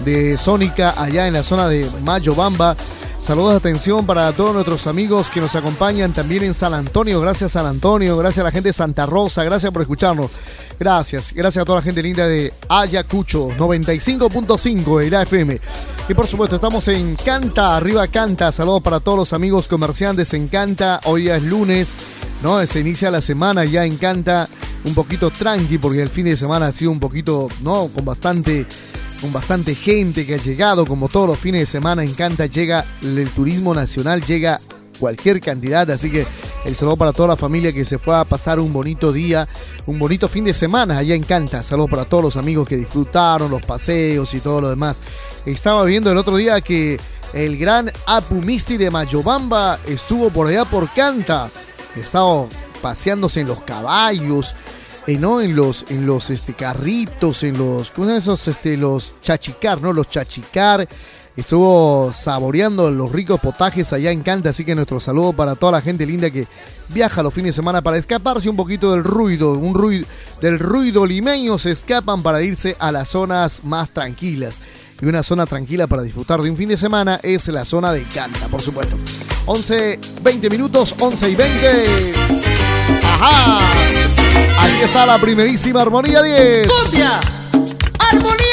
[0.05, 2.77] de Sónica, allá en la zona de Mayobamba.
[3.19, 7.21] Saludos de atención para todos nuestros amigos que nos acompañan también en San Antonio.
[7.21, 10.31] Gracias San Antonio, gracias a la gente de Santa Rosa, gracias por escucharnos.
[10.79, 15.61] Gracias, gracias a toda la gente linda de Ayacucho 95.5 de la FM.
[16.09, 18.53] Y por supuesto, estamos en Canta, arriba Canta.
[18.53, 21.01] Saludos para todos los amigos comerciantes en Canta.
[21.05, 21.95] Hoy es lunes,
[22.45, 22.65] ¿no?
[22.65, 24.49] Se inicia la semana ya en Canta.
[24.85, 27.89] Un poquito tranqui, porque el fin de semana ha sido un poquito, ¿no?
[27.89, 28.67] Con bastante
[29.21, 33.29] con bastante gente que ha llegado, como todos los fines de semana, encanta, llega el
[33.31, 34.61] turismo nacional, llega
[34.97, 36.27] cualquier cantidad, así que
[36.65, 39.49] el saludo para toda la familia que se fue a pasar un bonito día,
[39.87, 41.63] un bonito fin de semana allá en Canta.
[41.63, 45.01] Saludos para todos los amigos que disfrutaron los paseos y todo lo demás.
[45.45, 46.99] Estaba viendo el otro día que
[47.33, 51.49] el gran Apu Misti de Mayobamba estuvo por allá por Canta.
[51.95, 52.47] Estaba
[52.83, 54.55] paseándose en los caballos,
[55.07, 55.41] eh, ¿no?
[55.41, 58.49] En los, en los este, carritos, en los, ¿cómo llaman esos?
[58.49, 59.93] Este, los chachicar, ¿no?
[59.93, 60.89] Los chachicar.
[61.37, 65.83] Estuvo saboreando los ricos potajes allá en Canta, así que nuestro saludo para toda la
[65.83, 66.47] gente linda que
[66.89, 70.07] viaja los fines de semana para escaparse un poquito del ruido, un ruido,
[70.41, 74.61] del ruido limeño, se escapan para irse a las zonas más tranquilas.
[75.03, 78.05] Y una zona tranquila para disfrutar de un fin de semana es la zona de
[78.05, 78.97] Canta, por supuesto.
[79.45, 82.15] 11, 20 minutos, 11 y 20.
[83.05, 83.59] ¡Ajá!
[84.59, 86.69] Aquí está la primerísima Armonía 10.
[86.69, 87.21] ¡Cumbia!
[87.99, 88.46] ¡Armonía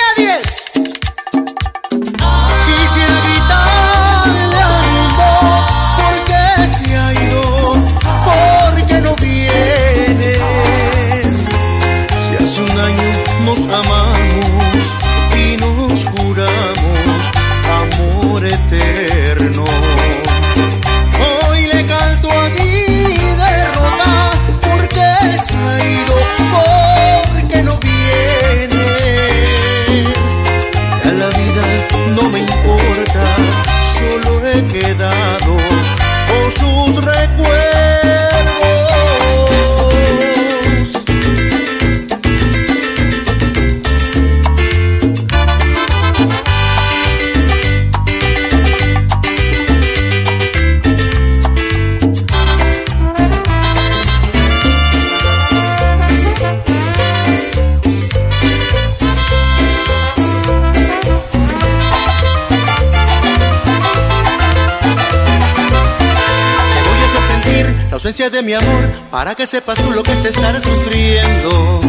[68.13, 71.79] ausencia de mi amor para que sepas tú lo que es estar sufriendo.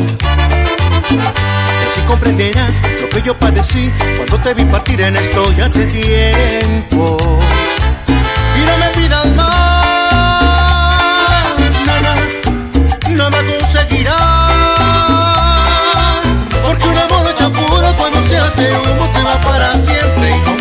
[1.11, 5.85] Y así comprenderás lo que yo padecí cuando te vi partir en esto ya hace
[5.85, 7.19] tiempo.
[8.57, 9.51] Y no me pidas más,
[11.85, 12.17] nada,
[13.11, 14.17] nada conseguirás.
[16.63, 20.54] Porque un amor tan puro cuando se hace humo se va para siempre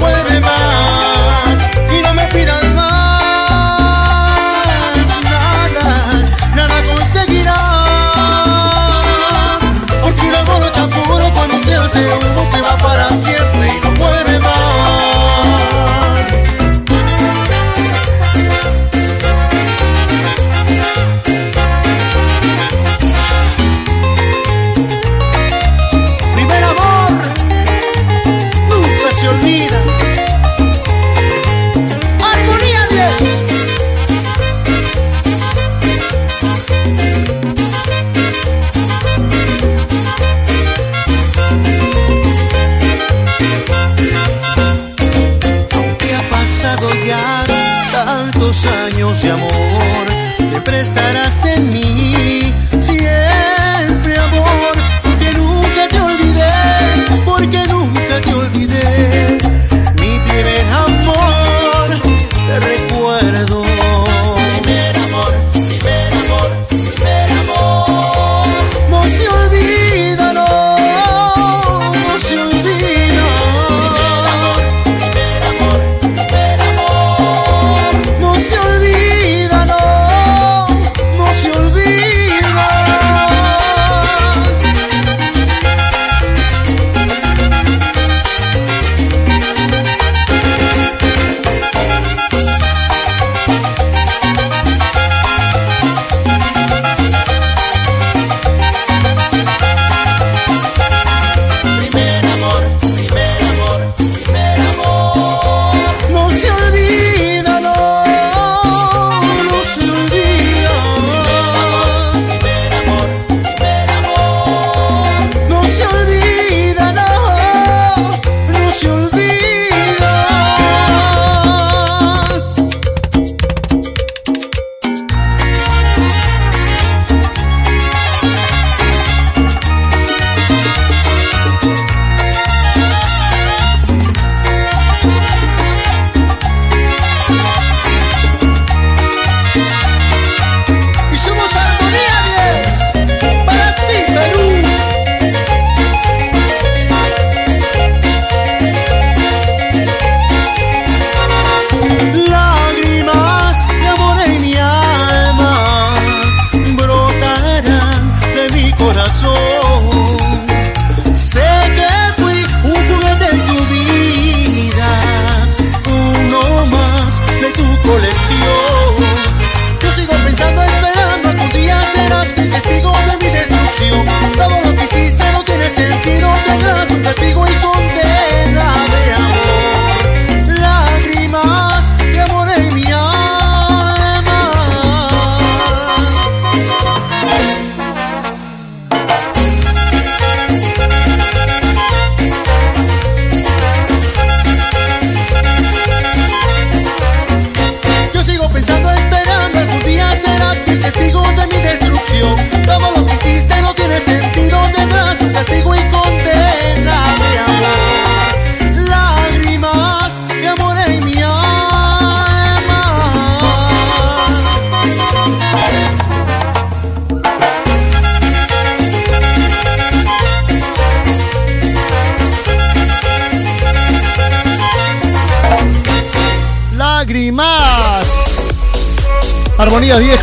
[49.24, 49.73] de amor.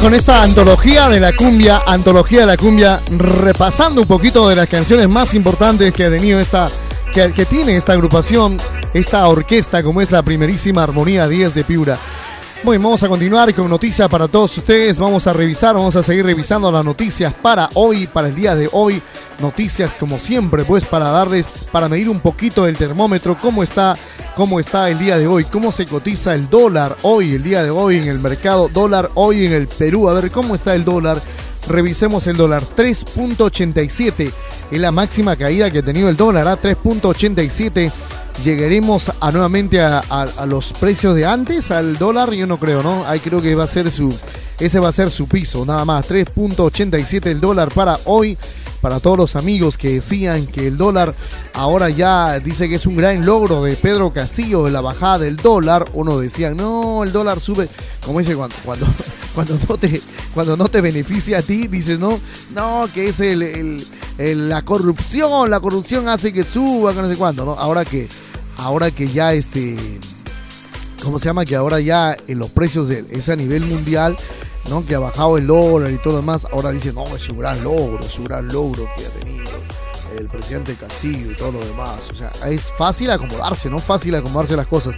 [0.00, 4.66] Con esa antología de la cumbia, antología de la cumbia, repasando un poquito de las
[4.66, 6.70] canciones más importantes que ha tenido esta,
[7.12, 8.56] que, que tiene esta agrupación,
[8.94, 11.98] esta orquesta, como es la primerísima Armonía 10 de Piura.
[12.62, 14.98] Muy bien, vamos a continuar con noticias para todos ustedes.
[14.98, 18.68] Vamos a revisar, vamos a seguir revisando las noticias para hoy, para el día de
[18.72, 19.02] hoy.
[19.38, 23.96] Noticias como siempre, pues para darles, para medir un poquito el termómetro, cómo está,
[24.40, 27.68] cómo está el día de hoy, cómo se cotiza el dólar hoy, el día de
[27.68, 30.08] hoy en el mercado, dólar hoy en el Perú.
[30.08, 31.20] A ver cómo está el dólar.
[31.68, 34.32] Revisemos el dólar, 3.87
[34.70, 37.92] es la máxima caída que ha tenido el dólar, a 3.87
[38.42, 43.04] llegaremos a nuevamente a- a los precios de antes al dólar yo no creo no
[43.06, 44.16] ahí creo que va a ser su
[44.60, 46.08] ese va a ser su piso nada más.
[46.08, 48.36] 3.87 el dólar para hoy.
[48.80, 51.14] Para todos los amigos que decían que el dólar
[51.52, 55.36] ahora ya dice que es un gran logro de Pedro Castillo de la bajada del
[55.36, 55.86] dólar.
[55.92, 57.68] Uno decía no el dólar sube.
[58.04, 58.86] Como dice cuando cuando
[59.34, 60.00] cuando no te
[60.32, 62.18] cuando no te beneficia a ti dices no
[62.54, 63.84] no que es el,
[64.16, 68.08] la corrupción la corrupción hace que suba que no sé cuánto no ahora que
[68.56, 69.76] ahora que ya este
[71.02, 71.44] ¿cómo se llama?
[71.44, 74.16] Que ahora ya en los precios de, es a nivel mundial,
[74.86, 77.62] Que ha bajado el dólar y todo lo demás, ahora dicen, no, es su gran
[77.64, 79.50] logro, su gran logro que ha tenido
[80.16, 82.08] el presidente Castillo y todo lo demás.
[82.10, 83.80] O sea, es fácil acomodarse, ¿no?
[83.80, 84.94] Fácil acomodarse las cosas.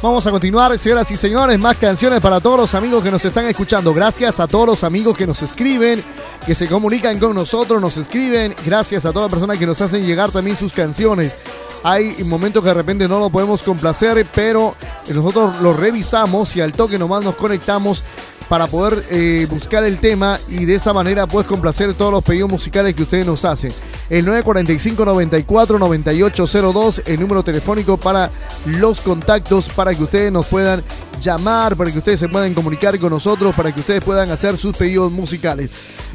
[0.00, 3.46] Vamos a continuar, señoras y señores, más canciones para todos los amigos que nos están
[3.46, 3.92] escuchando.
[3.92, 6.02] Gracias a todos los amigos que nos escriben,
[6.46, 8.54] que se comunican con nosotros, nos escriben.
[8.64, 11.36] Gracias a todas las personas que nos hacen llegar también sus canciones.
[11.82, 14.74] Hay momentos que de repente no lo podemos complacer, pero
[15.14, 18.02] nosotros lo revisamos y al toque nomás nos conectamos
[18.48, 22.50] para poder eh, buscar el tema y de esta manera pues complacer todos los pedidos
[22.50, 23.70] musicales que ustedes nos hacen.
[24.08, 28.30] El 945-94-9802, el número telefónico para
[28.64, 30.82] los contactos, para que ustedes nos puedan
[31.20, 34.74] llamar, para que ustedes se puedan comunicar con nosotros, para que ustedes puedan hacer sus
[34.74, 35.68] pedidos musicales.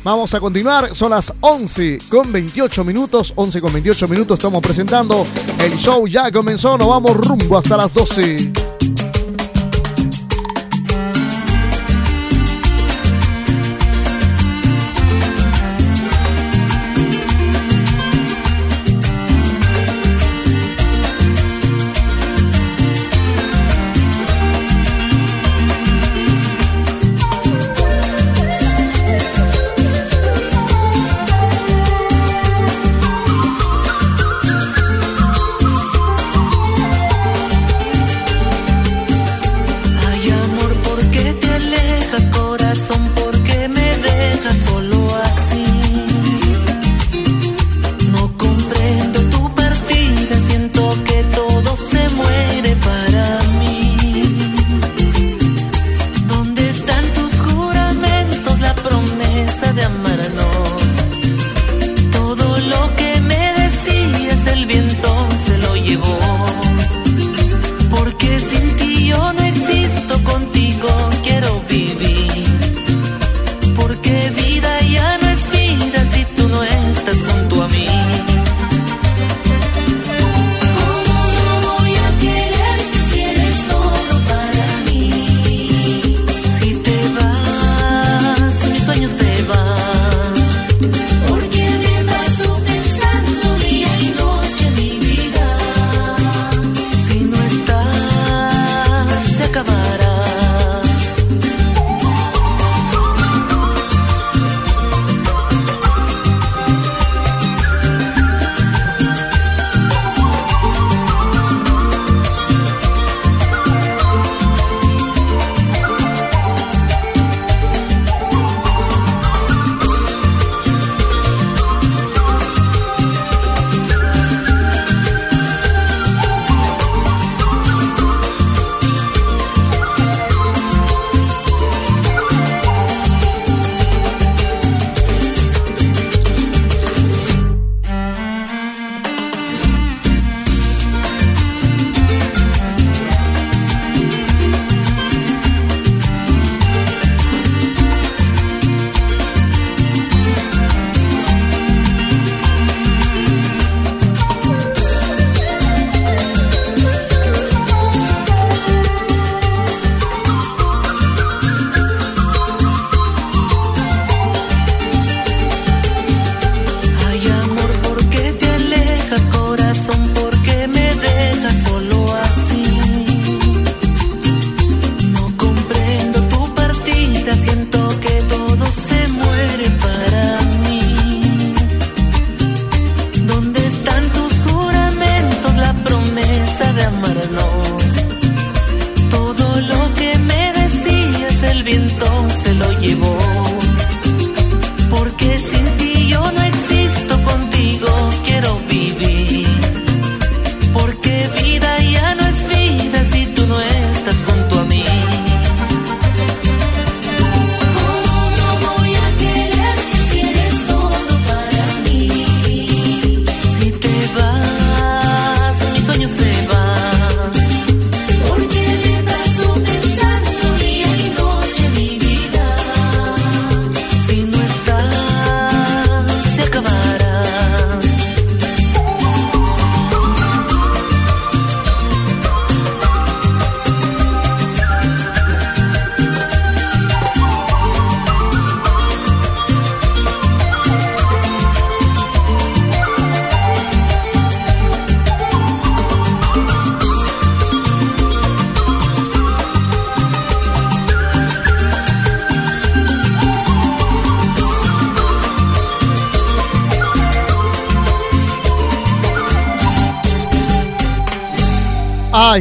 [0.04, 5.28] Vamos a continuar, son las 11 con 28 minutos, 11 con 28 minutos estamos presentando,
[5.60, 8.73] el show ya comenzó, nos vamos rumbo hasta las 12.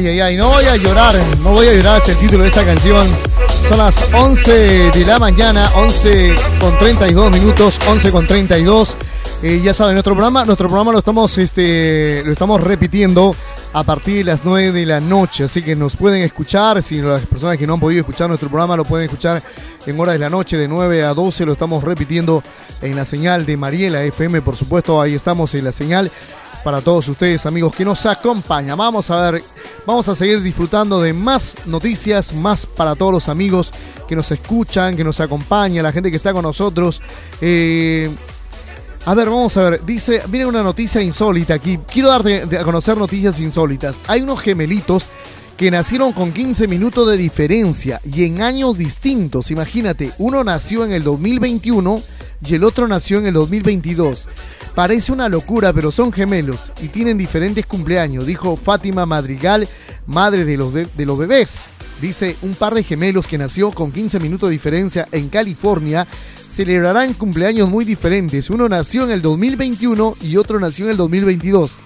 [0.05, 3.07] Ay, no voy a llorar, no voy a llorar, es el título de esta canción.
[3.69, 8.97] Son las 11 de la mañana, 11 con 32 minutos, 11 con 32.
[9.41, 13.33] Eh, ya saben, nuestro programa, nuestro programa lo estamos, este, lo estamos repitiendo
[13.71, 17.25] a partir de las 9 de la noche, así que nos pueden escuchar, si las
[17.25, 19.41] personas que no han podido escuchar nuestro programa lo pueden escuchar
[19.85, 22.43] en horas de la noche de 9 a 12, lo estamos repitiendo
[22.81, 26.11] en la señal de Mariela FM, por supuesto, ahí estamos en la señal
[26.63, 28.77] para todos ustedes amigos que nos acompañan.
[28.77, 29.43] Vamos a ver,
[29.85, 33.71] vamos a seguir disfrutando de más noticias, más para todos los amigos
[34.07, 37.01] que nos escuchan, que nos acompañan, la gente que está con nosotros.
[37.41, 38.09] Eh,
[39.05, 41.77] a ver, vamos a ver, dice, viene una noticia insólita aquí.
[41.91, 43.97] Quiero darte a conocer noticias insólitas.
[44.07, 45.09] Hay unos gemelitos
[45.57, 49.51] que nacieron con 15 minutos de diferencia y en años distintos.
[49.51, 52.01] Imagínate, uno nació en el 2021
[52.45, 54.27] y el otro nació en el 2022.
[54.75, 59.67] Parece una locura, pero son gemelos y tienen diferentes cumpleaños, dijo Fátima Madrigal,
[60.07, 61.61] madre de los, de los bebés.
[62.01, 66.07] Dice, un par de gemelos que nació con 15 minutos de diferencia en California
[66.49, 68.49] celebrarán cumpleaños muy diferentes.
[68.49, 71.77] Uno nació en el 2021 y otro nació en el 2022.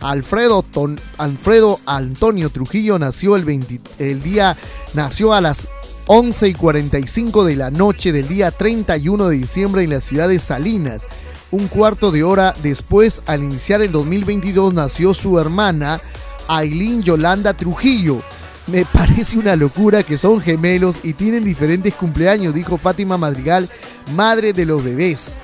[0.00, 4.56] Alfredo, Ton- Alfredo Antonio Trujillo nació el, 20 el día,
[4.94, 5.66] nació a las
[6.06, 10.38] 11 y 45 de la noche del día 31 de diciembre en la ciudad de
[10.38, 11.02] Salinas.
[11.50, 15.98] Un cuarto de hora después, al iniciar el 2022, nació su hermana
[16.46, 18.20] Aileen Yolanda Trujillo.
[18.66, 23.70] Me parece una locura que son gemelos y tienen diferentes cumpleaños, dijo Fátima Madrigal,
[24.14, 25.38] madre de los bebés.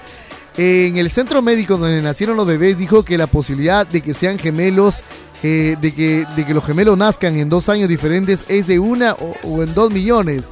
[0.56, 4.38] En el centro médico donde nacieron los bebés dijo que la posibilidad de que sean
[4.38, 5.02] gemelos,
[5.42, 9.14] eh, de, que, de que los gemelos nazcan en dos años diferentes es de una
[9.14, 10.44] o, o en dos millones.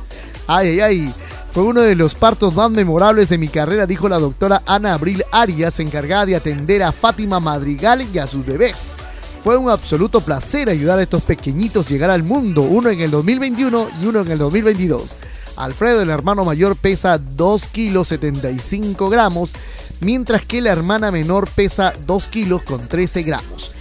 [0.46, 1.14] Ay, ay, ay.
[1.52, 5.22] Fue uno de los partos más memorables de mi carrera, dijo la doctora Ana Abril
[5.32, 8.96] Arias, encargada de atender a Fátima Madrigal y a sus bebés.
[9.44, 13.88] Fue un absoluto placer ayudar a estos pequeñitos llegar al mundo, uno en el 2021
[14.00, 15.18] y uno en el 2022.
[15.56, 19.52] Alfredo, el hermano mayor, pesa 2 kilos 75 gramos,
[20.00, 23.72] mientras que la hermana menor pesa 2 kilos con 13 gramos.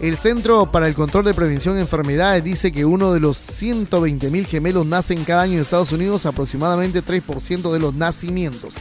[0.00, 4.30] El Centro para el Control de Prevención de Enfermedades dice que uno de los 120
[4.30, 8.72] mil gemelos nacen cada año en Estados Unidos, aproximadamente 3% de los nacimientos.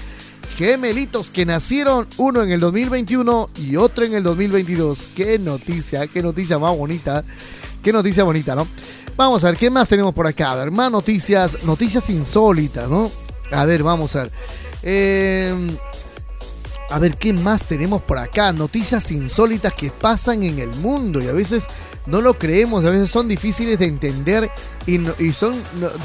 [0.55, 5.09] Gemelitos que nacieron uno en el 2021 y otro en el 2022.
[5.13, 7.25] Qué noticia, qué noticia más bonita.
[7.83, 8.65] Qué noticia bonita, ¿no?
[9.17, 10.53] Vamos a ver, ¿qué más tenemos por acá?
[10.53, 13.11] A ver, más noticias, noticias insólitas, ¿no?
[13.51, 14.31] A ver, vamos a ver.
[14.83, 15.53] Eh,
[16.89, 18.51] a ver, ¿qué más tenemos por acá?
[18.51, 21.67] Noticias insólitas que pasan en el mundo y a veces
[22.05, 24.49] no lo creemos, a veces son difíciles de entender
[24.85, 25.53] y, son,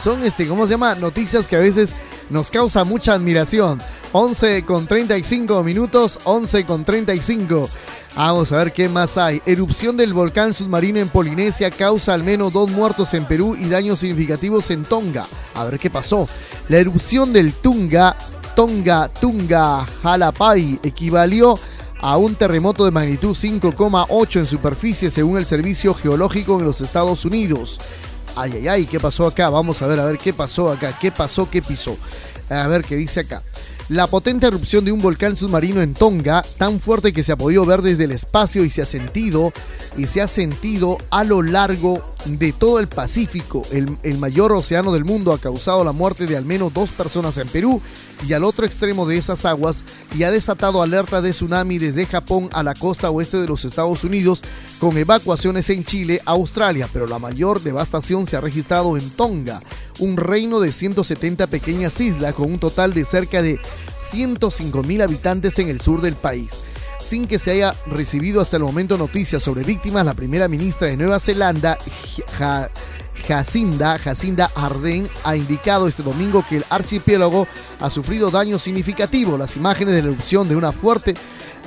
[0.02, 0.94] son este, ¿cómo se llama?
[0.94, 1.94] Noticias que a veces
[2.28, 3.80] nos causa mucha admiración.
[4.12, 7.68] 11 con 35 minutos, 11 con 35.
[8.16, 9.42] Vamos a ver qué más hay.
[9.44, 13.98] Erupción del volcán submarino en Polinesia causa al menos dos muertos en Perú y daños
[13.98, 15.26] significativos en Tonga.
[15.54, 16.28] A ver qué pasó.
[16.68, 18.16] La erupción del Tunga,
[18.54, 21.58] Tonga, Tunga, Jalapay equivalió
[22.00, 27.24] a un terremoto de magnitud 5,8 en superficie según el Servicio Geológico en los Estados
[27.24, 27.80] Unidos.
[28.36, 29.50] Ay, ay, ay, ¿qué pasó acá?
[29.50, 31.96] Vamos a ver, a ver qué pasó acá, qué pasó, qué pisó.
[32.48, 33.42] A ver qué dice acá.
[33.88, 37.66] La potente erupción de un volcán submarino en Tonga, tan fuerte que se ha podido
[37.66, 39.52] ver desde el espacio y se ha sentido
[39.96, 44.92] y se ha sentido a lo largo de todo el Pacífico, el, el mayor océano
[44.92, 47.80] del mundo, ha causado la muerte de al menos dos personas en Perú
[48.26, 49.84] y al otro extremo de esas aguas
[50.16, 54.04] y ha desatado alerta de tsunami desde Japón a la costa oeste de los Estados
[54.04, 54.42] Unidos
[54.80, 59.60] con evacuaciones en Chile, Australia, pero la mayor devastación se ha registrado en Tonga,
[59.98, 63.58] un reino de 170 pequeñas islas con un total de cerca de
[63.98, 66.62] 105 mil habitantes en el sur del país.
[67.04, 70.96] Sin que se haya recibido hasta el momento noticias sobre víctimas, la primera ministra de
[70.96, 71.76] Nueva Zelanda,
[72.38, 72.70] Ja-
[73.28, 77.46] Jacinda, Jacinda Ardern, ha indicado este domingo que el archipiélago
[77.80, 79.38] ha sufrido daños significativos.
[79.38, 81.14] Las imágenes de la erupción de una fuerte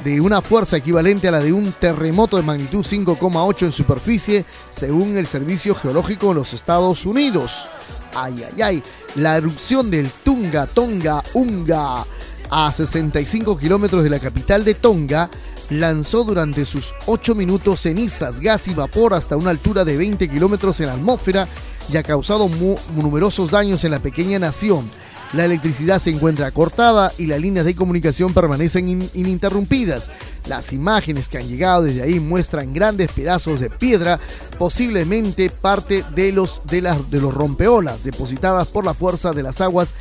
[0.04, 5.18] de una fuerza equivalente a la de un terremoto de magnitud 5,8 en superficie, según
[5.18, 7.68] el Servicio Geológico de los Estados Unidos.
[8.16, 8.84] Ay, ay, ay.
[9.16, 12.06] La erupción del Tunga, Tonga, Unga,
[12.50, 15.30] a 65 kilómetros de la capital de Tonga,
[15.70, 20.80] lanzó durante sus 8 minutos cenizas, gas y vapor hasta una altura de 20 kilómetros
[20.80, 21.48] en la atmósfera
[21.92, 22.50] y ha causado
[22.96, 24.90] numerosos daños en la pequeña nación.
[25.34, 30.08] La electricidad se encuentra cortada y las líneas de comunicación permanecen in- ininterrumpidas.
[30.48, 34.22] Las imágenes que han llegado desde ahí muestran grandes pedazos de piedra,
[34.58, 39.60] posiblemente parte de los, de las, de los rompeolas depositadas por la fuerza de las
[39.60, 39.94] aguas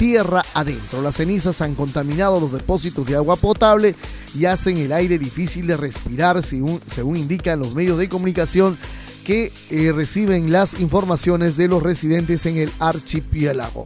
[0.00, 1.02] tierra adentro.
[1.02, 3.94] Las cenizas han contaminado los depósitos de agua potable
[4.34, 8.78] y hacen el aire difícil de respirar, según, según indican los medios de comunicación
[9.26, 13.84] que eh, reciben las informaciones de los residentes en el archipiélago.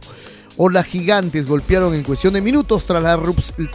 [0.55, 3.21] Olas gigantes golpearon en cuestión de minutos tras la,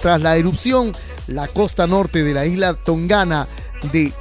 [0.00, 0.92] tras la erupción
[1.26, 3.48] la costa norte de la isla tongana
[3.92, 4.14] de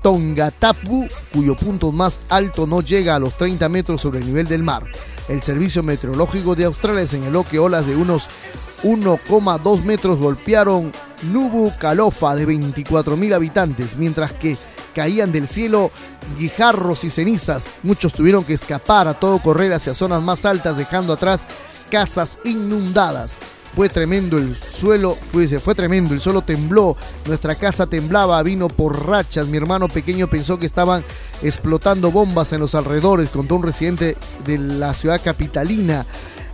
[0.00, 4.62] Tongatapu, cuyo punto más alto no llega a los 30 metros sobre el nivel del
[4.62, 4.84] mar.
[5.28, 8.28] El Servicio Meteorológico de Australia señaló que olas de unos
[8.82, 10.92] 1,2 metros golpearon
[11.32, 14.56] Nubu Calofa de 24.000 habitantes, mientras que
[14.94, 15.90] caían del cielo
[16.38, 17.72] guijarros y cenizas.
[17.82, 21.42] Muchos tuvieron que escapar a todo correr hacia zonas más altas, dejando atrás
[21.90, 23.36] casas inundadas.
[23.76, 26.96] Fue tremendo el suelo, fue, fue tremendo, el suelo tembló,
[27.26, 31.04] nuestra casa temblaba, vino por rachas, mi hermano pequeño pensó que estaban
[31.42, 36.06] explotando bombas en los alrededores, contó un residente de la ciudad capitalina.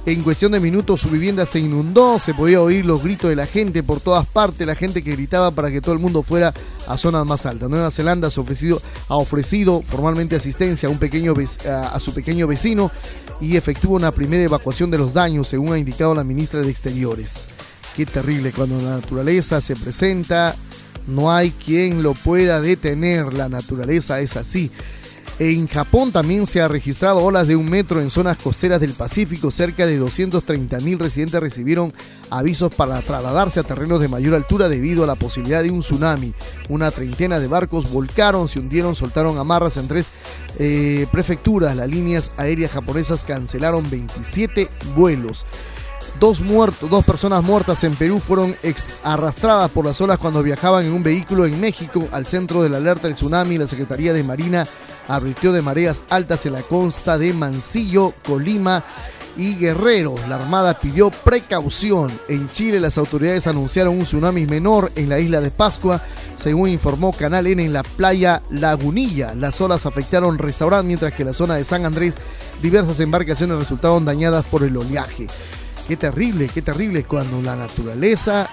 [0.04, 3.46] En cuestión de minutos su vivienda se inundó, se podía oír los gritos de la
[3.46, 6.52] gente por todas partes, la gente que gritaba para que todo el mundo fuera
[6.88, 7.70] a zonas más altas.
[7.70, 11.34] Nueva Zelanda ha ofrecido, ha ofrecido formalmente asistencia a, un pequeño,
[11.68, 12.90] a su pequeño vecino
[13.40, 17.46] y efectúa una primera evacuación de los daños, según ha indicado la ministra de Exteriores.
[17.94, 20.56] Qué terrible cuando la naturaleza se presenta,
[21.06, 24.72] no hay quien lo pueda detener, la naturaleza es así.
[25.38, 29.50] En Japón también se ha registrado olas de un metro en zonas costeras del Pacífico.
[29.50, 31.92] Cerca de 230 mil residentes recibieron
[32.30, 36.34] avisos para trasladarse a terrenos de mayor altura debido a la posibilidad de un tsunami.
[36.68, 40.10] Una treintena de barcos volcaron, se hundieron, soltaron amarras en tres
[40.58, 41.74] eh, prefecturas.
[41.76, 45.46] Las líneas aéreas japonesas cancelaron 27 vuelos.
[46.20, 48.54] Dos muertos, dos personas muertas en Perú fueron
[49.02, 52.76] arrastradas por las olas cuando viajaban en un vehículo en México al centro de la
[52.76, 53.58] alerta del tsunami.
[53.58, 54.66] La Secretaría de Marina
[55.08, 58.84] advirtió de mareas altas en la costa de Mancillo, Colima
[59.36, 60.14] y Guerrero.
[60.28, 62.10] La Armada pidió precaución.
[62.28, 66.02] En Chile las autoridades anunciaron un tsunami menor en la isla de Pascua,
[66.34, 69.34] según informó Canal N en la playa Lagunilla.
[69.34, 72.16] Las olas afectaron restaurantes, mientras que en la zona de San Andrés
[72.60, 75.26] diversas embarcaciones resultaron dañadas por el oleaje.
[75.88, 78.48] Qué terrible, qué terrible cuando la naturaleza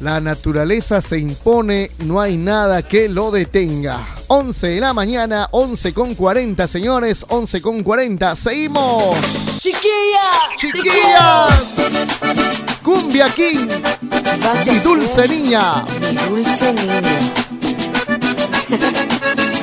[0.00, 4.06] la naturaleza se impone, no hay nada que lo detenga.
[4.28, 8.36] 11 de la mañana, 11 con 40, señores, 11 con 40.
[8.36, 9.16] Seguimos.
[9.58, 10.20] Chiquilla,
[10.56, 11.74] chiquillas.
[12.82, 13.66] Cumbia King.
[14.66, 15.84] Mi dulce niña.
[16.00, 17.02] Mi dulce niña.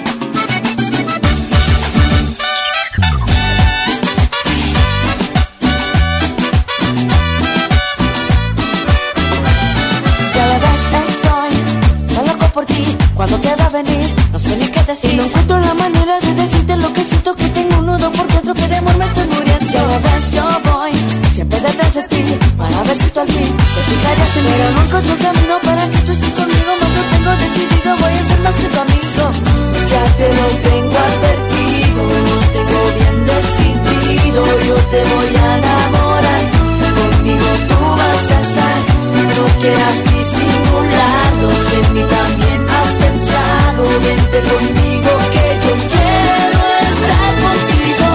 [12.56, 15.11] Cuando te va a venir, no sé ni qué decir.
[15.11, 18.25] Y no encuentro la manera de decirte lo que siento que tengo un nudo por
[18.27, 19.66] dentro que de amor me estoy muriendo.
[19.66, 20.92] Ya lo ves, yo voy
[21.34, 22.24] siempre detrás de ti
[22.58, 24.51] para ver si tú al fin te fijarías en mí.
[24.56, 26.72] Pero no encuentro camino para que tú estés conmigo.
[26.80, 29.24] Más lo tengo decidido, voy a ser más que tu amigo.
[29.92, 34.42] Ya te lo tengo advertido, lo tengo bien decidido.
[34.64, 36.43] Yo te voy a enamorar,
[36.95, 38.77] conmigo tú vas a estar.
[39.35, 40.15] No quieras
[41.51, 43.83] en mí también has pensado.
[44.03, 46.59] Vente conmigo que yo quiero
[46.90, 48.09] estar contigo.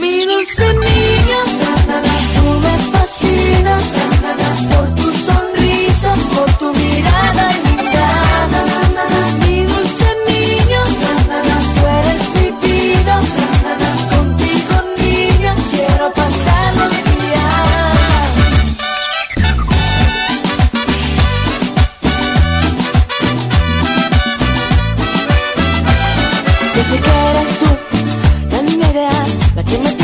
[0.00, 1.40] Mi dulce niña,
[2.34, 3.86] tú me fascinas
[4.70, 6.77] por tu sonrisa, por tu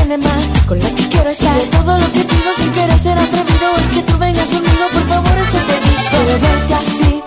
[0.06, 0.28] tiene
[0.66, 1.56] con la que quiero estar.
[1.56, 5.02] De todo lo que pido sin querer ser atrevido es que tú vengas conmigo, por
[5.08, 6.02] favor, eso te digo.
[6.10, 7.22] Quiero verte así,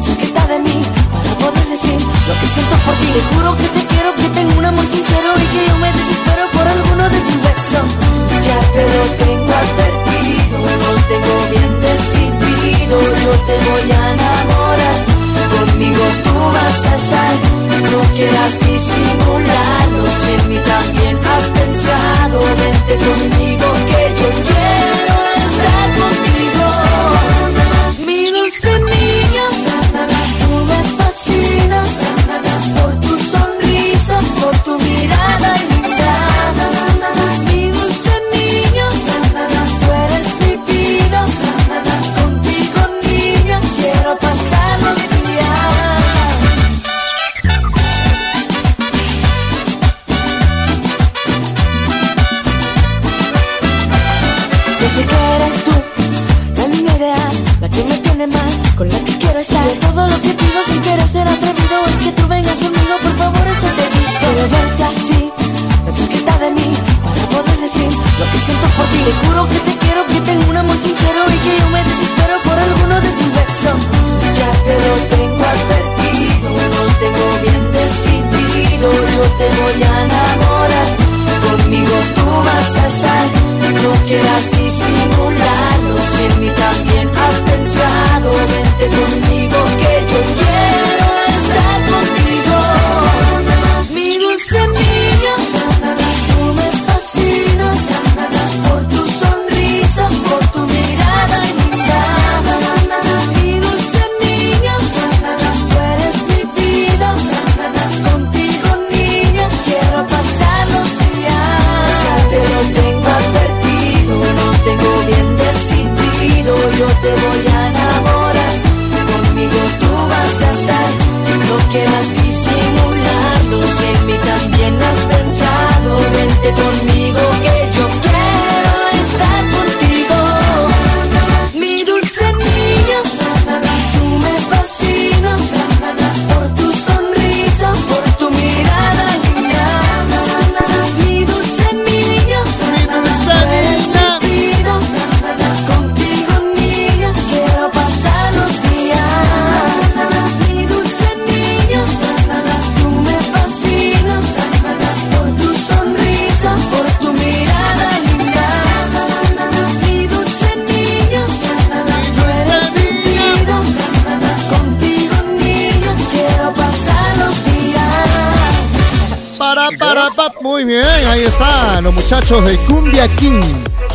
[0.00, 3.06] cerquita de mí, para poder decir lo que siento por ti.
[3.12, 6.50] Te juro que te quiero, que tengo un amor sincero y que yo me desespero
[6.52, 6.81] por el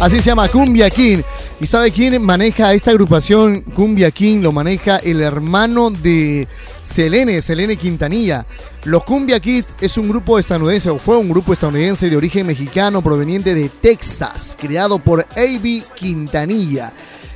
[0.08, 1.18] Así se llama Cumbia King.
[1.60, 4.40] ¿Y sabe quién maneja esta agrupación Cumbia King?
[4.40, 6.48] Lo maneja el hermano de
[6.82, 8.46] Selene, Selene Quintanilla.
[8.86, 13.02] Los Cumbia Kids es un grupo estadounidense, o fue un grupo estadounidense de origen mexicano
[13.02, 15.84] proveniente de Texas, creado por A.B.
[15.94, 16.94] Quintanilla.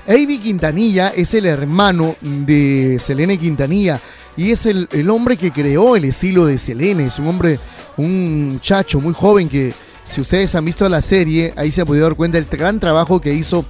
[0.08, 0.40] A.B.
[0.42, 4.00] Quintanilla es el hermano de Selene Quintanilla
[4.38, 7.08] y es el, el hombre que creó el estilo de Selene.
[7.08, 7.60] Es un hombre,
[7.98, 9.74] un muchacho muy joven que,
[10.12, 13.22] si ustedes han visto la serie, ahí se ha podido dar cuenta del gran trabajo
[13.22, 13.66] que hizo,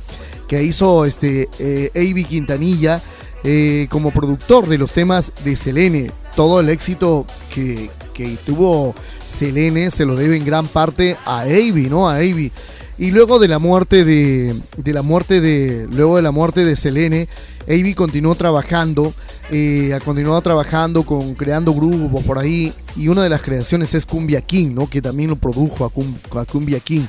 [0.48, 2.24] que hizo este eh, A.B.
[2.24, 3.00] Quintanilla
[3.44, 6.10] eh, como productor de los temas de Selene.
[6.36, 8.96] Todo el éxito que, que tuvo
[9.28, 12.10] Selene se lo debe en gran parte a A.B., ¿no?
[12.10, 12.52] A A.B.
[12.98, 16.76] Y luego de la muerte de, de la muerte de luego de la muerte de
[16.76, 17.28] Selene,
[17.68, 19.14] Avi continuó trabajando,
[19.50, 24.06] eh, ha continuado trabajando con creando grupos por ahí y una de las creaciones es
[24.06, 24.88] Cumbia King, ¿no?
[24.88, 27.06] Que también lo produjo a, Cum- a Cumbia King.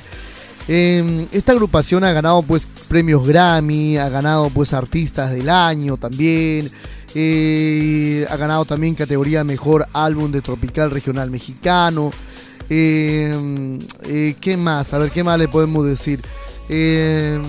[0.67, 6.71] Eh, esta agrupación ha ganado pues premios Grammy, ha ganado pues artistas del año también,
[7.13, 12.11] eh, ha ganado también categoría mejor álbum de tropical regional mexicano.
[12.69, 14.93] Eh, eh, ¿Qué más?
[14.93, 16.21] A ver, ¿qué más le podemos decir?
[16.69, 17.39] Eh,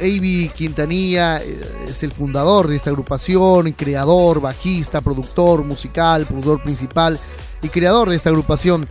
[0.00, 7.18] Avi Quintanilla eh, es el fundador de esta agrupación, creador, bajista, productor musical, productor principal
[7.62, 8.86] y creador de esta agrupación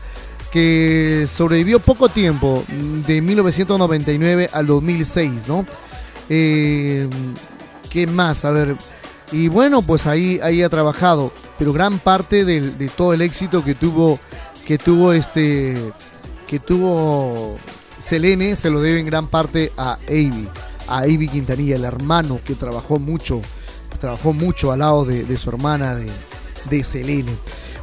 [0.51, 2.63] que sobrevivió poco tiempo,
[3.05, 5.65] de 1999 al 2006, ¿no?
[6.29, 7.07] ¿Qué
[8.09, 8.45] más?
[8.45, 8.77] A ver,
[9.33, 13.75] y bueno, pues ahí, ahí ha trabajado, pero gran parte de todo el éxito que
[13.75, 14.19] tuvo,
[14.67, 15.93] que tuvo este
[16.45, 17.57] que tuvo
[17.99, 20.45] Selene se lo debe en gran parte a Avi,
[20.89, 23.41] a Avi Quintanilla, el hermano que trabajó mucho,
[23.99, 26.11] trabajó mucho al lado de, de su hermana de,
[26.69, 27.31] de Selene.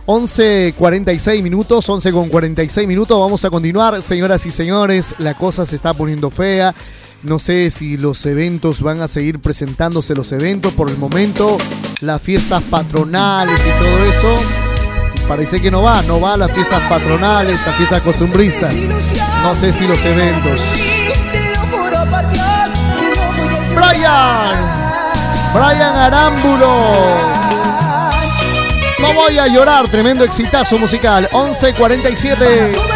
[0.07, 6.29] 11.46 minutos, 11.46 minutos, vamos a continuar, señoras y señores, la cosa se está poniendo
[6.29, 6.75] fea,
[7.23, 11.57] no sé si los eventos van a seguir presentándose los eventos, por el momento
[12.03, 14.74] las fiestas patronales y todo eso
[15.29, 18.75] Parece que no va, no va a las fiestas patronales, las fiestas costumbristas.
[19.43, 20.61] No sé si los eventos.
[23.75, 24.57] Brian,
[25.55, 27.35] Brian Arámbulo.
[29.01, 31.29] No voy a llorar, tremendo exitazo musical.
[31.33, 32.94] 11.47.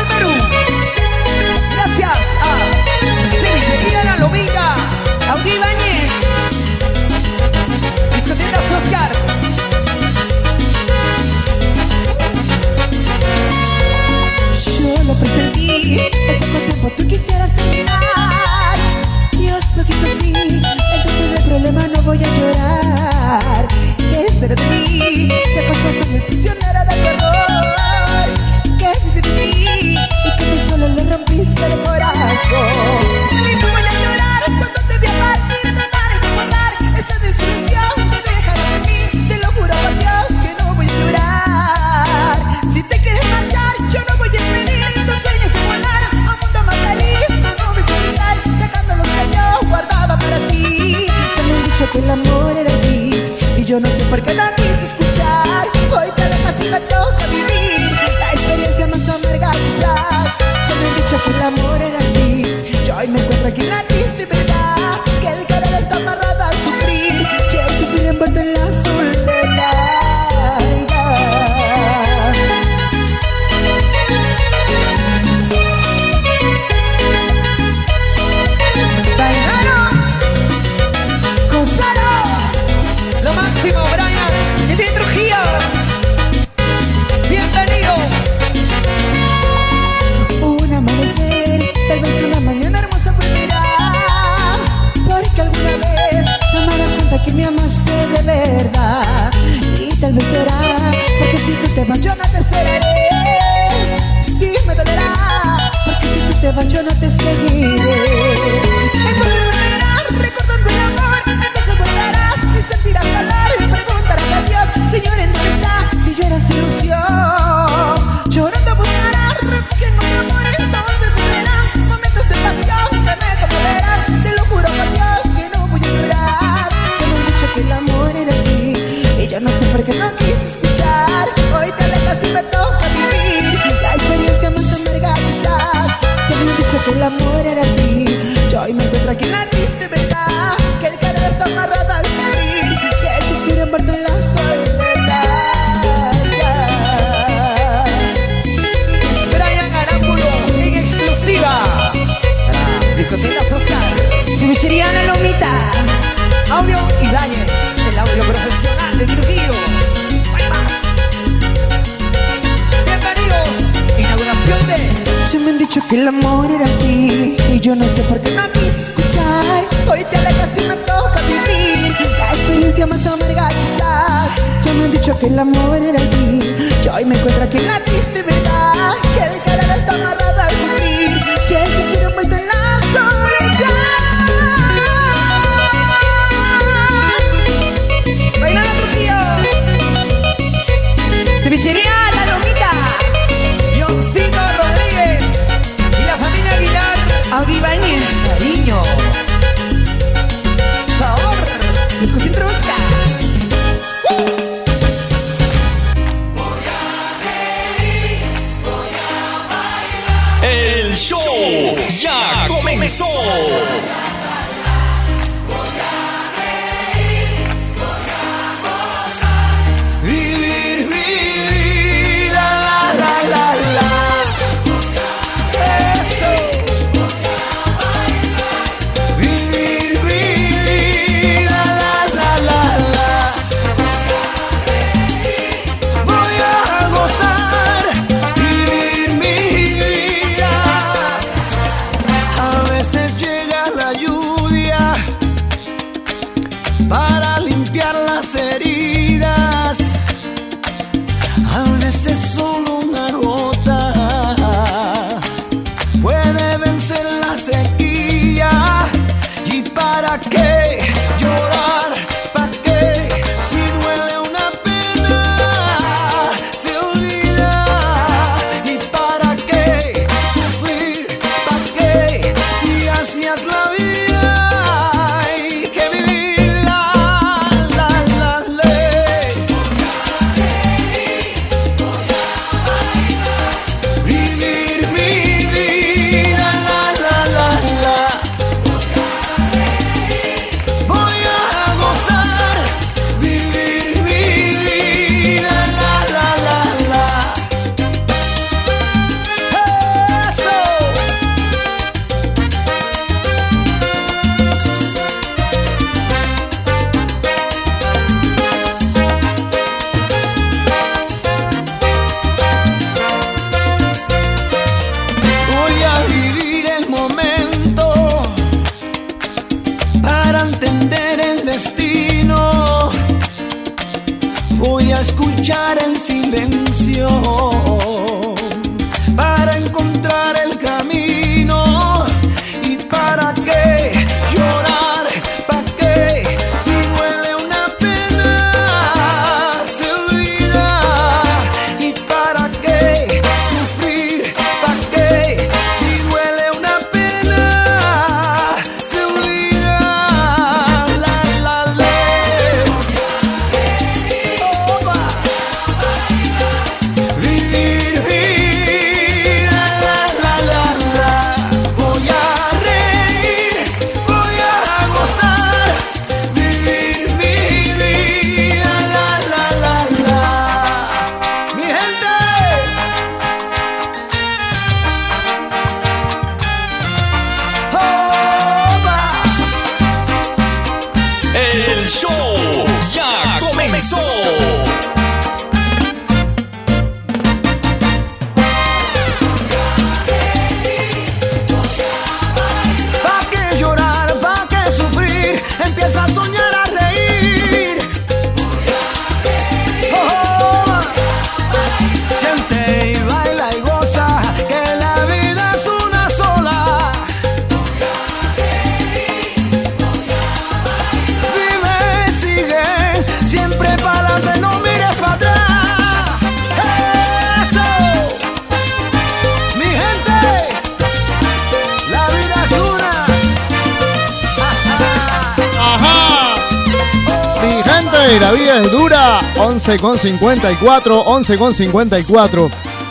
[429.77, 432.51] 11.54, 11.54.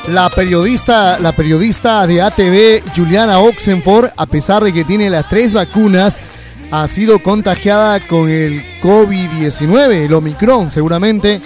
[0.09, 5.53] La periodista, la periodista de ATV, Juliana Oxenford, a pesar de que tiene las tres
[5.53, 6.19] vacunas,
[6.69, 11.41] ha sido contagiada con el COVID-19, el Omicron seguramente.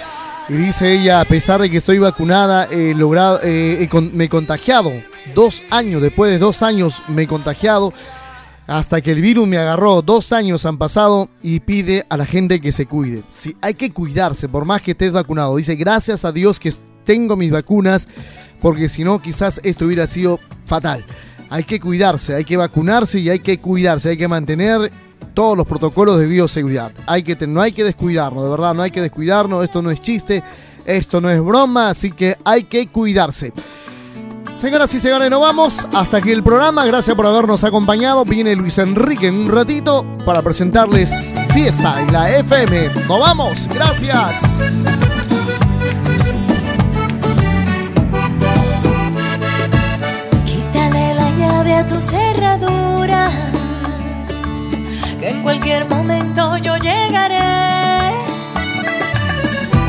[0.49, 4.91] Y dice ella, a pesar de que estoy vacunada, he logrado, eh, me he contagiado.
[5.33, 7.93] Dos años, después de dos años me he contagiado
[8.67, 10.01] hasta que el virus me agarró.
[10.01, 13.23] Dos años han pasado y pide a la gente que se cuide.
[13.31, 15.55] Sí, hay que cuidarse, por más que estés vacunado.
[15.55, 16.73] Dice, gracias a Dios que
[17.03, 18.07] tengo mis vacunas,
[18.61, 21.03] porque si no, quizás esto hubiera sido fatal.
[21.49, 24.91] Hay que cuidarse, hay que vacunarse y hay que cuidarse, hay que mantener
[25.33, 26.91] todos los protocolos de bioseguridad.
[27.07, 29.63] Hay que, no hay que descuidarnos, de verdad, no hay que descuidarnos.
[29.63, 30.43] Esto no es chiste,
[30.85, 33.51] esto no es broma, así que hay que cuidarse.
[34.55, 36.85] Señoras y señores, nos vamos hasta aquí el programa.
[36.85, 38.23] Gracias por habernos acompañado.
[38.25, 42.89] Viene Luis Enrique en un ratito para presentarles Fiesta en la FM.
[43.07, 43.67] Nos vamos.
[43.73, 44.71] Gracias.
[50.45, 53.31] Quítale la llave a tu cerradura,
[55.19, 57.39] que en cualquier momento yo llegaré.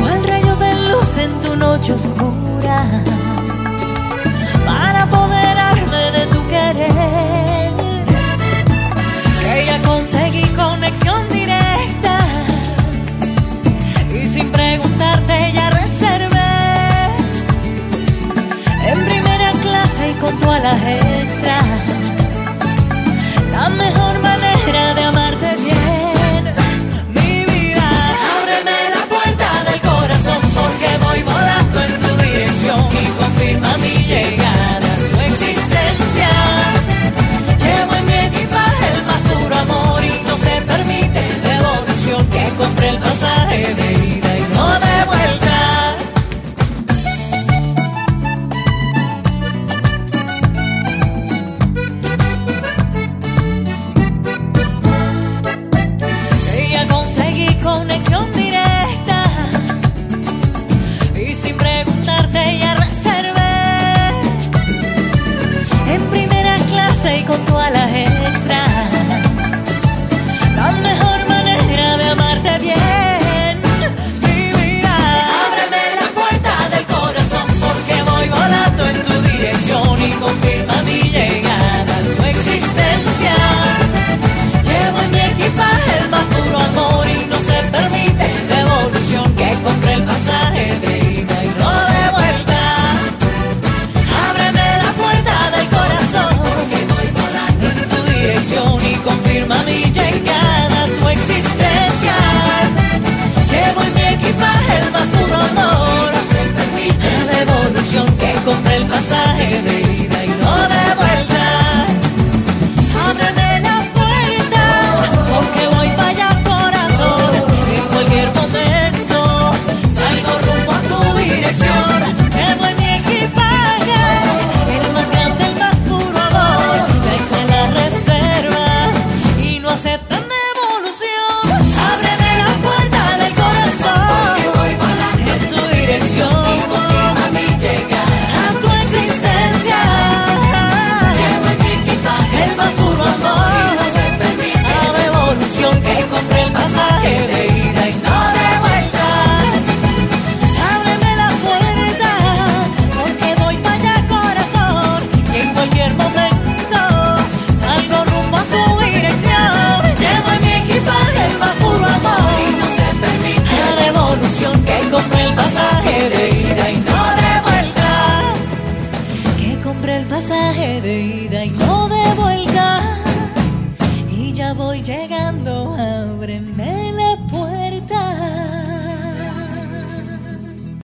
[0.00, 2.84] Cual rayo de luz en tu noche oscura,
[9.42, 12.16] Que ya conseguí conexión directa,
[14.10, 16.38] y sin preguntarte ya reservé.
[18.90, 21.64] En primera clase y con todas las extras.
[23.52, 25.21] La mejor manera de amarte